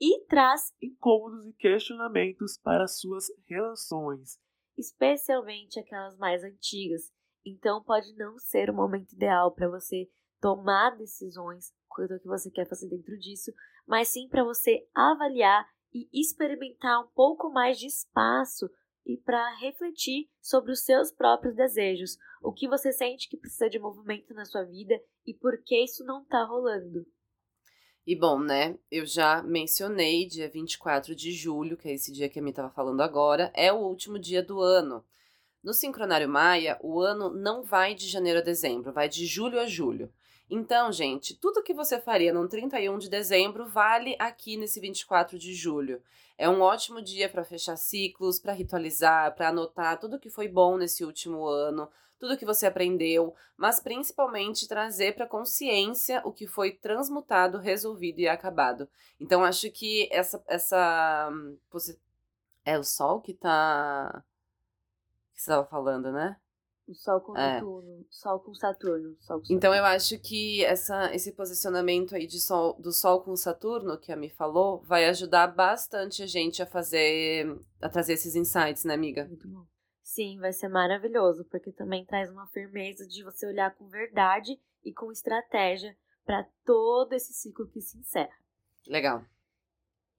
e 0.00 0.24
traz 0.24 0.74
incômodos 0.80 1.46
e 1.46 1.52
questionamentos 1.52 2.56
para 2.56 2.88
suas 2.88 3.26
relações, 3.46 4.40
especialmente 4.76 5.78
aquelas 5.78 6.16
mais 6.16 6.42
antigas. 6.42 7.12
Então 7.44 7.84
pode 7.84 8.14
não 8.16 8.38
ser 8.38 8.70
o 8.70 8.74
momento 8.74 9.12
ideal 9.12 9.52
para 9.52 9.68
você 9.68 10.08
tomar 10.40 10.96
decisões 10.96 11.74
quanto 11.86 12.14
ao 12.14 12.20
que 12.20 12.26
você 12.26 12.50
quer 12.50 12.66
fazer 12.66 12.88
dentro 12.88 13.18
disso, 13.18 13.52
mas 13.86 14.08
sim 14.08 14.26
para 14.28 14.44
você 14.44 14.88
avaliar 14.94 15.68
e 15.92 16.08
experimentar 16.12 17.04
um 17.04 17.08
pouco 17.08 17.50
mais 17.50 17.78
de 17.78 17.86
espaço 17.86 18.70
e 19.04 19.18
para 19.18 19.56
refletir 19.56 20.30
sobre 20.40 20.72
os 20.72 20.84
seus 20.84 21.12
próprios 21.12 21.54
desejos, 21.54 22.16
o 22.42 22.52
que 22.52 22.68
você 22.68 22.92
sente 22.92 23.28
que 23.28 23.36
precisa 23.36 23.68
de 23.68 23.78
movimento 23.78 24.32
na 24.32 24.46
sua 24.46 24.64
vida 24.64 24.94
e 25.26 25.34
por 25.34 25.62
que 25.62 25.84
isso 25.84 26.04
não 26.04 26.22
está 26.22 26.44
rolando. 26.44 27.04
E 28.10 28.16
bom, 28.16 28.40
né? 28.40 28.76
Eu 28.90 29.06
já 29.06 29.40
mencionei 29.40 30.26
dia 30.26 30.48
24 30.48 31.14
de 31.14 31.30
julho, 31.30 31.76
que 31.76 31.88
é 31.88 31.92
esse 31.92 32.10
dia 32.10 32.28
que 32.28 32.40
a 32.40 32.42
Mi 32.42 32.50
estava 32.50 32.68
falando 32.68 33.02
agora, 33.02 33.52
é 33.54 33.72
o 33.72 33.76
último 33.76 34.18
dia 34.18 34.42
do 34.42 34.60
ano. 34.60 35.04
No 35.62 35.72
sincronário 35.72 36.28
Maia, 36.28 36.76
o 36.82 36.98
ano 37.00 37.30
não 37.30 37.62
vai 37.62 37.94
de 37.94 38.08
janeiro 38.08 38.40
a 38.40 38.42
dezembro, 38.42 38.92
vai 38.92 39.08
de 39.08 39.24
julho 39.26 39.60
a 39.60 39.66
julho. 39.66 40.12
Então, 40.50 40.90
gente, 40.90 41.36
tudo 41.36 41.62
que 41.62 41.72
você 41.72 42.00
faria 42.00 42.32
no 42.32 42.48
31 42.48 42.98
de 42.98 43.08
dezembro 43.08 43.68
vale 43.68 44.16
aqui 44.18 44.56
nesse 44.56 44.80
24 44.80 45.38
de 45.38 45.54
julho. 45.54 46.02
É 46.36 46.48
um 46.48 46.60
ótimo 46.60 47.00
dia 47.00 47.28
para 47.28 47.44
fechar 47.44 47.76
ciclos, 47.76 48.40
para 48.40 48.52
ritualizar, 48.52 49.32
para 49.36 49.50
anotar 49.50 50.00
tudo 50.00 50.18
que 50.18 50.28
foi 50.28 50.48
bom 50.48 50.76
nesse 50.76 51.04
último 51.04 51.46
ano, 51.46 51.88
tudo 52.18 52.36
que 52.36 52.44
você 52.44 52.66
aprendeu, 52.66 53.32
mas 53.56 53.78
principalmente 53.78 54.66
trazer 54.66 55.14
para 55.14 55.26
consciência 55.26 56.20
o 56.24 56.32
que 56.32 56.48
foi 56.48 56.72
transmutado, 56.72 57.58
resolvido 57.58 58.18
e 58.18 58.26
acabado. 58.26 58.88
Então 59.20 59.44
acho 59.44 59.70
que 59.70 60.08
essa 60.10 60.42
essa 60.48 61.30
é 62.64 62.76
o 62.76 62.82
sol 62.82 63.20
que 63.20 63.34
tá 63.34 64.24
que 65.32 65.38
estava 65.38 65.64
falando, 65.64 66.10
né? 66.10 66.36
O 66.90 66.94
Sol 66.96 67.20
com 67.20 67.38
é. 67.38 67.54
Saturno, 67.54 68.06
Sol 68.10 68.40
com 68.40 68.52
Saturno, 68.52 69.16
Sol 69.20 69.38
com 69.38 69.44
Saturno. 69.44 69.56
Então 69.56 69.72
eu 69.72 69.84
acho 69.84 70.18
que 70.18 70.64
essa, 70.64 71.14
esse 71.14 71.30
posicionamento 71.30 72.16
aí 72.16 72.26
de 72.26 72.40
sol, 72.40 72.74
do 72.80 72.90
Sol 72.90 73.22
com 73.22 73.36
Saturno 73.36 73.96
que 73.96 74.10
a 74.10 74.16
Mi 74.16 74.28
falou 74.28 74.82
vai 74.82 75.04
ajudar 75.04 75.46
bastante 75.46 76.20
a 76.20 76.26
gente 76.26 76.60
a 76.60 76.66
fazer, 76.66 77.46
a 77.80 77.88
trazer 77.88 78.14
esses 78.14 78.34
insights, 78.34 78.84
né, 78.84 78.92
amiga? 78.92 79.24
Muito 79.24 79.46
bom. 79.46 79.64
Sim, 80.02 80.40
vai 80.40 80.52
ser 80.52 80.66
maravilhoso, 80.66 81.44
porque 81.44 81.70
também 81.70 82.04
traz 82.04 82.28
uma 82.28 82.48
firmeza 82.48 83.06
de 83.06 83.22
você 83.22 83.46
olhar 83.46 83.72
com 83.76 83.86
verdade 83.86 84.60
e 84.84 84.92
com 84.92 85.12
estratégia 85.12 85.96
para 86.24 86.44
todo 86.66 87.12
esse 87.12 87.32
ciclo 87.32 87.68
que 87.68 87.80
se 87.80 87.98
encerra. 87.98 88.34
Legal. 88.88 89.24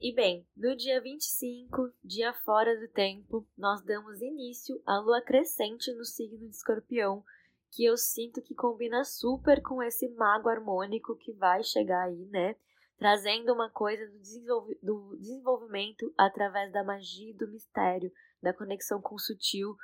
E 0.04 0.12
bem, 0.12 0.44
no 0.58 0.76
dia 0.76 1.00
25, 1.00 1.94
dia 2.04 2.34
fora 2.34 2.76
do 2.80 2.88
tempo, 2.88 3.48
nós 3.56 3.84
damos 3.84 4.20
início 4.20 4.82
à 4.84 4.98
lua 4.98 5.22
crescente 5.22 5.94
no 5.94 6.04
signo 6.04 6.40
de 6.40 6.56
Escorpião, 6.56 7.24
que 7.70 7.86
eu 7.86 7.96
sinto 7.96 8.42
que 8.42 8.56
combina 8.56 9.04
super 9.04 9.62
com 9.62 9.80
esse 9.84 10.10
mago 10.16 10.50
harmônico 10.50 11.16
que 11.16 11.32
vai 11.32 11.64
chegar 11.64 12.06
aí, 12.06 12.26
né? 12.32 12.56
Trazendo 12.98 13.54
uma 13.54 13.70
coisa 13.70 14.08
do, 14.08 14.18
desenvolv 14.18 14.72
do 14.82 15.18
desenvolvimento 15.20 16.12
através 16.18 16.72
da 16.72 16.84
magia 16.84 17.30
e 17.30 17.38
do 17.38 17.48
mistério, 17.48 18.12
da 18.42 18.52
conexão 18.52 19.00
com 19.00 19.14
o 19.14 19.20
sutil 19.20 19.76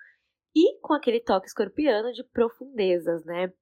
e 0.55 0.79
com 0.79 0.93
aquele 0.93 1.19
toque 1.19 1.45
escorpiano 1.45 2.11
de 2.11 2.23
profundezas, 2.23 3.23
né? 3.23 3.53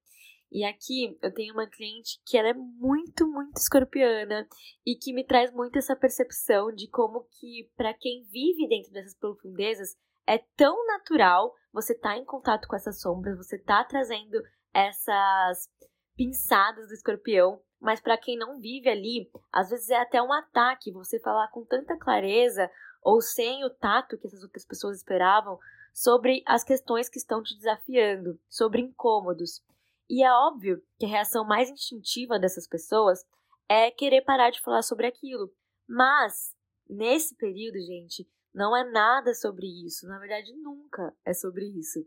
E 0.50 0.64
aqui 0.64 1.18
eu 1.20 1.32
tenho 1.32 1.54
uma 1.54 1.66
cliente 1.66 2.20
que 2.24 2.36
ela 2.36 2.48
é 2.48 2.54
muito, 2.54 3.26
muito 3.26 3.56
escorpiana 3.56 4.46
e 4.86 4.94
que 4.94 5.12
me 5.12 5.24
traz 5.24 5.52
muito 5.52 5.76
essa 5.76 5.96
percepção 5.96 6.72
de 6.72 6.88
como 6.88 7.26
que 7.38 7.70
para 7.76 7.92
quem 7.92 8.24
vive 8.30 8.68
dentro 8.68 8.92
dessas 8.92 9.16
profundezas 9.18 9.96
é 10.26 10.38
tão 10.56 10.86
natural 10.86 11.52
você 11.72 11.94
tá 11.94 12.16
em 12.16 12.24
contato 12.24 12.66
com 12.66 12.74
essas 12.74 13.00
sombras, 13.00 13.36
você 13.36 13.58
tá 13.58 13.84
trazendo 13.84 14.42
essas 14.72 15.68
pinçadas 16.16 16.88
do 16.88 16.94
escorpião, 16.94 17.60
mas 17.78 18.00
para 18.00 18.16
quem 18.16 18.38
não 18.38 18.58
vive 18.58 18.88
ali, 18.88 19.30
às 19.52 19.68
vezes 19.68 19.90
é 19.90 20.00
até 20.00 20.22
um 20.22 20.32
ataque 20.32 20.90
você 20.90 21.20
falar 21.20 21.48
com 21.48 21.64
tanta 21.66 21.98
clareza 21.98 22.70
ou 23.02 23.20
sem 23.20 23.62
o 23.64 23.70
tato 23.70 24.16
que 24.18 24.26
essas 24.26 24.42
outras 24.42 24.64
pessoas 24.64 24.96
esperavam 24.96 25.58
sobre 25.92 26.42
as 26.46 26.64
questões 26.64 27.08
que 27.08 27.18
estão 27.18 27.42
te 27.42 27.54
desafiando, 27.54 28.40
sobre 28.48 28.80
incômodos. 28.80 29.62
E 30.08 30.22
é 30.22 30.32
óbvio 30.32 30.82
que 30.98 31.06
a 31.06 31.08
reação 31.08 31.44
mais 31.44 31.68
instintiva 31.68 32.38
dessas 32.38 32.66
pessoas 32.66 33.24
é 33.68 33.90
querer 33.90 34.22
parar 34.22 34.50
de 34.50 34.60
falar 34.60 34.82
sobre 34.82 35.06
aquilo. 35.06 35.52
Mas, 35.88 36.54
nesse 36.88 37.34
período, 37.36 37.78
gente, 37.80 38.28
não 38.54 38.76
é 38.76 38.84
nada 38.90 39.34
sobre 39.34 39.66
isso. 39.84 40.06
Na 40.06 40.18
verdade, 40.18 40.54
nunca 40.54 41.14
é 41.24 41.34
sobre 41.34 41.66
isso. 41.66 42.00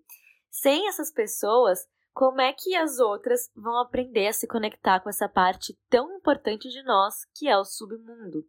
Sem 0.50 0.88
essas 0.88 1.12
pessoas, 1.12 1.88
como 2.14 2.42
é 2.42 2.52
que 2.54 2.76
as 2.76 3.00
outras 3.00 3.52
vão 3.56 3.80
aprender 3.80 4.28
a 4.28 4.34
se 4.34 4.48
conectar 4.48 5.00
com 5.00 5.10
essa 5.10 5.30
parte 5.30 5.78
tão 5.90 6.18
importante 6.18 6.70
de 6.70 6.82
nós 6.84 7.26
que 7.36 7.48
é 7.48 7.58
o 7.58 7.64
submundo? 7.64 8.46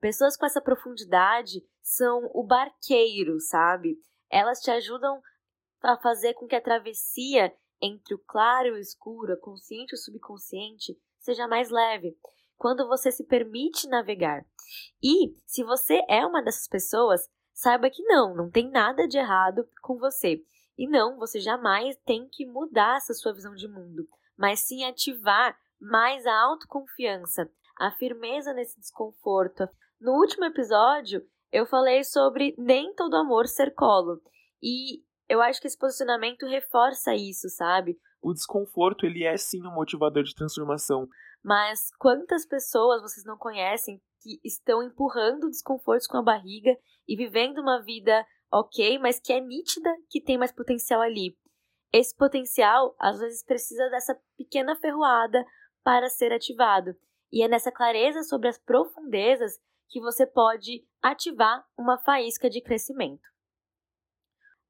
Pessoas 0.00 0.36
com 0.36 0.44
essa 0.44 0.60
profundidade 0.60 1.64
são 1.82 2.30
o 2.34 2.44
barqueiro, 2.44 3.40
sabe? 3.40 3.96
Elas 4.30 4.60
te 4.60 4.70
ajudam 4.70 5.22
a 5.82 5.96
fazer 5.96 6.34
com 6.34 6.46
que 6.46 6.56
a 6.56 6.60
travessia 6.60 7.54
entre 7.84 8.14
o 8.14 8.18
claro 8.18 8.68
e 8.68 8.72
o 8.72 8.78
escuro, 8.78 9.38
consciente 9.38 9.94
e 9.94 9.98
subconsciente, 9.98 10.98
seja 11.18 11.46
mais 11.46 11.70
leve, 11.70 12.16
quando 12.56 12.88
você 12.88 13.12
se 13.12 13.24
permite 13.24 13.86
navegar. 13.88 14.44
E 15.02 15.36
se 15.44 15.62
você 15.62 16.00
é 16.08 16.24
uma 16.24 16.42
dessas 16.42 16.66
pessoas, 16.66 17.28
saiba 17.52 17.90
que 17.90 18.02
não, 18.04 18.34
não 18.34 18.50
tem 18.50 18.70
nada 18.70 19.06
de 19.06 19.18
errado 19.18 19.68
com 19.82 19.98
você. 19.98 20.42
E 20.76 20.88
não, 20.88 21.18
você 21.18 21.38
jamais 21.38 21.96
tem 22.04 22.28
que 22.28 22.46
mudar 22.46 22.96
essa 22.96 23.14
sua 23.14 23.32
visão 23.32 23.54
de 23.54 23.68
mundo, 23.68 24.08
mas 24.36 24.60
sim 24.60 24.84
ativar 24.84 25.56
mais 25.80 26.26
a 26.26 26.34
autoconfiança, 26.42 27.50
a 27.78 27.90
firmeza 27.92 28.52
nesse 28.52 28.80
desconforto. 28.80 29.68
No 30.00 30.12
último 30.12 30.44
episódio, 30.44 31.24
eu 31.52 31.66
falei 31.66 32.02
sobre 32.02 32.54
nem 32.58 32.94
todo 32.94 33.16
amor 33.16 33.46
ser 33.46 33.72
colo. 33.74 34.20
E 34.62 35.04
eu 35.28 35.40
acho 35.40 35.60
que 35.60 35.66
esse 35.66 35.78
posicionamento 35.78 36.46
reforça 36.46 37.14
isso, 37.14 37.48
sabe? 37.48 37.98
O 38.22 38.32
desconforto, 38.32 39.06
ele 39.06 39.24
é 39.24 39.36
sim 39.36 39.66
um 39.66 39.74
motivador 39.74 40.22
de 40.22 40.34
transformação. 40.34 41.08
Mas 41.42 41.90
quantas 41.98 42.46
pessoas 42.46 43.02
vocês 43.02 43.24
não 43.24 43.36
conhecem 43.36 44.00
que 44.22 44.40
estão 44.42 44.82
empurrando 44.82 45.48
desconfortos 45.48 46.06
com 46.06 46.16
a 46.16 46.22
barriga 46.22 46.74
e 47.06 47.16
vivendo 47.16 47.58
uma 47.58 47.82
vida 47.82 48.26
ok, 48.50 48.98
mas 48.98 49.20
que 49.20 49.32
é 49.32 49.40
nítida 49.40 49.90
que 50.08 50.22
tem 50.22 50.38
mais 50.38 50.52
potencial 50.52 51.00
ali? 51.00 51.36
Esse 51.92 52.16
potencial, 52.16 52.96
às 52.98 53.18
vezes, 53.18 53.44
precisa 53.44 53.88
dessa 53.90 54.18
pequena 54.36 54.74
ferroada 54.76 55.44
para 55.84 56.08
ser 56.08 56.32
ativado. 56.32 56.96
E 57.30 57.42
é 57.42 57.48
nessa 57.48 57.70
clareza 57.70 58.22
sobre 58.22 58.48
as 58.48 58.58
profundezas 58.58 59.58
que 59.88 60.00
você 60.00 60.26
pode 60.26 60.84
ativar 61.02 61.64
uma 61.78 61.98
faísca 61.98 62.48
de 62.48 62.60
crescimento. 62.60 63.33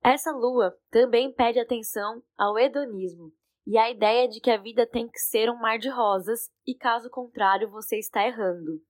Essa 0.05 0.31
lua 0.33 0.77
também 0.91 1.33
pede 1.33 1.59
atenção 1.59 2.23
ao 2.37 2.59
hedonismo 2.59 3.33
e 3.67 3.79
à 3.79 3.91
ideia 3.91 4.29
de 4.29 4.39
que 4.39 4.51
a 4.51 4.61
vida 4.61 4.87
tem 4.87 5.09
que 5.09 5.19
ser 5.19 5.49
um 5.49 5.59
mar 5.59 5.79
de 5.79 5.89
rosas 5.89 6.51
e, 6.67 6.75
caso 6.75 7.09
contrário, 7.09 7.71
você 7.71 7.99
está 7.99 8.23
errando. 8.27 8.83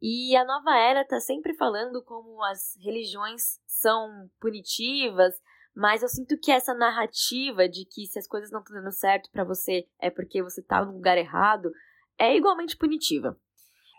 E 0.00 0.36
a 0.36 0.44
nova 0.44 0.76
era 0.76 1.02
está 1.02 1.18
sempre 1.18 1.54
falando 1.54 2.04
como 2.04 2.40
as 2.44 2.76
religiões 2.80 3.58
são 3.66 4.30
punitivas, 4.40 5.34
mas 5.74 6.02
eu 6.02 6.08
sinto 6.08 6.38
que 6.38 6.52
essa 6.52 6.72
narrativa 6.72 7.68
de 7.68 7.84
que 7.84 8.06
se 8.06 8.20
as 8.20 8.28
coisas 8.28 8.52
não 8.52 8.60
estão 8.60 8.76
dando 8.76 8.92
certo 8.92 9.28
para 9.32 9.42
você 9.42 9.88
é 9.98 10.08
porque 10.08 10.40
você 10.40 10.60
está 10.60 10.84
no 10.84 10.92
lugar 10.92 11.18
errado 11.18 11.72
é 12.16 12.36
igualmente 12.36 12.76
punitiva. 12.76 13.36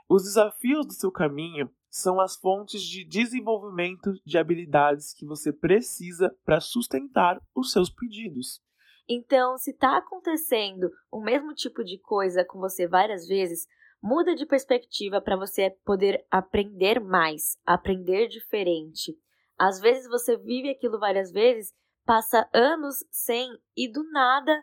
Os 0.07 0.23
desafios 0.23 0.85
do 0.85 0.93
seu 0.93 1.11
caminho 1.11 1.69
são 1.95 2.19
as 2.19 2.35
fontes 2.35 2.81
de 2.81 3.05
desenvolvimento 3.05 4.11
de 4.25 4.37
habilidades 4.37 5.13
que 5.13 5.25
você 5.25 5.53
precisa 5.53 6.29
para 6.43 6.59
sustentar 6.59 7.41
os 7.55 7.71
seus 7.71 7.89
pedidos. 7.89 8.61
Então, 9.07 9.57
se 9.57 9.71
está 9.71 9.95
acontecendo 9.97 10.91
o 11.09 11.21
mesmo 11.21 11.53
tipo 11.53 11.85
de 11.85 11.97
coisa 11.97 12.43
com 12.43 12.59
você 12.59 12.85
várias 12.85 13.25
vezes, 13.25 13.65
muda 14.03 14.35
de 14.35 14.45
perspectiva 14.45 15.21
para 15.21 15.37
você 15.37 15.69
poder 15.85 16.25
aprender 16.29 16.99
mais, 16.99 17.57
aprender 17.65 18.27
diferente. 18.27 19.17
Às 19.57 19.79
vezes 19.79 20.05
você 20.09 20.35
vive 20.35 20.69
aquilo 20.71 20.99
várias 20.99 21.31
vezes, 21.31 21.71
passa 22.05 22.45
anos 22.53 23.05
sem 23.09 23.47
e 23.73 23.89
do 23.89 24.03
nada 24.11 24.61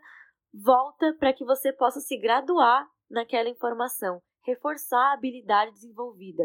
volta 0.53 1.15
para 1.17 1.33
que 1.33 1.43
você 1.43 1.73
possa 1.73 1.99
se 1.99 2.15
graduar 2.15 2.87
naquela 3.09 3.49
informação, 3.49 4.21
reforçar 4.45 5.09
a 5.09 5.13
habilidade 5.13 5.71
desenvolvida 5.71 6.43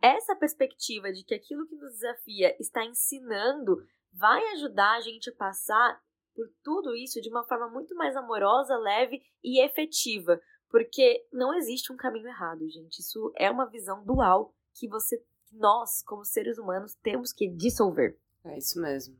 essa 0.00 0.34
perspectiva 0.36 1.12
de 1.12 1.24
que 1.24 1.34
aquilo 1.34 1.66
que 1.66 1.76
nos 1.76 1.92
desafia 1.94 2.56
está 2.60 2.84
ensinando 2.84 3.76
vai 4.12 4.42
ajudar 4.52 4.96
a 4.96 5.00
gente 5.00 5.30
a 5.30 5.34
passar 5.34 6.00
por 6.34 6.48
tudo 6.62 6.94
isso 6.94 7.20
de 7.20 7.28
uma 7.28 7.44
forma 7.44 7.68
muito 7.68 7.94
mais 7.96 8.14
amorosa, 8.14 8.76
leve 8.76 9.20
e 9.42 9.60
efetiva, 9.64 10.40
porque 10.70 11.26
não 11.32 11.52
existe 11.54 11.92
um 11.92 11.96
caminho 11.96 12.28
errado, 12.28 12.68
gente. 12.68 13.00
Isso 13.00 13.32
é 13.36 13.50
uma 13.50 13.66
visão 13.66 14.04
dual 14.04 14.54
que 14.72 14.88
você 14.88 15.22
nós, 15.50 16.02
como 16.02 16.24
seres 16.24 16.58
humanos, 16.58 16.94
temos 17.02 17.32
que 17.32 17.48
dissolver. 17.48 18.16
É 18.44 18.58
isso 18.58 18.80
mesmo. 18.80 19.18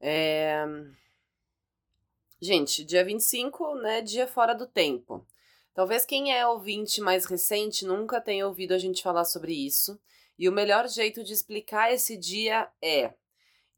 É... 0.00 0.64
Gente, 2.40 2.84
dia 2.84 3.04
25, 3.04 3.76
né, 3.76 4.00
dia 4.02 4.26
fora 4.26 4.54
do 4.54 4.66
tempo. 4.66 5.26
Talvez 5.76 6.06
quem 6.06 6.32
é 6.32 6.46
ouvinte 6.46 7.02
mais 7.02 7.26
recente 7.26 7.84
nunca 7.84 8.18
tenha 8.18 8.46
ouvido 8.46 8.72
a 8.72 8.78
gente 8.78 9.02
falar 9.02 9.26
sobre 9.26 9.52
isso, 9.52 10.00
e 10.38 10.48
o 10.48 10.52
melhor 10.52 10.88
jeito 10.88 11.22
de 11.22 11.34
explicar 11.34 11.92
esse 11.92 12.16
dia 12.16 12.66
é: 12.80 13.12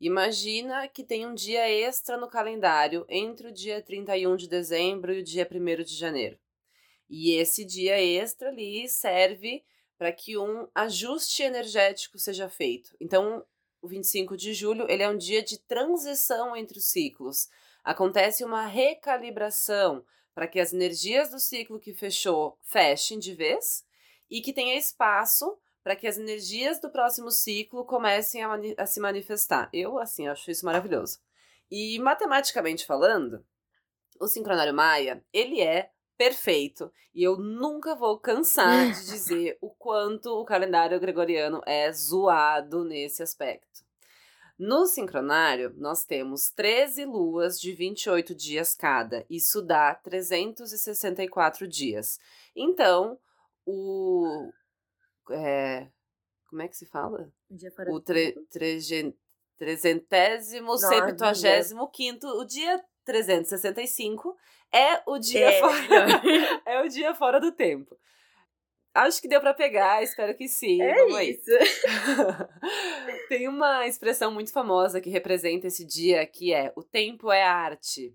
imagina 0.00 0.86
que 0.86 1.02
tem 1.02 1.26
um 1.26 1.34
dia 1.34 1.68
extra 1.68 2.16
no 2.16 2.28
calendário 2.28 3.04
entre 3.08 3.48
o 3.48 3.52
dia 3.52 3.82
31 3.82 4.36
de 4.36 4.48
dezembro 4.48 5.12
e 5.12 5.18
o 5.18 5.24
dia 5.24 5.44
1 5.50 5.82
de 5.82 5.96
janeiro. 5.96 6.38
E 7.10 7.32
esse 7.32 7.64
dia 7.64 8.00
extra 8.00 8.50
ali 8.50 8.88
serve 8.88 9.64
para 9.98 10.12
que 10.12 10.38
um 10.38 10.68
ajuste 10.72 11.42
energético 11.42 12.16
seja 12.16 12.48
feito. 12.48 12.96
Então, 13.00 13.44
o 13.82 13.88
25 13.88 14.36
de 14.36 14.54
julho, 14.54 14.86
ele 14.88 15.02
é 15.02 15.08
um 15.08 15.18
dia 15.18 15.42
de 15.42 15.58
transição 15.58 16.54
entre 16.54 16.78
os 16.78 16.84
ciclos. 16.84 17.48
Acontece 17.82 18.44
uma 18.44 18.66
recalibração, 18.66 20.04
para 20.38 20.46
que 20.46 20.60
as 20.60 20.72
energias 20.72 21.30
do 21.30 21.40
ciclo 21.40 21.80
que 21.80 21.92
fechou 21.92 22.56
fechem 22.62 23.18
de 23.18 23.34
vez 23.34 23.84
e 24.30 24.40
que 24.40 24.52
tenha 24.52 24.78
espaço 24.78 25.58
para 25.82 25.96
que 25.96 26.06
as 26.06 26.16
energias 26.16 26.80
do 26.80 26.88
próximo 26.88 27.28
ciclo 27.28 27.84
comecem 27.84 28.44
a, 28.44 28.56
a, 28.76 28.86
se 28.86 29.00
manifestar. 29.00 29.68
Eu, 29.72 29.98
assim, 29.98 30.28
acho 30.28 30.48
isso 30.48 30.64
maravilhoso. 30.64 31.18
E 31.68 31.98
matematicamente 31.98 32.86
falando, 32.86 33.44
o 34.20 34.28
sincronário 34.28 34.72
Maia, 34.72 35.24
ele 35.32 35.60
é 35.60 35.90
perfeito. 36.16 36.92
E 37.12 37.20
eu 37.24 37.36
nunca 37.36 37.96
vou 37.96 38.16
cansar 38.16 38.92
de 38.92 39.06
dizer 39.10 39.58
o 39.60 39.70
quanto 39.70 40.30
o 40.40 40.44
calendário 40.44 41.00
gregoriano 41.00 41.60
é 41.66 41.90
zoado 41.90 42.84
nesse 42.84 43.24
aspecto. 43.24 43.84
No 44.58 44.86
sincronário, 44.86 45.72
nós 45.76 46.04
temos 46.04 46.50
13 46.50 47.04
luas 47.04 47.60
de 47.60 47.72
28 47.72 48.34
dias 48.34 48.74
cada. 48.74 49.24
Isso 49.30 49.62
dá 49.62 49.94
364 49.94 51.68
dias. 51.68 52.18
Então, 52.56 53.16
o. 53.64 54.50
É, 55.30 55.86
como 56.48 56.62
é 56.62 56.68
que 56.68 56.76
se 56.76 56.86
fala? 56.86 57.30
o 57.88 58.00
tre, 58.00 58.34
tregen, 58.50 59.14
trezentésimo, 59.56 60.76
septuagésimo 60.76 61.88
quinto, 61.88 62.26
o 62.26 62.44
dia 62.44 62.82
365 63.04 64.36
é 64.72 65.02
o 65.06 65.18
dia, 65.18 65.50
é, 65.50 65.60
fora, 65.60 65.78
é 66.66 66.80
o 66.82 66.88
dia 66.88 67.14
fora 67.14 67.40
do 67.40 67.52
tempo. 67.52 67.96
Acho 68.98 69.22
que 69.22 69.28
deu 69.28 69.40
para 69.40 69.54
pegar, 69.54 70.02
espero 70.02 70.34
que 70.34 70.48
sim. 70.48 70.82
É 70.82 70.92
Vamos 70.92 71.20
isso. 71.20 71.50
Tem 73.28 73.46
uma 73.46 73.86
expressão 73.86 74.32
muito 74.32 74.50
famosa 74.50 75.00
que 75.00 75.08
representa 75.08 75.68
esse 75.68 75.84
dia, 75.84 76.26
que 76.26 76.52
é 76.52 76.72
o 76.74 76.82
tempo 76.82 77.30
é 77.30 77.44
arte, 77.44 78.12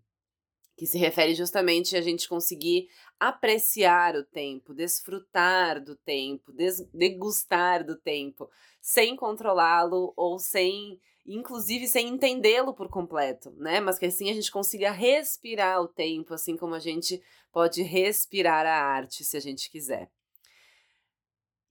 que 0.76 0.86
se 0.86 0.98
refere 0.98 1.36
justamente 1.36 1.96
a 1.96 2.02
gente 2.02 2.28
conseguir 2.28 2.89
apreciar 3.17 4.17
o 4.17 4.26
tempo, 4.26 4.74
desfrutar 4.74 5.82
do 5.82 5.96
tempo, 5.96 6.52
degustar 6.93 7.86
do 7.86 7.96
tempo, 7.96 8.50
sem 8.82 9.15
controlá-lo 9.15 10.13
ou 10.17 10.38
sem, 10.38 11.00
inclusive 11.26 11.88
sem 11.88 12.10
entendê-lo 12.10 12.74
por 12.74 12.89
completo, 12.89 13.52
né? 13.52 13.80
Mas 13.80 13.98
que 13.98 14.08
assim 14.08 14.30
a 14.30 14.34
gente 14.34 14.52
consiga 14.52 14.91
respirar 14.91 15.82
o 15.82 15.88
tempo, 15.88 16.34
assim 16.34 16.58
como 16.58 16.76
a 16.76 16.80
gente 16.80 17.24
pode 17.54 17.82
respirar 17.84 18.65
a 18.65 18.84
arte, 18.84 19.24
se 19.24 19.38
a 19.38 19.39
gente 19.39 19.72
quiser. 19.72 20.12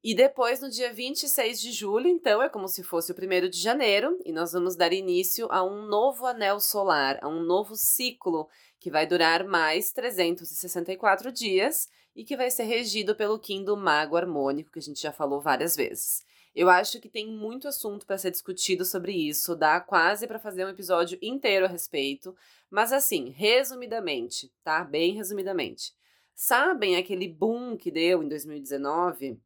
E 0.05 0.17
depois, 0.17 0.61
no 0.61 0.69
dia 0.69 0.93
26 0.93 1.61
de 1.61 1.71
julho, 1.71 2.09
então, 2.09 2.43
é 2.43 2.49
como 2.49 2.67
se 2.67 2.83
fosse 2.83 3.13
o 3.13 3.15
primeiro 3.15 3.49
de 3.49 3.59
janeiro, 3.61 4.19
e 4.25 4.33
nós 4.33 4.53
vamos 4.53 4.75
dar 4.75 4.93
início 4.93 5.47
a 5.49 5.63
um 5.63 5.87
novo 5.87 6.27
anel 6.27 6.59
solar, 6.59 7.21
a 7.23 7.29
um 7.29 7.41
novo 7.41 7.77
ciclo 7.77 8.49
que 8.81 8.91
vai 8.91 9.07
durar 9.07 9.45
mais 9.45 9.93
364 9.93 11.31
dias 11.31 11.89
e 12.17 12.25
que 12.25 12.37
vai 12.37 12.51
ser 12.51 12.65
regido 12.65 13.15
pelo 13.15 13.39
Kim 13.39 13.63
do 13.63 13.77
Mago 13.77 14.17
Harmônico, 14.17 14.73
que 14.73 14.81
a 14.81 14.83
gente 14.83 15.01
já 15.01 15.13
falou 15.13 15.41
várias 15.41 15.77
vezes. 15.77 16.25
Eu 16.53 16.69
acho 16.69 17.01
que 17.01 17.09
tem 17.09 17.29
muito 17.29 17.69
assunto 17.69 18.05
para 18.05 18.19
ser 18.19 18.33
discutido 18.33 18.85
sobre 18.85 19.13
isso, 19.13 19.55
dá 19.55 19.81
quase 19.81 20.27
para 20.27 20.41
fazer 20.41 20.67
um 20.67 20.71
episódio 20.71 21.17
inteiro 21.23 21.65
a 21.65 21.69
respeito, 21.69 22.37
mas 22.69 22.93
assim, 22.93 23.31
resumidamente, 23.31 24.53
tá? 24.65 24.83
Bem 24.83 25.15
resumidamente. 25.15 25.95
Sabem 26.35 26.97
aquele 26.97 27.29
boom 27.29 27.77
que 27.77 27.91
deu 27.91 28.21
em 28.21 28.29
2019? 28.29 29.41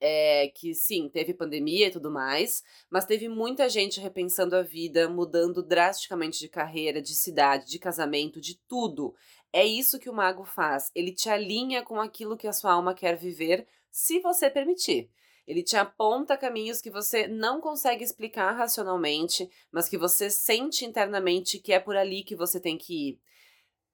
É, 0.00 0.48
que 0.48 0.74
sim, 0.74 1.08
teve 1.08 1.32
pandemia 1.32 1.86
e 1.86 1.90
tudo 1.90 2.10
mais, 2.10 2.62
mas 2.90 3.06
teve 3.06 3.28
muita 3.28 3.68
gente 3.70 4.00
repensando 4.00 4.54
a 4.54 4.60
vida, 4.60 5.08
mudando 5.08 5.62
drasticamente 5.62 6.40
de 6.40 6.48
carreira, 6.48 7.00
de 7.00 7.14
cidade, 7.14 7.70
de 7.70 7.78
casamento, 7.78 8.40
de 8.40 8.58
tudo. 8.68 9.14
É 9.52 9.64
isso 9.64 9.98
que 9.98 10.10
o 10.10 10.12
mago 10.12 10.44
faz. 10.44 10.90
Ele 10.94 11.12
te 11.12 11.30
alinha 11.30 11.82
com 11.82 12.00
aquilo 12.00 12.36
que 12.36 12.48
a 12.48 12.52
sua 12.52 12.72
alma 12.72 12.92
quer 12.92 13.16
viver, 13.16 13.66
se 13.90 14.20
você 14.20 14.50
permitir. 14.50 15.08
Ele 15.46 15.62
te 15.62 15.76
aponta 15.76 16.36
caminhos 16.36 16.80
que 16.80 16.90
você 16.90 17.28
não 17.28 17.60
consegue 17.60 18.02
explicar 18.02 18.52
racionalmente, 18.52 19.48
mas 19.70 19.88
que 19.88 19.98
você 19.98 20.30
sente 20.30 20.84
internamente 20.84 21.58
que 21.58 21.72
é 21.72 21.78
por 21.78 21.96
ali 21.96 22.24
que 22.24 22.34
você 22.34 22.58
tem 22.58 22.76
que 22.78 23.10
ir. 23.10 23.20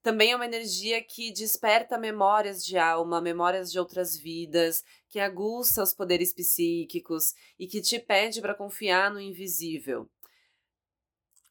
Também 0.02 0.32
é 0.32 0.36
uma 0.36 0.46
energia 0.46 1.02
que 1.02 1.30
desperta 1.30 1.98
memórias 1.98 2.64
de 2.64 2.78
alma, 2.78 3.20
memórias 3.20 3.70
de 3.70 3.78
outras 3.78 4.16
vidas, 4.16 4.82
que 5.08 5.20
aguça 5.20 5.82
os 5.82 5.92
poderes 5.92 6.32
psíquicos 6.32 7.34
e 7.58 7.66
que 7.66 7.82
te 7.82 7.98
pede 7.98 8.40
para 8.40 8.54
confiar 8.54 9.10
no 9.12 9.20
invisível. 9.20 10.08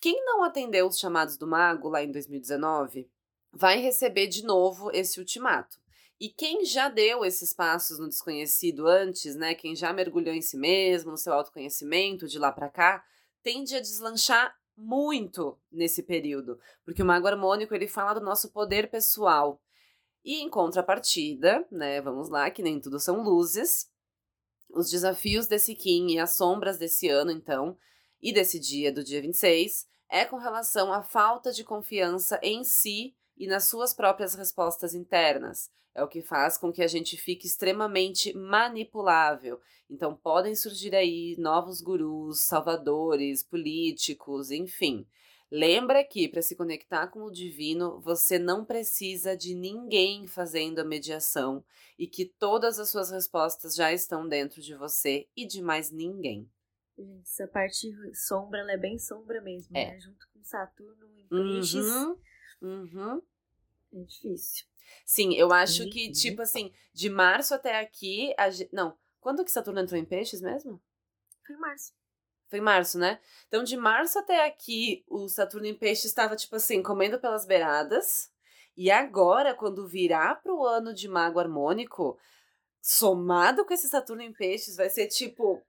Quem 0.02 0.24
não 0.26 0.44
atendeu 0.44 0.88
os 0.88 0.98
chamados 0.98 1.38
do 1.38 1.46
mago 1.46 1.90
lá 1.90 2.02
em 2.02 2.12
2019 2.12 3.08
vai 3.52 3.80
receber 3.80 4.28
de 4.28 4.44
novo 4.44 4.90
esse 4.92 5.20
ultimato. 5.20 5.80
E 6.20 6.30
quem 6.30 6.66
já 6.66 6.90
deu 6.90 7.24
esses 7.24 7.54
passos 7.54 8.00
no 8.00 8.10
desconhecido 8.10 8.88
antes, 8.88 9.36
né, 9.36 9.54
quem 9.54 9.76
já 9.76 9.94
mergulhou 9.94 10.34
em 10.34 10.42
si 10.42 10.58
mesmo, 10.58 11.12
no 11.12 11.18
seu 11.18 11.34
autoconhecimento 11.34 12.28
de 12.28 12.40
lá 12.40 12.52
para 12.52 12.70
cá, 12.70 13.06
tende 13.42 13.76
a 13.76 13.80
deslanchar 13.80 14.54
muito 14.80 15.60
nesse 15.72 16.02
período, 16.02 16.60
porque 16.86 17.04
o 17.04 17.06
mago 17.06 17.28
harmônico 17.28 17.76
ele 17.76 17.88
fala 17.88 18.13
do 18.13 18.22
nosso 18.22 18.52
poder 18.52 18.89
pessoal. 18.89 19.62
E 20.24 20.42
em 20.42 20.50
contrapartida, 20.50 21.65
né, 21.72 22.02
vamos 22.02 22.30
lá, 22.30 22.50
que 22.50 22.63
nem 22.63 22.80
tudo 22.80 23.00
são 23.00 23.22
luzes, 23.22 23.92
os 24.70 24.89
desafios 24.89 25.48
desse 25.48 25.76
Kim 25.76 26.08
e 26.12 26.20
as 26.20 26.36
sombras 26.36 26.78
desse 26.78 27.08
ano, 27.08 27.32
então, 27.32 27.78
e 28.22 28.32
desse 28.32 28.60
dia, 28.60 28.92
do 28.92 29.04
dia 29.04 29.22
26, 29.22 29.88
é 30.10 30.26
com 30.26 30.38
relação 30.38 30.92
à 30.92 31.02
falta 31.02 31.52
de 31.52 31.63
confiança 31.63 32.39
em 32.42 32.63
si 32.63 33.15
e 33.39 33.47
nas 33.47 33.65
suas 33.65 33.93
próprias 33.93 34.36
respostas 34.36 34.93
internas. 34.93 35.71
É 35.95 36.04
o 36.04 36.08
que 36.08 36.21
faz 36.21 36.58
com 36.58 36.71
que 36.71 36.84
a 36.84 36.88
gente 36.88 37.17
fique 37.17 37.47
extremamente 37.47 38.34
manipulável. 38.34 39.60
Então, 39.89 40.15
podem 40.15 40.54
surgir 40.56 40.93
aí 40.95 41.36
novos 41.39 41.82
gurus, 41.82 42.41
salvadores, 42.41 43.41
políticos, 43.41 44.52
enfim. 44.52 45.08
Lembra 45.52 46.04
que 46.04 46.28
para 46.28 46.43
se 46.43 46.56
conectar 46.56 47.08
com 47.08 47.23
o 47.23 47.32
divino, 47.32 47.99
você 48.02 48.38
não 48.38 48.63
precisa 48.63 49.36
de 49.36 49.56
ninguém 49.56 50.28
fazendo 50.28 50.78
a 50.78 50.84
mediação 50.84 51.63
e 51.97 52.06
que 52.06 52.23
todas 52.23 52.78
as 52.78 52.89
suas 52.89 53.10
respostas 53.10 53.73
já 53.73 53.91
estão 53.91 54.28
dentro 54.28 54.62
de 54.62 54.75
você 54.75 55.28
e 55.36 55.47
de 55.47 55.60
mais 55.60 55.89
ninguém. 55.89 56.47
Gente, 56.95 57.23
essa 57.23 57.47
parte 57.47 57.91
sombra, 58.13 58.60
ela 58.60 58.73
é 58.73 58.78
bem 58.78 58.99
sombra 58.99 59.41
mesmo, 59.41 59.75
É. 59.75 59.91
né? 59.91 59.99
Junto 59.99 60.28
com 60.32 60.43
Saturno 60.43 61.10
em 61.17 61.28
peixes. 61.28 61.84
Uhum, 61.84 62.15
uhum. 62.62 63.22
É 63.93 64.04
difícil. 64.04 64.65
Sim, 65.06 65.36
eu 65.36 65.52
acho 65.52 65.89
que, 65.89 66.08
Uhum. 66.08 66.12
tipo 66.12 66.41
assim, 66.41 66.72
de 66.93 67.10
março 67.10 67.54
até 67.54 67.80
aqui. 67.80 68.34
A 68.38 68.50
Não, 68.72 68.98
quando 69.19 69.43
que 69.45 69.52
Saturno 69.52 69.80
entrou 69.80 70.00
em 70.00 70.06
peixes 70.06 70.41
mesmo? 70.41 70.82
Foi 71.45 71.56
em 71.56 71.60
março. 71.60 71.93
Foi 72.50 72.60
em 72.60 72.63
março, 72.63 72.98
né? 72.98 73.19
Então, 73.48 73.63
de 73.63 73.78
março 73.78 74.17
até 74.17 74.45
aqui, 74.45 75.04
o 75.08 75.28
Saturno 75.30 75.67
em 75.67 75.76
peixes 75.76 76.06
estava, 76.06 76.36
tipo 76.36 76.56
assim, 76.56 76.82
comendo 76.82 77.19
pelas 77.19 77.45
beiradas. 77.45 78.32
E 78.76 78.89
agora, 78.89 79.54
quando 79.54 79.88
virar 79.88 80.41
pro 80.41 80.63
ano 80.65 80.93
de 80.93 81.08
mago 81.08 81.39
harmônico, 81.39 82.17
somado 82.82 83.65
com 83.65 83.74
esse 83.74 83.88
Saturno 83.89 84.22
em 84.24 84.34
peixes, 84.34 84.76
vai 84.76 84.89
ser 84.89 85.08
tipo 85.08 85.62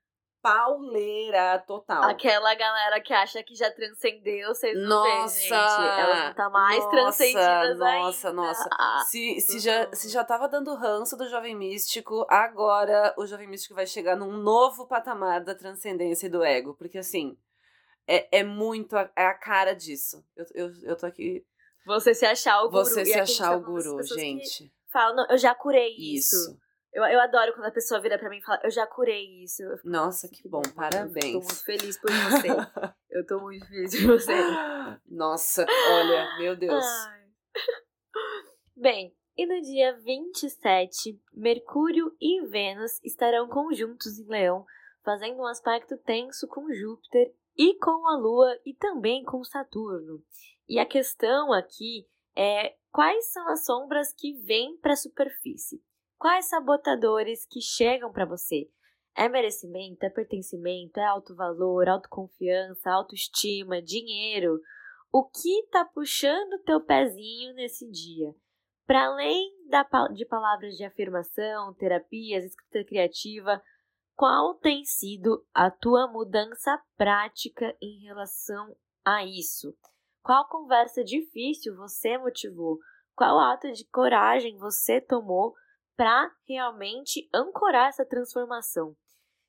pauleira 0.42 1.59
total. 1.66 2.05
Aquela 2.05 2.55
galera 2.55 3.00
que 3.00 3.12
acha 3.12 3.42
que 3.42 3.55
já 3.55 3.70
transcendeu, 3.70 4.48
vocês 4.48 4.76
não 4.76 4.88
Nossa! 5.22 5.40
gente. 5.40 5.53
Elas 5.53 6.31
estar 6.31 6.50
mais 6.50 6.79
Nossa, 6.79 6.90
transcendidas 6.90 7.79
nossa, 7.79 8.29
ainda. 8.29 8.42
nossa. 8.42 8.68
Ah, 8.72 9.03
Se, 9.07 9.40
se, 9.40 9.59
já, 9.59 9.92
se 9.92 10.09
já 10.09 10.24
tava 10.24 10.48
dando 10.48 10.74
ranço 10.74 11.16
do 11.16 11.29
Jovem 11.29 11.55
Místico, 11.57 12.26
agora 12.29 13.14
o 13.16 13.26
Jovem 13.26 13.48
Místico 13.48 13.74
vai 13.74 13.87
chegar 13.87 14.16
num 14.16 14.33
novo 14.33 14.87
patamar 14.87 15.42
da 15.44 15.55
transcendência 15.55 16.26
e 16.26 16.31
do 16.31 16.42
ego. 16.42 16.74
Porque, 16.74 16.98
assim, 16.98 17.37
é, 18.07 18.40
é 18.40 18.44
muito 18.44 18.96
a, 18.96 19.11
é 19.16 19.26
a 19.26 19.35
cara 19.35 19.74
disso. 19.74 20.24
Eu, 20.37 20.46
eu, 20.55 20.70
eu 20.85 20.96
tô 20.96 21.07
aqui. 21.07 21.44
Você 21.87 22.14
se 22.14 22.26
achar 22.26 22.62
o 22.62 22.70
guru. 22.70 22.85
Você 22.85 23.05
se 23.05 23.18
achar 23.18 23.57
o 23.57 23.62
são 23.62 23.72
umas 23.72 23.85
guru, 23.85 24.03
gente. 24.05 24.72
Falam, 24.92 25.26
eu 25.31 25.38
já 25.38 25.55
curei 25.55 25.94
isso. 25.96 26.37
Isso. 26.37 26.69
Eu, 26.92 27.05
eu 27.05 27.20
adoro 27.20 27.53
quando 27.55 27.66
a 27.66 27.72
pessoa 27.72 28.00
vira 28.00 28.18
pra 28.18 28.29
mim 28.29 28.38
e 28.38 28.42
fala, 28.42 28.61
eu 28.64 28.70
já 28.70 28.87
curei 28.87 29.44
isso. 29.44 29.62
Fico, 29.76 29.88
Nossa, 29.88 30.29
que 30.29 30.48
bom, 30.48 30.59
Eu 30.64 30.70
tô 30.70 30.74
parabéns. 30.74 31.33
muito 31.35 31.64
feliz 31.64 32.00
por 32.00 32.11
você. 32.11 32.48
eu 33.11 33.26
tô 33.26 33.40
muito 33.40 33.66
feliz 33.66 33.94
por 34.00 34.18
você. 34.18 34.33
Nossa, 35.07 35.64
olha, 35.90 36.38
meu 36.38 36.57
Deus. 36.57 36.85
Ai. 36.85 37.20
Bem, 38.74 39.14
e 39.37 39.46
no 39.46 39.61
dia 39.62 39.96
27, 39.98 41.20
Mercúrio 41.33 42.14
e 42.20 42.44
Vênus 42.46 42.98
estarão 43.05 43.48
conjuntos 43.48 44.18
em 44.18 44.26
Leão, 44.26 44.64
fazendo 45.05 45.38
um 45.38 45.46
aspecto 45.46 45.96
tenso 45.98 46.48
com 46.48 46.72
Júpiter 46.72 47.33
e 47.57 47.79
com 47.79 48.07
a 48.09 48.16
Lua 48.16 48.59
e 48.66 48.74
também 48.74 49.22
com 49.22 49.44
Saturno. 49.44 50.22
E 50.68 50.79
a 50.79 50.87
questão 50.87 51.53
aqui 51.53 52.07
é 52.37 52.74
quais 52.90 53.33
são 53.33 53.48
as 53.48 53.64
sombras 53.64 54.12
que 54.12 54.35
vêm 54.42 54.76
para 54.79 54.94
a 54.94 54.96
superfície? 54.96 55.83
Quais 56.20 56.50
sabotadores 56.50 57.46
que 57.46 57.62
chegam 57.62 58.12
para 58.12 58.26
você? 58.26 58.70
É 59.16 59.26
merecimento, 59.26 60.04
é 60.04 60.11
pertencimento, 60.11 61.00
é 61.00 61.04
alto 61.06 61.35
valor, 61.35 61.88
autoconfiança, 61.88 62.90
autoestima, 62.90 63.80
dinheiro? 63.80 64.61
O 65.11 65.24
que 65.24 65.66
tá 65.72 65.83
puxando 65.83 66.62
teu 66.62 66.78
pezinho 66.78 67.54
nesse 67.54 67.90
dia? 67.90 68.35
Para 68.87 69.06
além 69.06 69.66
da, 69.66 69.83
de 70.12 70.26
palavras 70.26 70.74
de 70.74 70.85
afirmação, 70.85 71.72
terapias, 71.72 72.44
escrita 72.44 72.87
criativa, 72.87 73.62
qual 74.14 74.54
tem 74.56 74.85
sido 74.85 75.42
a 75.54 75.70
tua 75.70 76.06
mudança 76.06 76.78
prática 76.98 77.74
em 77.80 78.04
relação 78.04 78.76
a 79.02 79.24
isso? 79.24 79.74
Qual 80.22 80.46
conversa 80.48 81.02
difícil 81.02 81.74
você 81.76 82.18
motivou? 82.18 82.78
Qual 83.16 83.38
ato 83.38 83.72
de 83.72 83.87
coragem 83.87 84.59
você 84.59 85.00
tomou 85.00 85.54
para 86.00 86.34
realmente 86.48 87.28
ancorar 87.30 87.90
essa 87.90 88.06
transformação? 88.06 88.96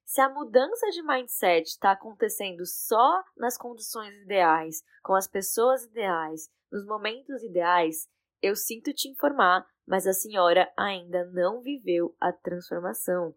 Se 0.04 0.20
a 0.20 0.28
mudança 0.28 0.86
de 0.90 1.02
mindset 1.02 1.70
está 1.70 1.92
acontecendo 1.94 2.66
só 2.66 3.24
nas 3.38 3.58
condições 3.58 4.14
ideais, 4.26 4.84
com 5.02 5.16
as 5.16 5.30
pessoas 5.30 5.86
ideais, 5.86 6.50
nos 6.70 6.86
momentos 6.86 7.42
ideais, 7.42 8.10
eu 8.42 8.54
sinto 8.54 8.94
te 8.94 9.08
informar, 9.08 9.66
mas 9.88 10.06
a 10.06 10.12
senhora 10.12 10.70
ainda 10.78 11.24
não 11.32 11.62
viveu 11.62 12.14
a 12.20 12.34
transformação. 12.34 13.34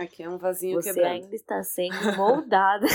Aqui 0.00 0.24
é 0.24 0.28
um 0.28 0.36
vasinho 0.36 0.82
Você 0.82 0.92
quebrando. 0.92 1.12
ainda 1.12 1.36
está 1.36 1.62
sendo 1.62 1.94
moldada. 2.18 2.88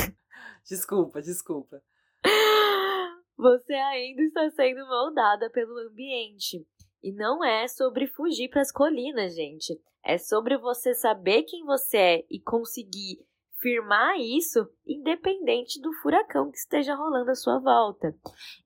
Desculpa, 0.65 1.21
desculpa. 1.21 1.81
Você 3.37 3.73
ainda 3.75 4.23
está 4.23 4.49
sendo 4.49 4.85
moldada 4.87 5.49
pelo 5.49 5.77
ambiente. 5.87 6.67
E 7.03 7.11
não 7.11 7.43
é 7.43 7.67
sobre 7.67 8.07
fugir 8.07 8.49
para 8.49 8.61
as 8.61 8.71
colinas, 8.71 9.35
gente. 9.35 9.79
É 10.03 10.17
sobre 10.17 10.57
você 10.57 10.93
saber 10.93 11.43
quem 11.43 11.63
você 11.65 11.97
é 11.97 12.25
e 12.29 12.39
conseguir 12.39 13.25
firmar 13.61 14.19
isso 14.19 14.67
independente 14.85 15.79
do 15.79 15.93
furacão 16.01 16.51
que 16.51 16.57
esteja 16.57 16.95
rolando 16.95 17.31
à 17.31 17.35
sua 17.35 17.59
volta. 17.59 18.15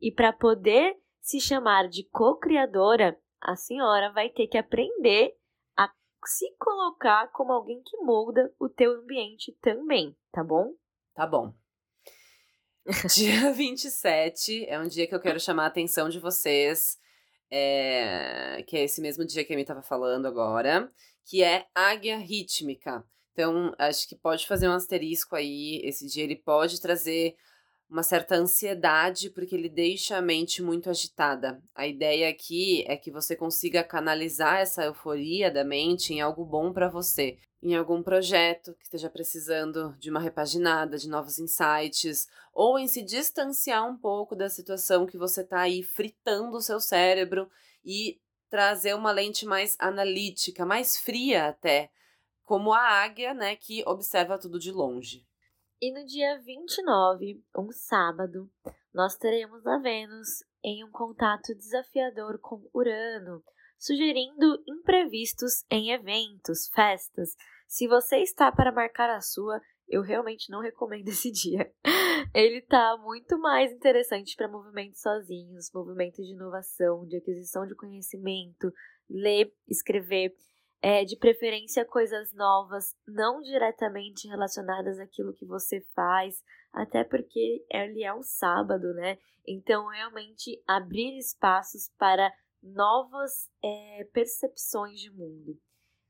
E 0.02 0.12
para 0.12 0.32
poder 0.32 0.96
se 1.22 1.40
chamar 1.40 1.90
de 1.90 2.04
co-criadora, 2.10 3.20
a 3.42 3.56
senhora 3.56 4.12
vai 4.12 4.30
ter 4.30 4.48
que 4.48 4.58
aprender 4.58 5.36
a 5.78 5.92
se 6.26 6.50
colocar 6.58 7.28
como 7.32 7.52
alguém 7.52 7.82
que 7.86 7.98
molda 7.98 8.54
o 8.60 8.70
teu 8.70 8.94
ambiente 8.94 9.52
também, 9.62 10.16
tá 10.32 10.44
bom? 10.44 10.74
Tá 11.14 11.28
bom. 11.28 11.54
dia 13.16 13.52
27 13.52 14.66
é 14.68 14.80
um 14.80 14.88
dia 14.88 15.08
que 15.08 15.16
eu 15.16 15.20
quero 15.20 15.40
chamar 15.40 15.64
a 15.64 15.68
atenção 15.68 16.08
de 16.08 16.20
vocês, 16.20 17.00
é, 17.50 18.64
que 18.68 18.78
é 18.78 18.84
esse 18.84 19.02
mesmo 19.02 19.26
dia 19.26 19.44
que 19.44 19.54
a 19.54 19.56
Amy 19.56 19.62
estava 19.62 19.82
falando 19.82 20.28
agora, 20.28 20.92
que 21.26 21.44
é 21.44 21.66
Águia 21.74 22.18
Rítmica. 22.18 23.04
Então, 23.34 23.74
acho 23.78 24.08
que 24.08 24.16
pode 24.16 24.48
fazer 24.48 24.70
um 24.70 24.74
asterisco 24.74 25.36
aí. 25.36 25.82
Esse 25.84 26.08
dia 26.08 26.24
ele 26.24 26.38
pode 26.38 26.80
trazer 26.80 27.36
uma 27.90 28.02
certa 28.02 28.36
ansiedade, 28.36 29.30
porque 29.30 29.56
ele 29.56 29.70
deixa 29.70 30.18
a 30.18 30.22
mente 30.22 30.62
muito 30.62 30.90
agitada. 30.90 31.62
A 31.76 31.86
ideia 31.88 32.30
aqui 32.30 32.84
é 32.88 32.98
que 32.98 33.12
você 33.12 33.36
consiga 33.36 33.84
canalizar 33.84 34.60
essa 34.60 34.84
euforia 34.84 35.52
da 35.52 35.64
mente 35.64 36.14
em 36.14 36.22
algo 36.22 36.44
bom 36.44 36.74
para 36.74 36.90
você, 36.90 37.38
em 37.66 37.76
algum 37.76 38.04
projeto 38.04 38.76
que 38.76 38.84
esteja 38.84 39.10
precisando 39.10 39.96
de 39.98 40.12
uma 40.12 40.20
repaginada, 40.20 41.00
de 41.00 41.10
novos 41.10 41.40
insights, 41.40 42.30
ou 42.54 42.78
em 42.78 42.88
se 42.88 43.02
distanciar 43.02 43.90
um 43.90 43.98
pouco 43.98 44.36
da 44.36 44.48
situação 44.48 45.08
que 45.08 45.18
você 45.18 45.42
está 45.42 45.62
aí 45.62 45.82
fritando 45.82 46.58
o 46.58 46.62
seu 46.62 46.80
cérebro 46.80 47.50
e 47.84 48.22
trazer 48.52 48.94
uma 48.94 49.12
lente 49.12 49.48
mais 49.48 49.76
analítica, 49.80 50.64
mais 50.64 50.96
fria 50.96 51.48
até, 51.48 51.90
como 52.44 52.72
a 52.72 52.80
águia, 52.80 53.34
né, 53.34 53.56
que 53.56 53.84
observa 53.88 54.38
tudo 54.38 54.60
de 54.60 54.72
longe. 54.72 55.26
E 55.82 55.92
no 55.92 56.06
dia 56.06 56.40
29, 56.44 57.44
um 57.58 57.72
sábado, 57.72 58.48
nós 58.94 59.18
teremos 59.18 59.66
a 59.66 59.80
Vênus 59.80 60.44
em 60.64 60.84
um 60.84 60.92
contato 60.92 61.56
desafiador 61.56 62.38
com 62.40 62.70
Urano, 62.72 63.44
sugerindo 63.78 64.64
imprevistos 64.68 65.64
em 65.70 65.92
eventos, 65.92 66.68
festas. 66.74 67.36
Se 67.76 67.90
você 67.90 68.20
está 68.20 68.54
para 68.54 68.72
marcar 68.72 69.10
a 69.10 69.20
sua, 69.20 69.60
eu 69.86 70.02
realmente 70.02 70.50
não 70.50 70.62
recomendo 70.62 71.10
esse 71.12 71.30
dia. 71.30 71.70
Ele 72.34 72.60
está 72.60 72.96
muito 72.96 73.38
mais 73.38 73.70
interessante 73.70 74.34
para 74.38 74.48
movimentos 74.48 75.02
sozinhos, 75.02 75.70
movimentos 75.74 76.26
de 76.26 76.32
inovação, 76.32 77.06
de 77.06 77.18
aquisição 77.18 77.68
de 77.68 77.76
conhecimento, 77.76 78.72
ler, 79.10 79.54
escrever 79.68 80.34
é, 80.82 81.04
de 81.04 81.18
preferência 81.18 81.84
coisas 81.84 82.34
novas, 82.34 82.96
não 83.06 83.42
diretamente 83.42 84.26
relacionadas 84.26 84.98
àquilo 84.98 85.34
que 85.34 85.46
você 85.46 85.82
faz, 85.94 86.42
até 86.72 87.04
porque 87.04 87.66
ele 87.70 88.06
é 88.06 88.14
um 88.14 88.24
sábado, 88.24 88.94
né? 88.94 89.18
Então, 89.46 89.90
realmente 89.90 90.64
abrir 90.66 91.18
espaços 91.18 91.92
para 91.98 92.32
novas 92.64 93.52
é, 93.62 94.08
percepções 94.14 94.98
de 94.98 95.12
mundo. 95.12 95.60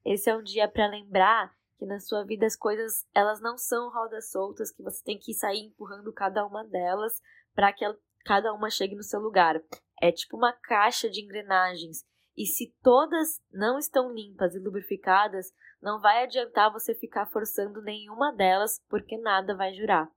Esse 0.05 0.29
é 0.29 0.35
um 0.35 0.43
dia 0.43 0.67
para 0.67 0.87
lembrar 0.87 1.51
que 1.77 1.85
na 1.85 1.99
sua 1.99 2.23
vida 2.23 2.45
as 2.45 2.55
coisas 2.55 3.05
elas 3.13 3.41
não 3.41 3.57
são 3.57 3.89
rodas 3.91 4.29
soltas, 4.31 4.71
que 4.71 4.83
você 4.83 5.03
tem 5.03 5.17
que 5.17 5.33
sair 5.33 5.65
empurrando 5.65 6.13
cada 6.13 6.45
uma 6.45 6.63
delas 6.63 7.21
para 7.53 7.73
que 7.73 7.85
cada 8.23 8.53
uma 8.53 8.69
chegue 8.69 8.95
no 8.95 9.03
seu 9.03 9.19
lugar. 9.19 9.61
É 10.01 10.11
tipo 10.11 10.37
uma 10.37 10.53
caixa 10.53 11.09
de 11.09 11.21
engrenagens 11.21 12.05
e 12.37 12.45
se 12.45 12.75
todas 12.83 13.41
não 13.51 13.79
estão 13.79 14.13
limpas 14.13 14.53
e 14.55 14.59
lubrificadas, 14.59 15.53
não 15.81 16.01
vai 16.01 16.23
adiantar 16.23 16.71
você 16.71 16.93
ficar 16.93 17.27
forçando 17.27 17.81
nenhuma 17.81 18.33
delas, 18.33 18.81
porque 18.89 19.17
nada 19.17 19.55
vai 19.55 19.73
jurar. 19.73 20.09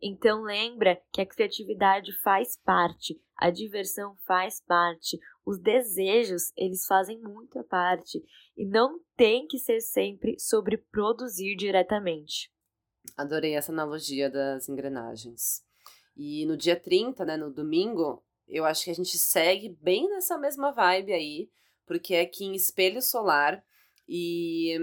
Então 0.00 0.42
lembra 0.42 1.00
que 1.12 1.20
a 1.20 1.26
criatividade 1.26 2.12
faz 2.20 2.56
parte, 2.62 3.20
a 3.36 3.50
diversão 3.50 4.16
faz 4.26 4.60
parte, 4.60 5.18
os 5.44 5.58
desejos, 5.58 6.52
eles 6.56 6.86
fazem 6.86 7.20
muita 7.20 7.62
parte 7.62 8.22
e 8.56 8.64
não 8.64 8.98
tem 9.16 9.46
que 9.46 9.58
ser 9.58 9.80
sempre 9.80 10.38
sobre 10.38 10.78
produzir 10.78 11.54
diretamente. 11.56 12.50
Adorei 13.16 13.54
essa 13.54 13.70
analogia 13.70 14.30
das 14.30 14.68
engrenagens. 14.68 15.62
E 16.16 16.46
no 16.46 16.56
dia 16.56 16.78
30, 16.78 17.24
né, 17.24 17.36
no 17.36 17.52
domingo, 17.52 18.24
eu 18.48 18.64
acho 18.64 18.84
que 18.84 18.90
a 18.90 18.94
gente 18.94 19.18
segue 19.18 19.76
bem 19.80 20.08
nessa 20.08 20.38
mesma 20.38 20.72
vibe 20.72 21.12
aí, 21.12 21.50
porque 21.86 22.14
é 22.14 22.22
aqui 22.22 22.44
em 22.44 22.54
espelho 22.54 23.02
solar 23.02 23.62
e 24.08 24.78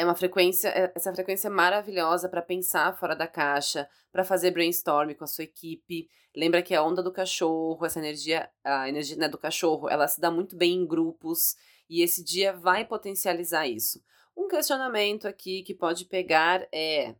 é 0.00 0.04
uma 0.04 0.14
frequência, 0.14 0.68
é, 0.68 0.90
essa 0.94 1.12
frequência 1.12 1.48
é 1.48 1.50
maravilhosa 1.50 2.26
para 2.26 2.40
pensar 2.40 2.96
fora 2.96 3.14
da 3.14 3.26
caixa, 3.26 3.86
para 4.10 4.24
fazer 4.24 4.50
brainstorm 4.50 5.12
com 5.12 5.24
a 5.24 5.26
sua 5.26 5.44
equipe. 5.44 6.08
Lembra 6.34 6.62
que 6.62 6.74
a 6.74 6.82
onda 6.82 7.02
do 7.02 7.12
cachorro, 7.12 7.84
essa 7.84 7.98
energia, 7.98 8.50
a 8.64 8.88
energia 8.88 9.16
né, 9.16 9.28
do 9.28 9.36
cachorro, 9.36 9.90
ela 9.90 10.08
se 10.08 10.18
dá 10.18 10.30
muito 10.30 10.56
bem 10.56 10.72
em 10.72 10.86
grupos 10.86 11.54
e 11.88 12.02
esse 12.02 12.24
dia 12.24 12.50
vai 12.54 12.86
potencializar 12.86 13.68
isso. 13.68 14.02
Um 14.34 14.48
questionamento 14.48 15.28
aqui 15.28 15.62
que 15.62 15.74
pode 15.74 16.06
pegar 16.06 16.66
é 16.72 17.14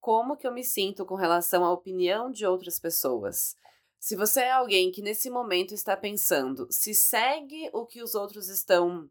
como 0.00 0.36
que 0.36 0.48
eu 0.48 0.52
me 0.52 0.64
sinto 0.64 1.06
com 1.06 1.14
relação 1.14 1.64
à 1.64 1.72
opinião 1.72 2.30
de 2.32 2.44
outras 2.44 2.80
pessoas? 2.80 3.54
Se 4.00 4.16
você 4.16 4.40
é 4.40 4.50
alguém 4.50 4.90
que 4.90 5.00
nesse 5.00 5.30
momento 5.30 5.74
está 5.74 5.96
pensando 5.96 6.66
se 6.70 6.92
segue 6.92 7.70
o 7.72 7.86
que 7.86 8.02
os 8.02 8.16
outros 8.16 8.48
estão 8.48 9.08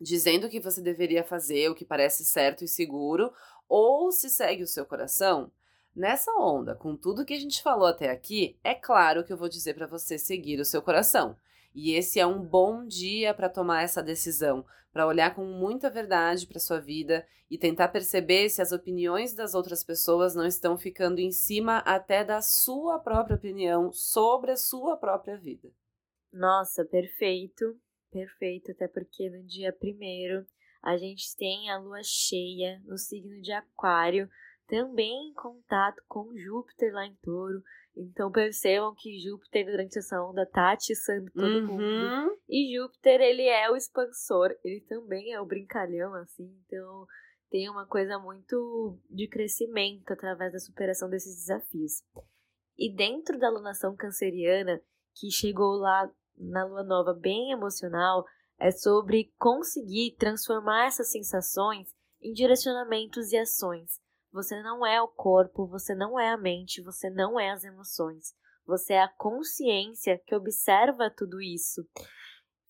dizendo 0.00 0.48
que 0.48 0.60
você 0.60 0.80
deveria 0.80 1.22
fazer, 1.22 1.70
o 1.70 1.74
que 1.74 1.84
parece 1.84 2.24
certo 2.24 2.64
e 2.64 2.68
seguro, 2.68 3.32
ou 3.68 4.10
se 4.10 4.28
segue 4.28 4.62
o 4.62 4.66
seu 4.66 4.84
coração, 4.84 5.50
nessa 5.94 6.30
onda, 6.32 6.74
com 6.74 6.96
tudo 6.96 7.24
que 7.24 7.34
a 7.34 7.38
gente 7.38 7.62
falou 7.62 7.86
até 7.86 8.10
aqui, 8.10 8.58
é 8.62 8.74
claro 8.74 9.24
que 9.24 9.32
eu 9.32 9.36
vou 9.36 9.48
dizer 9.48 9.74
para 9.74 9.86
você 9.86 10.18
seguir 10.18 10.60
o 10.60 10.64
seu 10.64 10.82
coração. 10.82 11.36
E 11.74 11.94
esse 11.94 12.20
é 12.20 12.26
um 12.26 12.42
bom 12.42 12.86
dia 12.86 13.32
para 13.32 13.48
tomar 13.48 13.82
essa 13.82 14.02
decisão, 14.02 14.64
para 14.92 15.06
olhar 15.06 15.34
com 15.34 15.44
muita 15.44 15.88
verdade 15.88 16.46
para 16.46 16.60
sua 16.60 16.78
vida 16.78 17.26
e 17.50 17.58
tentar 17.58 17.88
perceber 17.88 18.48
se 18.48 18.60
as 18.60 18.72
opiniões 18.72 19.34
das 19.34 19.54
outras 19.54 19.82
pessoas 19.84 20.34
não 20.34 20.46
estão 20.46 20.76
ficando 20.76 21.18
em 21.18 21.30
cima 21.30 21.78
até 21.78 22.24
da 22.24 22.40
sua 22.40 22.98
própria 22.98 23.36
opinião 23.36 23.92
sobre 23.92 24.52
a 24.52 24.56
sua 24.56 24.96
própria 24.96 25.36
vida. 25.36 25.70
Nossa, 26.32 26.84
perfeito, 26.84 27.78
perfeito, 28.12 28.70
até 28.70 28.86
porque 28.86 29.30
no 29.30 29.42
dia 29.44 29.72
primeiro 29.72 30.46
a 30.82 30.96
gente 30.96 31.34
tem 31.36 31.70
a 31.70 31.78
lua 31.78 32.00
cheia 32.02 32.80
no 32.84 32.98
signo 32.98 33.40
de 33.40 33.52
Aquário, 33.52 34.28
também 34.66 35.30
em 35.30 35.34
contato 35.34 36.02
com 36.08 36.36
Júpiter 36.36 36.92
lá 36.92 37.06
em 37.06 37.14
Touro. 37.22 37.62
Então 37.96 38.32
percebam 38.32 38.94
que 38.96 39.20
Júpiter 39.20 39.66
durante 39.66 39.98
essa 39.98 40.22
onda 40.22 40.46
tá 40.46 40.72
atiçando 40.72 41.30
todo 41.32 41.66
uhum. 41.66 41.66
mundo. 41.66 42.38
E 42.48 42.76
Júpiter, 42.76 43.20
ele 43.20 43.46
é 43.46 43.70
o 43.70 43.76
expansor, 43.76 44.50
ele 44.64 44.80
também 44.88 45.32
é 45.32 45.40
o 45.40 45.46
brincalhão, 45.46 46.14
assim. 46.14 46.50
Então 46.66 47.06
tem 47.50 47.68
uma 47.68 47.86
coisa 47.86 48.18
muito 48.18 48.98
de 49.10 49.28
crescimento 49.28 50.10
através 50.10 50.52
da 50.52 50.58
superação 50.58 51.08
desses 51.08 51.36
desafios. 51.36 52.02
E 52.78 52.92
dentro 52.92 53.38
da 53.38 53.48
alunação 53.48 53.94
canceriana, 53.94 54.82
que 55.14 55.30
chegou 55.30 55.76
lá 55.76 56.10
na 56.36 56.64
lua 56.64 56.82
nova 56.82 57.12
bem 57.12 57.52
emocional, 57.52 58.24
é 58.58 58.70
sobre 58.70 59.32
conseguir 59.38 60.16
transformar 60.18 60.86
essas 60.86 61.10
sensações 61.10 61.88
em 62.20 62.32
direcionamentos 62.32 63.32
e 63.32 63.36
ações. 63.36 64.00
Você 64.32 64.62
não 64.62 64.86
é 64.86 65.02
o 65.02 65.08
corpo, 65.08 65.66
você 65.66 65.94
não 65.94 66.18
é 66.18 66.30
a 66.30 66.38
mente, 66.38 66.82
você 66.82 67.10
não 67.10 67.38
é 67.38 67.50
as 67.50 67.64
emoções. 67.64 68.34
Você 68.64 68.94
é 68.94 69.02
a 69.02 69.08
consciência 69.08 70.20
que 70.26 70.34
observa 70.34 71.10
tudo 71.10 71.40
isso. 71.40 71.86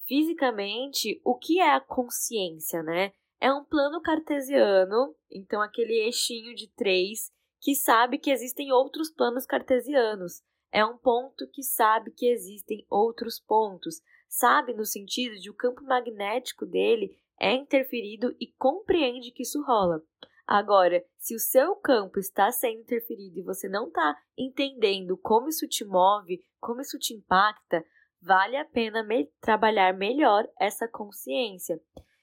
Fisicamente, 0.06 1.20
o 1.24 1.36
que 1.36 1.60
é 1.60 1.74
a 1.74 1.80
consciência, 1.80 2.82
né? 2.82 3.12
É 3.40 3.52
um 3.52 3.64
plano 3.64 4.00
cartesiano, 4.00 5.14
então 5.30 5.60
aquele 5.60 5.94
eixinho 5.94 6.54
de 6.54 6.68
três 6.74 7.30
que 7.60 7.74
sabe 7.74 8.18
que 8.18 8.30
existem 8.30 8.72
outros 8.72 9.10
planos 9.10 9.46
cartesianos. 9.46 10.42
É 10.72 10.84
um 10.84 10.96
ponto 10.96 11.46
que 11.52 11.62
sabe 11.62 12.10
que 12.10 12.26
existem 12.26 12.86
outros 12.88 13.38
pontos. 13.38 14.00
Sabe 14.26 14.72
no 14.72 14.86
sentido 14.86 15.38
de 15.38 15.50
o 15.50 15.54
campo 15.54 15.84
magnético 15.84 16.64
dele 16.64 17.14
é 17.38 17.52
interferido 17.52 18.34
e 18.40 18.46
compreende 18.58 19.30
que 19.30 19.42
isso 19.42 19.62
rola. 19.62 20.02
Agora, 20.46 21.04
se 21.18 21.34
o 21.34 21.38
seu 21.38 21.76
campo 21.76 22.18
está 22.18 22.50
sendo 22.50 22.80
interferido 22.80 23.38
e 23.38 23.42
você 23.42 23.68
não 23.68 23.88
está 23.88 24.16
entendendo 24.36 25.16
como 25.18 25.48
isso 25.48 25.68
te 25.68 25.84
move, 25.84 26.42
como 26.60 26.80
isso 26.80 26.98
te 26.98 27.14
impacta, 27.14 27.84
vale 28.20 28.56
a 28.56 28.64
pena 28.64 29.02
me 29.02 29.26
trabalhar 29.40 29.92
melhor 29.94 30.48
essa 30.58 30.88
consciência. 30.88 31.80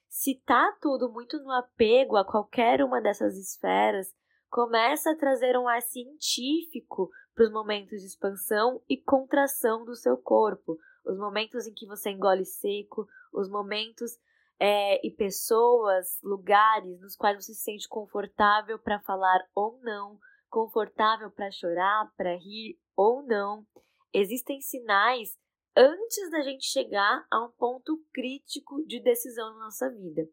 Se 0.08 0.41
tá 0.45 0.76
tudo 0.82 1.12
muito 1.12 1.38
no 1.39 1.52
apego 1.52 2.18
a 2.18 2.26
qualquer 2.26 2.82
uma 2.82 3.00
dessas 3.00 3.38
esferas, 3.38 4.08
começa 4.50 5.12
a 5.12 5.16
trazer 5.16 5.58
um 5.58 5.68
ar 5.68 5.82
científico 5.82 7.10
para 7.40 7.46
os 7.46 7.54
momentos 7.54 8.02
de 8.02 8.08
expansão 8.08 8.82
e 8.90 8.98
contração 8.98 9.86
do 9.86 9.96
seu 9.96 10.18
corpo. 10.18 10.78
os 11.06 11.18
momentos 11.18 11.66
em 11.66 11.74
que 11.74 11.88
você 11.88 12.10
engole 12.10 12.44
seco, 12.44 13.08
os 13.34 13.50
momentos 13.50 14.12
é, 14.60 15.00
e 15.08 15.10
pessoas, 15.10 16.20
lugares 16.22 17.00
nos 17.00 17.16
quais 17.16 17.38
você 17.38 17.54
se 17.54 17.62
sente 17.62 17.88
confortável 17.88 18.78
para 18.78 19.00
falar 19.00 19.40
ou 19.56 19.80
não, 19.82 20.20
confortável 20.50 21.32
para 21.32 21.50
chorar, 21.50 22.12
para 22.18 22.36
rir 22.36 22.78
ou 22.94 23.24
não. 23.24 23.66
Existem 24.14 24.60
sinais 24.60 25.38
antes 25.78 26.30
da 26.32 26.42
gente 26.42 26.66
chegar 26.66 27.26
a 27.32 27.46
um 27.46 27.52
ponto 27.52 28.04
crítico 28.14 28.86
de 28.86 29.02
decisão 29.02 29.54
na 29.54 29.60
nossa 29.64 29.90
vida. 29.90 30.28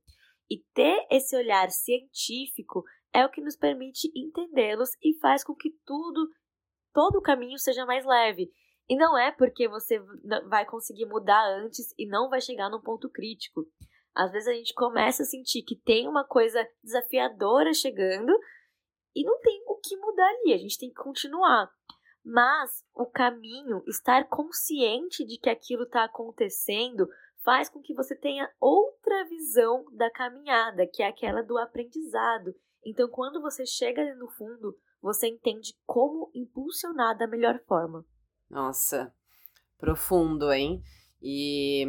E 0.50 0.58
ter 0.74 1.06
esse 1.08 1.36
olhar 1.36 1.70
científico 1.70 2.82
é 3.12 3.24
o 3.24 3.30
que 3.30 3.40
nos 3.40 3.56
permite 3.56 4.10
entendê-los 4.12 4.90
e 5.00 5.16
faz 5.20 5.44
com 5.44 5.54
que 5.54 5.70
tudo, 5.86 6.28
todo 6.96 7.18
o 7.18 7.22
caminho 7.22 7.58
seja 7.58 7.84
mais 7.84 8.06
leve. 8.06 8.50
E 8.88 8.96
não 8.96 9.18
é 9.18 9.30
porque 9.30 9.68
você 9.68 10.00
vai 10.48 10.64
conseguir 10.64 11.04
mudar 11.04 11.46
antes 11.46 11.92
e 11.98 12.08
não 12.08 12.30
vai 12.30 12.40
chegar 12.40 12.70
num 12.70 12.80
ponto 12.80 13.10
crítico. 13.10 13.66
Às 14.14 14.32
vezes 14.32 14.48
a 14.48 14.54
gente 14.54 14.72
começa 14.72 15.22
a 15.22 15.26
sentir 15.26 15.60
que 15.60 15.76
tem 15.76 16.08
uma 16.08 16.24
coisa 16.24 16.66
desafiadora 16.82 17.74
chegando 17.74 18.32
e 19.14 19.22
não 19.24 19.38
tem 19.40 19.62
o 19.66 19.74
que 19.76 19.94
mudar 19.98 20.26
ali, 20.26 20.54
a 20.54 20.56
gente 20.56 20.78
tem 20.78 20.88
que 20.88 20.94
continuar. 20.94 21.70
Mas 22.24 22.82
o 22.94 23.04
caminho, 23.04 23.82
estar 23.86 24.26
consciente 24.30 25.22
de 25.26 25.38
que 25.38 25.50
aquilo 25.50 25.82
está 25.82 26.04
acontecendo, 26.04 27.06
faz 27.44 27.68
com 27.68 27.82
que 27.82 27.94
você 27.94 28.16
tenha 28.16 28.50
outra 28.58 29.22
visão 29.26 29.84
da 29.92 30.10
caminhada, 30.10 30.86
que 30.90 31.02
é 31.02 31.08
aquela 31.08 31.42
do 31.42 31.58
aprendizado. 31.58 32.54
Então, 32.86 33.06
quando 33.10 33.42
você 33.42 33.66
chega 33.66 34.00
ali 34.00 34.14
no 34.14 34.28
fundo, 34.30 34.74
você 35.00 35.28
entende 35.28 35.74
como 35.86 36.30
impulsionar 36.34 37.16
da 37.16 37.26
melhor 37.26 37.60
forma. 37.66 38.04
Nossa, 38.50 39.12
profundo, 39.78 40.52
hein? 40.52 40.82
E 41.20 41.84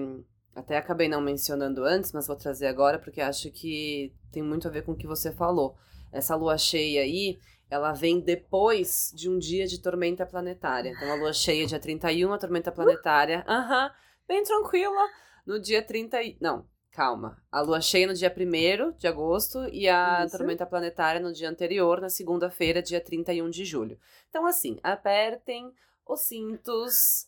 até 0.56 0.78
acabei 0.78 1.08
não 1.08 1.22
mencionando 1.22 1.84
antes, 1.84 2.12
mas 2.12 2.28
vou 2.28 2.36
trazer 2.36 2.68
agora 2.68 3.00
porque 3.00 3.22
acho 3.22 3.52
que 3.52 4.14
tem 4.32 4.42
muito 4.42 4.68
a 4.68 4.72
ver 4.72 4.84
com 4.84 4.94
o 4.94 4.98
que 4.98 5.08
você 5.08 5.32
falou. 5.32 5.78
Essa 6.12 6.36
lua 6.36 6.58
cheia 6.58 7.02
aí, 7.02 7.38
ela 7.70 7.94
vem 7.94 8.20
depois 8.20 9.12
de 9.16 9.30
um 9.30 9.38
dia 9.38 9.68
de 9.68 9.82
tormenta 9.82 10.26
planetária. 10.26 10.90
Então, 10.90 11.12
a 11.12 11.16
lua 11.16 11.34
cheia, 11.34 11.68
dia 11.68 11.80
31, 11.80 12.34
a 12.34 12.38
tormenta 12.38 12.72
planetária. 12.72 13.44
Aham, 13.48 13.86
uhum, 13.86 13.92
bem 14.28 14.44
tranquila. 14.44 15.10
No 15.46 15.60
dia 15.60 15.82
30. 15.82 16.18
Não, 16.42 16.66
calma. 16.98 17.40
A 17.52 17.62
lua 17.62 17.80
cheia 17.80 18.08
no 18.08 18.14
dia 18.16 18.34
1 18.36 18.98
de 18.98 19.08
agosto 19.08 19.70
e 19.72 19.88
a 19.88 20.26
Isso. 20.26 20.36
tormenta 20.36 20.66
planetária 20.66 21.22
no 21.22 21.32
dia 21.32 21.48
anterior, 21.48 22.02
na 22.02 22.10
segunda-feira, 22.10 22.82
dia 22.82 23.00
31 23.00 23.52
de 23.52 23.64
julho. 23.64 24.00
Então, 24.28 24.48
assim, 24.48 24.80
apertem 24.82 25.72
os 26.04 26.22
cintos. 26.22 27.28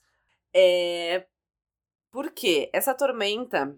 É, 0.52 1.28
porque 2.10 2.68
essa 2.74 2.96
tormenta, 2.96 3.78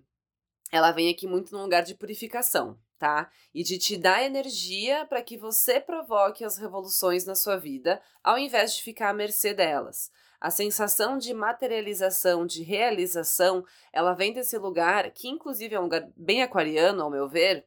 ela 0.71 0.93
vem 0.93 1.09
aqui 1.09 1.27
muito 1.27 1.53
num 1.53 1.63
lugar 1.63 1.83
de 1.83 1.93
purificação, 1.93 2.79
tá? 2.97 3.29
E 3.53 3.61
de 3.61 3.77
te 3.77 3.97
dar 3.97 4.23
energia 4.23 5.05
para 5.07 5.21
que 5.21 5.37
você 5.37 5.81
provoque 5.81 6.45
as 6.45 6.57
revoluções 6.57 7.25
na 7.25 7.35
sua 7.35 7.57
vida, 7.57 8.01
ao 8.23 8.37
invés 8.39 8.75
de 8.75 8.81
ficar 8.81 9.09
à 9.09 9.13
mercê 9.13 9.53
delas. 9.53 10.09
A 10.41 10.49
sensação 10.49 11.19
de 11.19 11.35
materialização, 11.35 12.47
de 12.47 12.63
realização, 12.63 13.63
ela 13.93 14.15
vem 14.15 14.33
desse 14.33 14.57
lugar, 14.57 15.11
que 15.11 15.27
inclusive 15.27 15.75
é 15.75 15.79
um 15.79 15.83
lugar 15.83 16.11
bem 16.17 16.41
aquariano, 16.41 17.03
ao 17.03 17.11
meu 17.11 17.29
ver, 17.29 17.63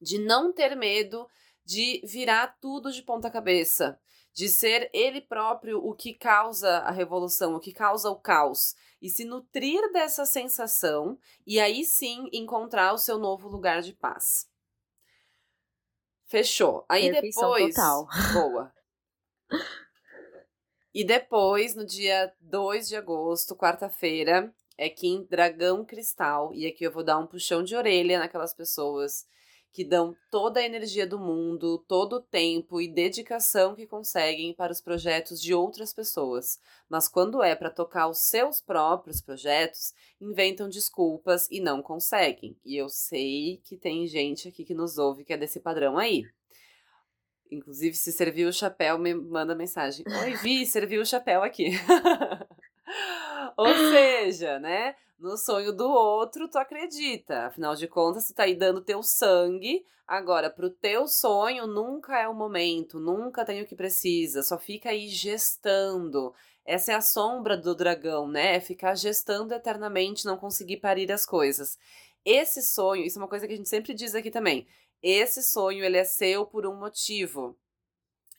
de 0.00 0.18
não 0.18 0.54
ter 0.54 0.74
medo 0.74 1.28
de 1.62 2.00
virar 2.02 2.56
tudo 2.62 2.90
de 2.90 3.02
ponta 3.02 3.30
cabeça, 3.30 4.00
de 4.32 4.48
ser 4.48 4.88
ele 4.94 5.20
próprio 5.20 5.84
o 5.84 5.94
que 5.94 6.14
causa 6.14 6.78
a 6.78 6.90
revolução, 6.90 7.54
o 7.54 7.60
que 7.60 7.74
causa 7.74 8.08
o 8.08 8.18
caos, 8.18 8.74
e 9.00 9.10
se 9.10 9.26
nutrir 9.26 9.92
dessa 9.92 10.24
sensação 10.24 11.18
e 11.46 11.60
aí 11.60 11.84
sim 11.84 12.26
encontrar 12.32 12.94
o 12.94 12.98
seu 12.98 13.18
novo 13.18 13.50
lugar 13.50 13.82
de 13.82 13.92
paz. 13.92 14.48
Fechou. 16.24 16.86
Aí 16.88 17.10
Perfeição 17.10 17.52
depois. 17.52 17.74
Total. 17.74 18.08
Boa. 18.32 18.72
E 20.94 21.04
depois, 21.04 21.74
no 21.74 21.86
dia 21.86 22.32
2 22.40 22.88
de 22.88 22.96
agosto, 22.96 23.56
quarta-feira, 23.56 24.52
é 24.76 24.90
Kim 24.90 25.26
Dragão 25.30 25.84
Cristal. 25.84 26.52
E 26.54 26.66
aqui 26.66 26.84
eu 26.84 26.92
vou 26.92 27.02
dar 27.02 27.18
um 27.18 27.26
puxão 27.26 27.62
de 27.62 27.74
orelha 27.74 28.18
naquelas 28.18 28.52
pessoas 28.52 29.26
que 29.72 29.84
dão 29.84 30.14
toda 30.30 30.60
a 30.60 30.64
energia 30.64 31.06
do 31.06 31.18
mundo, 31.18 31.78
todo 31.88 32.16
o 32.16 32.20
tempo 32.20 32.78
e 32.78 32.86
dedicação 32.86 33.74
que 33.74 33.86
conseguem 33.86 34.52
para 34.52 34.70
os 34.70 34.82
projetos 34.82 35.40
de 35.40 35.54
outras 35.54 35.94
pessoas. 35.94 36.60
Mas 36.90 37.08
quando 37.08 37.42
é 37.42 37.56
para 37.56 37.70
tocar 37.70 38.08
os 38.08 38.18
seus 38.18 38.60
próprios 38.60 39.22
projetos, 39.22 39.94
inventam 40.20 40.68
desculpas 40.68 41.48
e 41.50 41.58
não 41.58 41.80
conseguem. 41.80 42.54
E 42.62 42.76
eu 42.76 42.90
sei 42.90 43.62
que 43.64 43.78
tem 43.78 44.06
gente 44.06 44.48
aqui 44.48 44.62
que 44.62 44.74
nos 44.74 44.98
ouve 44.98 45.24
que 45.24 45.32
é 45.32 45.38
desse 45.38 45.58
padrão 45.58 45.96
aí. 45.96 46.26
Inclusive, 47.52 47.94
se 47.94 48.10
serviu 48.10 48.48
o 48.48 48.52
chapéu, 48.52 48.98
me 48.98 49.12
manda 49.12 49.54
mensagem. 49.54 50.04
Oi, 50.22 50.34
Vi, 50.36 50.64
serviu 50.64 51.02
o 51.02 51.06
chapéu 51.06 51.42
aqui. 51.42 51.72
Ou 53.56 53.68
seja, 53.92 54.58
né? 54.58 54.94
No 55.18 55.36
sonho 55.36 55.70
do 55.70 55.86
outro, 55.86 56.48
tu 56.48 56.56
acredita. 56.56 57.46
Afinal 57.46 57.74
de 57.74 57.86
contas, 57.86 58.26
tu 58.26 58.34
tá 58.34 58.44
aí 58.44 58.54
dando 58.54 58.80
teu 58.80 59.02
sangue. 59.02 59.84
Agora, 60.08 60.48
pro 60.48 60.70
teu 60.70 61.06
sonho, 61.06 61.66
nunca 61.66 62.18
é 62.18 62.26
o 62.26 62.34
momento, 62.34 62.98
nunca 62.98 63.44
tem 63.44 63.62
o 63.62 63.66
que 63.66 63.76
precisa, 63.76 64.42
só 64.42 64.58
fica 64.58 64.90
aí 64.90 65.08
gestando. 65.08 66.34
Essa 66.64 66.92
é 66.92 66.94
a 66.94 67.00
sombra 67.00 67.56
do 67.56 67.74
dragão, 67.74 68.26
né? 68.28 68.56
É 68.56 68.60
ficar 68.60 68.94
gestando 68.94 69.54
eternamente, 69.54 70.24
não 70.24 70.36
conseguir 70.36 70.78
parir 70.78 71.10
as 71.12 71.26
coisas. 71.26 71.78
Esse 72.24 72.62
sonho, 72.62 73.04
isso 73.04 73.18
é 73.18 73.22
uma 73.22 73.28
coisa 73.28 73.46
que 73.46 73.52
a 73.52 73.56
gente 73.56 73.68
sempre 73.68 73.92
diz 73.94 74.14
aqui 74.14 74.30
também. 74.30 74.66
Esse 75.02 75.42
sonho, 75.42 75.84
ele 75.84 75.98
é 75.98 76.04
seu 76.04 76.46
por 76.46 76.66
um 76.66 76.76
motivo. 76.76 77.58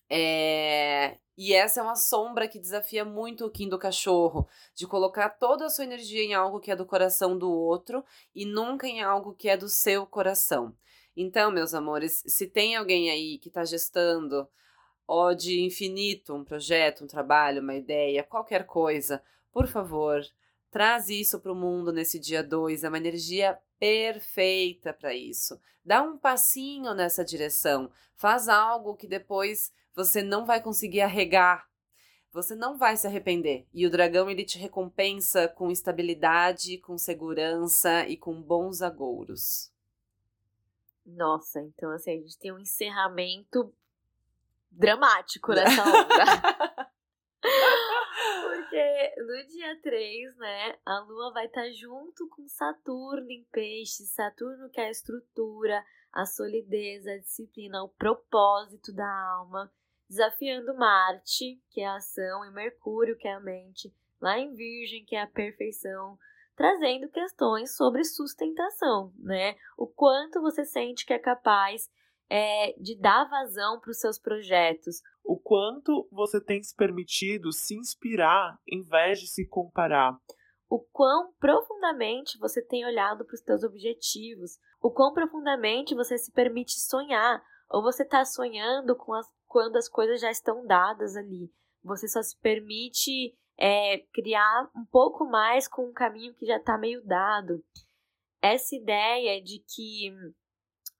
É... 0.10 1.18
E 1.36 1.54
essa 1.54 1.80
é 1.80 1.84
uma 1.84 1.96
sombra 1.96 2.48
que 2.48 2.60
desafia 2.60 3.04
muito 3.04 3.46
o 3.46 3.50
Kim 3.50 3.68
do 3.68 3.80
cachorro, 3.80 4.48
de 4.76 4.86
colocar 4.86 5.30
toda 5.30 5.66
a 5.66 5.70
sua 5.70 5.84
energia 5.84 6.24
em 6.24 6.36
algo 6.36 6.60
que 6.60 6.70
é 6.70 6.76
do 6.76 6.86
coração 6.86 7.36
do 7.38 7.52
outro 7.52 8.06
e 8.36 8.46
nunca 8.46 8.88
em 8.88 9.02
algo 9.02 9.34
que 9.34 9.50
é 9.50 9.58
do 9.58 9.68
seu 9.68 10.06
coração. 10.06 10.76
Então, 11.18 11.52
meus 11.52 11.74
amores, 11.74 12.24
se 12.28 12.48
tem 12.48 12.76
alguém 12.76 13.10
aí 13.10 13.40
que 13.40 13.48
está 13.48 13.66
gestando 13.66 14.48
ó, 15.08 15.34
de 15.34 15.62
infinito 15.62 16.34
um 16.34 16.44
projeto, 16.44 17.04
um 17.04 17.08
trabalho, 17.08 17.62
uma 17.62 17.76
ideia, 17.76 18.24
qualquer 18.24 18.66
coisa, 18.66 19.22
por 19.52 19.68
favor, 19.68 20.22
traz 20.74 21.08
isso 21.08 21.40
para 21.40 21.52
o 21.52 21.56
mundo 21.56 21.94
nesse 21.94 22.20
dia 22.20 22.44
2, 22.44 22.84
é 22.84 22.90
uma 22.90 22.98
energia 22.98 23.60
perfeita 23.80 24.92
para 24.92 25.14
isso. 25.14 25.62
Dá 25.86 26.02
um 26.02 26.18
passinho 26.18 26.96
nessa 26.96 27.24
direção, 27.24 27.92
faz 28.16 28.50
algo 28.50 28.96
que 28.96 29.08
depois 29.08 29.72
você 29.94 30.24
não 30.24 30.48
vai 30.48 30.60
conseguir 30.62 31.02
arregar. 31.02 31.70
Você 32.32 32.56
não 32.56 32.76
vai 32.76 32.98
se 32.98 33.06
arrepender. 33.06 33.68
E 33.72 33.86
o 33.86 33.92
dragão 33.92 34.28
ele 34.28 34.44
te 34.44 34.58
recompensa 34.58 35.48
com 35.48 35.70
estabilidade, 35.70 36.80
com 36.80 36.98
segurança 36.98 38.08
e 38.08 38.18
com 38.18 38.42
bons 38.42 38.82
agouros. 38.82 39.72
Nossa, 41.06 41.62
então 41.62 41.92
assim, 41.92 42.12
a 42.12 42.16
gente 42.16 42.40
tem 42.40 42.52
um 42.52 42.58
encerramento 42.58 43.72
dramático 44.72 45.54
nessa 45.54 45.84
onda. 45.86 46.83
Porque 48.74 49.22
no 49.22 49.48
dia 49.50 49.80
3, 49.84 50.36
né, 50.38 50.76
a 50.84 51.00
Lua 51.02 51.32
vai 51.32 51.46
estar 51.46 51.62
tá 51.62 51.72
junto 51.74 52.28
com 52.30 52.48
Saturno 52.48 53.30
em 53.30 53.46
peixes. 53.52 54.10
Saturno 54.10 54.68
que 54.72 54.82
é 54.82 54.88
a 54.88 54.90
estrutura, 54.90 55.86
a 56.12 56.26
solidez, 56.26 57.06
a 57.06 57.20
disciplina, 57.20 57.84
o 57.84 57.90
propósito 57.90 58.92
da 58.92 59.08
alma 59.38 59.72
desafiando 60.10 60.76
Marte, 60.76 61.62
que 61.70 61.82
é 61.82 61.86
a 61.86 61.98
ação, 61.98 62.44
e 62.46 62.50
Mercúrio, 62.50 63.16
que 63.16 63.28
é 63.28 63.34
a 63.34 63.40
mente, 63.40 63.94
lá 64.20 64.40
em 64.40 64.56
Virgem, 64.56 65.06
que 65.06 65.16
é 65.16 65.22
a 65.22 65.28
perfeição, 65.28 66.18
trazendo 66.56 67.10
questões 67.10 67.76
sobre 67.76 68.04
sustentação, 68.04 69.14
né? 69.20 69.56
O 69.78 69.86
quanto 69.86 70.42
você 70.42 70.66
sente 70.66 71.06
que 71.06 71.14
é 71.14 71.20
capaz 71.20 71.92
é, 72.36 72.74
de 72.80 72.98
dar 73.00 73.30
vazão 73.30 73.80
para 73.80 73.92
os 73.92 74.00
seus 74.00 74.18
projetos. 74.18 75.04
O 75.24 75.38
quanto 75.38 76.08
você 76.12 76.44
tem 76.44 76.64
se 76.64 76.76
permitido 76.76 77.52
se 77.52 77.76
inspirar 77.76 78.60
em 78.68 78.82
vez 78.82 79.20
de 79.20 79.28
se 79.28 79.48
comparar. 79.48 80.18
O 80.68 80.80
quão 80.80 81.32
profundamente 81.40 82.40
você 82.40 82.60
tem 82.60 82.84
olhado 82.88 83.24
para 83.24 83.36
os 83.36 83.42
seus 83.42 83.64
objetivos. 83.64 84.58
O 84.82 84.90
quão 84.90 85.14
profundamente 85.14 85.94
você 85.94 86.18
se 86.18 86.32
permite 86.32 86.80
sonhar. 86.80 87.40
Ou 87.70 87.84
você 87.84 88.02
está 88.02 88.26
sonhando 88.26 88.96
com 88.96 89.14
as 89.14 89.32
quando 89.46 89.76
as 89.76 89.88
coisas 89.88 90.20
já 90.20 90.32
estão 90.32 90.66
dadas 90.66 91.16
ali. 91.16 91.54
Você 91.84 92.08
só 92.08 92.24
se 92.24 92.36
permite 92.40 93.38
é, 93.56 94.00
criar 94.12 94.72
um 94.76 94.84
pouco 94.86 95.24
mais 95.24 95.68
com 95.68 95.86
um 95.86 95.94
caminho 95.94 96.34
que 96.34 96.48
já 96.48 96.58
está 96.58 96.80
meio 96.80 97.06
dado. 97.06 97.64
Essa 98.42 98.76
ideia 98.76 99.40
de 99.40 99.60
que 99.60 100.12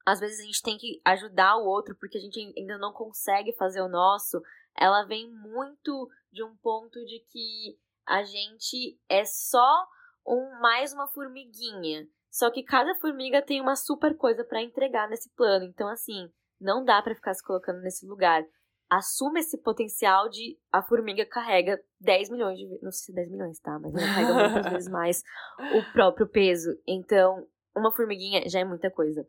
às 0.06 0.20
vezes 0.20 0.40
a 0.40 0.44
gente 0.44 0.62
tem 0.62 0.78
que 0.78 1.02
ajudar 1.06 1.58
o 1.58 1.66
outro 1.66 1.96
porque 1.96 2.18
a 2.18 2.22
gente 2.22 2.54
ainda 2.58 2.78
não 2.78 2.92
consegue 2.92 3.54
fazer 3.54 3.82
o 3.82 3.90
nosso, 3.90 4.42
ela 4.76 5.06
vem 5.06 5.30
muito 5.32 6.10
de 6.32 6.44
um 6.44 6.56
ponto 6.58 7.04
de 7.06 7.20
que 7.30 7.78
a 8.06 8.24
gente 8.24 9.00
é 9.08 9.24
só 9.24 9.88
um 10.26 10.60
mais 10.60 10.94
uma 10.94 11.08
formiguinha. 11.08 12.08
Só 12.30 12.50
que 12.50 12.64
cada 12.64 12.96
formiga 12.96 13.42
tem 13.42 13.62
uma 13.62 13.76
super 13.76 14.18
coisa 14.18 14.44
para 14.44 14.62
entregar 14.62 15.08
nesse 15.08 15.30
plano. 15.36 15.66
Então, 15.66 15.88
assim, 15.88 16.32
não 16.60 16.84
dá 16.84 17.02
para 17.02 17.14
ficar 17.14 17.34
se 17.34 17.44
colocando 17.44 17.82
nesse 17.82 18.08
lugar. 18.08 18.44
Assume 18.90 19.40
esse 19.40 19.58
potencial 19.58 20.28
de 20.30 20.58
a 20.72 20.82
formiga 20.82 21.26
carrega 21.26 21.80
10 22.00 22.30
milhões 22.30 22.58
de 22.58 22.68
não 22.82 22.92
sei 22.92 23.06
se 23.06 23.12
é 23.12 23.16
10 23.16 23.30
milhões, 23.30 23.60
tá? 23.60 23.78
Mas 23.80 23.94
ela 23.94 24.06
carrega 24.06 24.50
muitas 24.50 24.72
vezes 24.74 24.90
mais 24.90 25.24
o 25.60 25.94
próprio 25.94 26.28
peso. 26.28 26.72
Então, 26.88 27.48
uma 27.76 27.92
formiguinha 27.92 28.48
já 28.50 28.60
é 28.60 28.66
muita 28.66 28.90
coisa. 28.90 29.26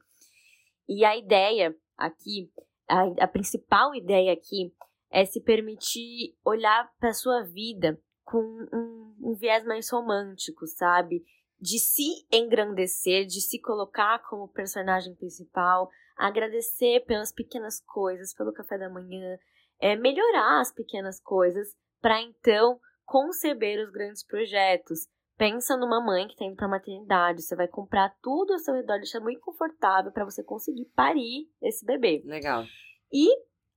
E 0.89 1.05
a 1.05 1.17
ideia 1.17 1.75
aqui, 1.97 2.51
a, 2.89 3.25
a 3.25 3.29
principal 3.29 3.95
ideia 3.95 4.33
aqui 4.33 4.75
é 5.11 5.25
se 5.25 5.41
permitir 5.41 6.37
olhar 6.45 6.91
para 6.99 7.13
sua 7.13 7.43
vida 7.43 7.99
com 8.25 8.39
um, 8.73 9.31
um 9.31 9.35
viés 9.35 9.65
mais 9.65 9.91
romântico, 9.91 10.67
sabe? 10.67 11.25
De 11.61 11.79
se 11.79 12.27
engrandecer, 12.33 13.25
de 13.27 13.41
se 13.41 13.61
colocar 13.61 14.19
como 14.29 14.49
personagem 14.49 15.15
principal, 15.15 15.89
agradecer 16.17 17.05
pelas 17.07 17.33
pequenas 17.33 17.81
coisas, 17.81 18.35
pelo 18.35 18.53
café 18.53 18.77
da 18.77 18.91
manhã, 18.91 19.39
é, 19.81 19.97
melhorar 19.97 20.61
as 20.61 20.73
pequenas 20.73 21.21
coisas 21.21 21.77
para 22.01 22.21
então 22.21 22.81
conceber 23.05 23.79
os 23.85 23.91
grandes 23.91 24.25
projetos. 24.25 25.07
Pensa 25.37 25.77
numa 25.77 26.01
mãe 26.01 26.27
que 26.27 26.35
está 26.35 26.45
indo 26.45 26.55
para 26.55 26.67
a 26.67 26.71
maternidade, 26.71 27.43
você 27.43 27.57
vai 27.57 27.67
comprar 27.67 28.15
tudo 28.23 28.53
ao 28.53 28.59
seu 28.59 28.75
redor, 28.75 28.99
deixar 28.99 29.21
muito 29.21 29.41
confortável 29.41 30.13
para 30.13 30.25
você 30.25 30.45
conseguir 30.45 30.85
parir 30.95 31.51
esse 31.61 31.85
bebê. 31.85 32.23
Legal. 32.25 32.65
E 33.13 33.29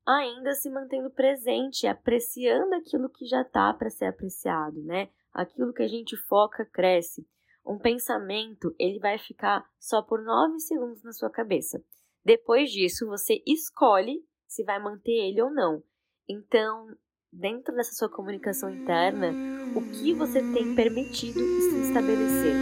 ainda 0.06 0.54
se 0.54 0.70
mantendo 0.70 1.10
presente, 1.10 1.88
apreciando 1.88 2.76
aquilo 2.76 3.10
que 3.10 3.26
já 3.26 3.42
está 3.42 3.74
para 3.74 3.90
ser 3.90 4.06
apreciado, 4.06 4.82
né? 4.84 5.10
Aquilo 5.34 5.74
que 5.74 5.84
a 5.84 5.88
gente 5.88 6.16
foca 6.16 6.66
cresce. 6.66 7.28
Um 7.66 7.78
pensamento, 7.78 8.74
ele 8.80 9.00
vai 9.00 9.18
ficar 9.18 9.68
só 9.80 10.02
por 10.02 10.24
9 10.24 10.60
segundos 10.60 11.04
na 11.04 11.12
sua 11.12 11.30
cabeça. 11.30 11.84
Depois 12.24 12.72
disso, 12.72 13.08
você 13.08 13.42
escolhe 13.46 14.24
se 14.48 14.64
vai 14.64 14.80
manter 14.80 15.12
ele 15.12 15.42
ou 15.42 15.52
não. 15.52 15.84
Então, 16.30 16.96
dentro 17.32 17.76
dessa 17.76 17.94
sua 17.94 18.10
comunicação 18.10 18.70
interna, 18.70 19.34
o 19.76 19.82
que 19.82 20.14
você 20.14 20.42
tem 20.54 20.74
permitido 20.76 21.40
se 21.40 21.88
estabelecer. 21.88 22.56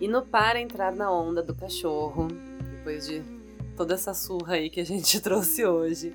E 0.00 0.08
no 0.08 0.26
para 0.26 0.60
entrar 0.60 0.92
na 0.92 1.10
onda 1.10 1.42
do 1.42 1.54
cachorro, 1.54 2.28
depois 2.76 3.06
de 3.06 3.22
toda 3.76 3.94
essa 3.94 4.12
surra 4.12 4.54
aí 4.54 4.68
que 4.68 4.80
a 4.80 4.84
gente 4.84 5.20
trouxe 5.22 5.64
hoje, 5.64 6.12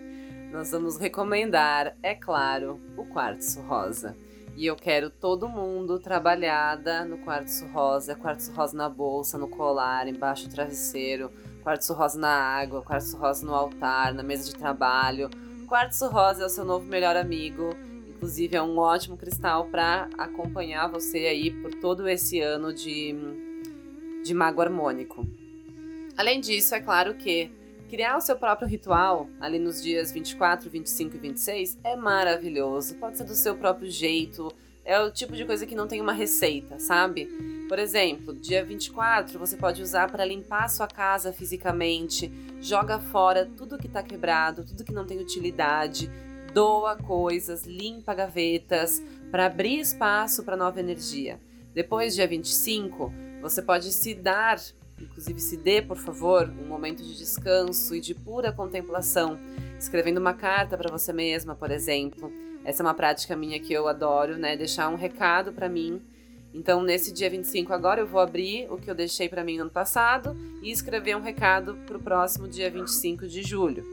nós 0.51 0.72
vamos 0.72 0.97
recomendar, 0.97 1.97
é 2.03 2.14
claro, 2.14 2.80
o 2.97 3.05
quartzo 3.05 3.62
rosa. 3.62 4.16
E 4.58 4.66
eu 4.66 4.76
quero 4.76 5.12
todo 5.12 5.47
mundo 5.47 5.99
trabalhada 5.99 7.05
no 7.05 7.20
quartzo 7.20 7.68
rosa, 7.68 8.16
quartzo 8.16 8.51
rosa 8.53 8.76
na 8.76 8.89
bolsa, 8.89 9.38
no 9.38 9.47
colar, 9.47 10.08
embaixo 10.08 10.49
do 10.49 10.55
travesseiro, 10.55 11.32
quartzo 11.64 11.93
rosa 11.93 12.18
na 12.18 12.28
água, 12.28 12.82
quartzo 12.82 13.18
rosa 13.18 13.45
no 13.45 13.53
altar, 13.53 14.16
na 14.16 14.24
mesa 14.24 14.51
de 14.51 14.55
trabalho. 14.55 15.30
Quartzo 15.68 16.08
rosa 16.08 16.41
é 16.41 16.45
o 16.47 16.49
seu 16.49 16.66
novo 16.66 16.88
melhor 16.88 17.16
amigo. 17.16 17.70
Inclusive 18.10 18.55
é 18.55 18.62
um 18.64 18.80
ótimo 18.80 19.16
cristal 19.16 19.66
para 19.66 20.10
acompanhar 20.18 20.88
você 20.88 21.20
aí 21.28 21.51
por 21.51 21.76
todo 21.76 22.10
esse 22.10 22.41
ano 22.41 22.74
de, 22.74 23.14
de 24.24 24.34
mago 24.34 24.60
harmônico. 24.60 25.24
Além 26.18 26.41
disso, 26.41 26.74
é 26.74 26.80
claro 26.80 27.14
que 27.14 27.51
Criar 27.90 28.18
o 28.18 28.22
seu 28.22 28.36
próprio 28.36 28.68
ritual 28.68 29.30
ali 29.40 29.58
nos 29.58 29.82
dias 29.82 30.12
24, 30.12 30.70
25 30.70 31.16
e 31.16 31.20
26 31.20 31.78
é 31.86 31.96
maravilhoso. 31.96 32.96
Pode 32.96 33.18
ser 33.18 33.24
do 33.24 33.34
seu 33.34 33.56
próprio 33.56 33.90
jeito. 33.90 34.52
É 34.84 35.00
o 35.00 35.10
tipo 35.10 35.34
de 35.34 35.46
coisa 35.46 35.66
que 35.66 35.74
não 35.74 35.88
tem 35.88 36.02
uma 36.02 36.12
receita, 36.12 36.80
sabe? 36.80 37.26
Por 37.70 37.80
exemplo, 37.80 38.34
dia 38.34 38.64
24 38.64 39.40
você 39.40 39.56
pode 39.56 39.82
usar 39.82 40.12
para 40.12 40.26
limpar 40.26 40.66
a 40.66 40.70
sua 40.70 40.88
casa 40.88 41.32
fisicamente, 41.32 42.30
joga 42.60 43.00
fora 43.00 43.50
tudo 43.58 43.78
que 43.78 43.88
está 43.88 44.04
quebrado, 44.04 44.66
tudo 44.66 44.84
que 44.84 44.94
não 44.94 45.06
tem 45.06 45.20
utilidade, 45.20 46.12
doa 46.54 46.98
coisas, 46.98 47.66
limpa 47.66 48.14
gavetas 48.14 49.02
para 49.32 49.46
abrir 49.46 49.80
espaço 49.80 50.44
para 50.44 50.58
nova 50.58 50.80
energia. 50.80 51.40
Depois, 51.74 52.16
dia 52.16 52.28
25, 52.28 53.14
você 53.42 53.62
pode 53.62 53.94
se 53.94 54.14
dar 54.14 54.60
Inclusive, 55.00 55.39
se 55.39 55.58
dê, 55.58 55.82
por 55.82 55.98
favor, 55.98 56.50
um 56.50 56.68
momento 56.68 57.04
de 57.04 57.18
descanso 57.18 57.95
e 57.95 58.02
de 58.02 58.16
pura 58.16 58.52
contemplação, 58.52 59.39
escrevendo 59.80 60.18
uma 60.18 60.34
carta 60.34 60.78
para 60.78 60.91
você 60.91 61.14
mesma, 61.14 61.56
por 61.56 61.72
exemplo. 61.72 62.32
Essa 62.64 62.82
é 62.82 62.86
uma 62.86 62.93
prática 62.93 63.36
minha 63.36 63.60
que 63.60 63.72
eu 63.72 63.88
adoro, 63.88 64.38
né? 64.38 64.58
Deixar 64.58 64.89
um 64.89 64.95
recado 64.95 65.54
para 65.54 65.70
mim. 65.70 66.02
Então, 66.54 66.82
nesse 66.82 67.14
dia 67.14 67.30
25 67.30 67.72
agora, 67.72 68.02
eu 68.02 68.08
vou 68.08 68.20
abrir 68.20 68.68
o 68.72 68.78
que 68.78 68.89
eu 68.89 68.95
deixei 68.95 69.30
para 69.30 69.43
mim 69.43 69.60
ano 69.60 69.70
passado 69.70 70.36
e 70.62 70.72
escrever 70.72 71.16
um 71.16 71.22
recado 71.22 71.78
para 71.86 71.98
o 71.98 72.02
próximo 72.02 72.48
dia 72.48 72.70
25 72.70 73.28
de 73.28 73.43
julho. 73.43 73.86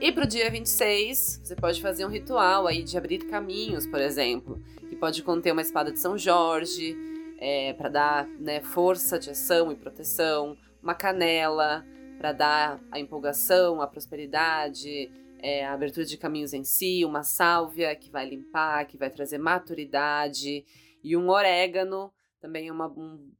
E 0.00 0.10
para 0.12 0.24
o 0.24 0.26
dia 0.26 0.50
26, 0.50 1.40
você 1.42 1.54
pode 1.54 1.82
fazer 1.82 2.06
um 2.06 2.08
ritual 2.08 2.66
aí 2.66 2.82
de 2.82 2.96
abrir 2.96 3.18
caminhos, 3.26 3.86
por 3.86 4.00
exemplo, 4.00 4.58
que 4.88 4.96
pode 4.96 5.22
conter 5.22 5.52
uma 5.52 5.60
espada 5.60 5.92
de 5.92 5.98
São 5.98 6.16
Jorge, 6.16 6.96
é, 7.40 7.72
para 7.72 7.88
dar 7.88 8.28
né, 8.38 8.60
força 8.60 9.18
de 9.18 9.30
ação 9.30 9.72
e 9.72 9.76
proteção, 9.76 10.56
uma 10.82 10.94
canela 10.94 11.84
para 12.18 12.32
dar 12.32 12.80
a 12.92 13.00
empolgação, 13.00 13.80
a 13.80 13.86
prosperidade, 13.86 15.10
é, 15.42 15.64
a 15.64 15.72
abertura 15.72 16.04
de 16.04 16.18
caminhos 16.18 16.52
em 16.52 16.62
si, 16.62 17.02
uma 17.04 17.22
sálvia 17.22 17.96
que 17.96 18.10
vai 18.10 18.28
limpar, 18.28 18.86
que 18.86 18.98
vai 18.98 19.08
trazer 19.08 19.38
maturidade, 19.38 20.64
e 21.02 21.16
um 21.16 21.30
orégano, 21.30 22.12
também 22.38 22.68
é 22.68 22.72
uma, 22.72 22.88
um 22.88 23.32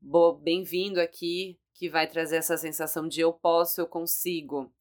bem-vindo 0.42 0.98
aqui, 0.98 1.58
que 1.74 1.88
vai 1.88 2.06
trazer 2.06 2.36
essa 2.36 2.56
sensação 2.56 3.06
de 3.06 3.20
eu 3.20 3.32
posso, 3.32 3.80
eu 3.80 3.86
consigo. 3.86 4.72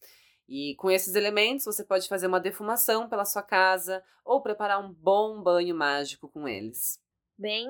E 0.47 0.75
com 0.75 0.89
esses 0.89 1.15
elementos 1.15 1.65
você 1.65 1.83
pode 1.83 2.07
fazer 2.07 2.27
uma 2.27 2.39
defumação 2.39 3.07
pela 3.07 3.23
sua 3.23 3.43
casa 3.43 4.03
ou 4.25 4.41
preparar 4.41 4.83
um 4.83 4.91
bom 4.91 5.41
banho 5.41 5.75
mágico 5.75 6.27
com 6.27 6.47
eles. 6.47 6.99
Bem, 7.37 7.67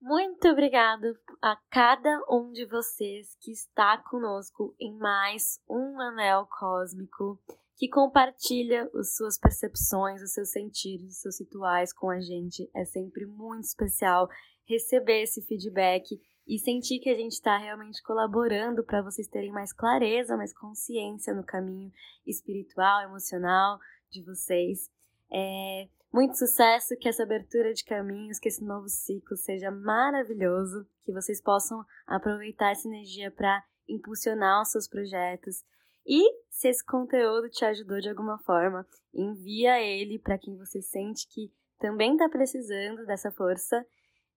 muito 0.00 0.48
obrigado 0.48 1.18
a 1.42 1.56
cada 1.70 2.24
um 2.30 2.52
de 2.52 2.64
vocês 2.66 3.36
que 3.40 3.52
está 3.52 3.98
conosco 3.98 4.74
em 4.80 4.96
mais 4.96 5.60
um 5.68 6.00
anel 6.00 6.46
cósmico, 6.46 7.38
que 7.76 7.88
compartilha 7.88 8.90
as 8.94 9.16
suas 9.16 9.38
percepções, 9.38 10.22
os 10.22 10.32
seus 10.32 10.50
sentidos, 10.50 11.08
os 11.10 11.20
seus 11.20 11.40
rituais 11.40 11.92
com 11.92 12.10
a 12.10 12.20
gente. 12.20 12.68
É 12.74 12.84
sempre 12.84 13.26
muito 13.26 13.64
especial 13.64 14.28
receber 14.66 15.22
esse 15.22 15.42
feedback 15.42 16.20
e 16.46 16.58
sentir 16.58 16.98
que 16.98 17.10
a 17.10 17.14
gente 17.14 17.32
está 17.32 17.58
realmente 17.58 18.02
colaborando 18.02 18.82
para 18.82 19.02
vocês 19.02 19.28
terem 19.28 19.52
mais 19.52 19.72
clareza, 19.72 20.36
mais 20.36 20.52
consciência 20.52 21.34
no 21.34 21.44
caminho 21.44 21.92
espiritual, 22.26 23.02
emocional 23.02 23.78
de 24.10 24.22
vocês. 24.22 24.90
É, 25.30 25.88
muito 26.12 26.36
sucesso, 26.36 26.96
que 26.96 27.08
essa 27.08 27.22
abertura 27.22 27.72
de 27.72 27.84
caminhos, 27.84 28.38
que 28.38 28.48
esse 28.48 28.64
novo 28.64 28.88
ciclo 28.88 29.36
seja 29.36 29.70
maravilhoso, 29.70 30.86
que 31.04 31.12
vocês 31.12 31.40
possam 31.40 31.84
aproveitar 32.06 32.70
essa 32.70 32.88
energia 32.88 33.30
para 33.30 33.62
impulsionar 33.88 34.62
os 34.62 34.70
seus 34.70 34.88
projetos. 34.88 35.62
E 36.06 36.22
se 36.50 36.68
esse 36.68 36.84
conteúdo 36.84 37.48
te 37.50 37.64
ajudou 37.64 38.00
de 38.00 38.08
alguma 38.08 38.38
forma, 38.38 38.86
envia 39.14 39.80
ele 39.80 40.18
para 40.18 40.38
quem 40.38 40.56
você 40.56 40.80
sente 40.80 41.28
que 41.28 41.52
também 41.78 42.12
está 42.12 42.28
precisando 42.28 43.04
dessa 43.06 43.30
força. 43.30 43.84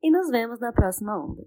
E 0.03 0.11
nos 0.11 0.29
vemos 0.29 0.59
na 0.59 0.73
próxima 0.73 1.17
onda. 1.17 1.45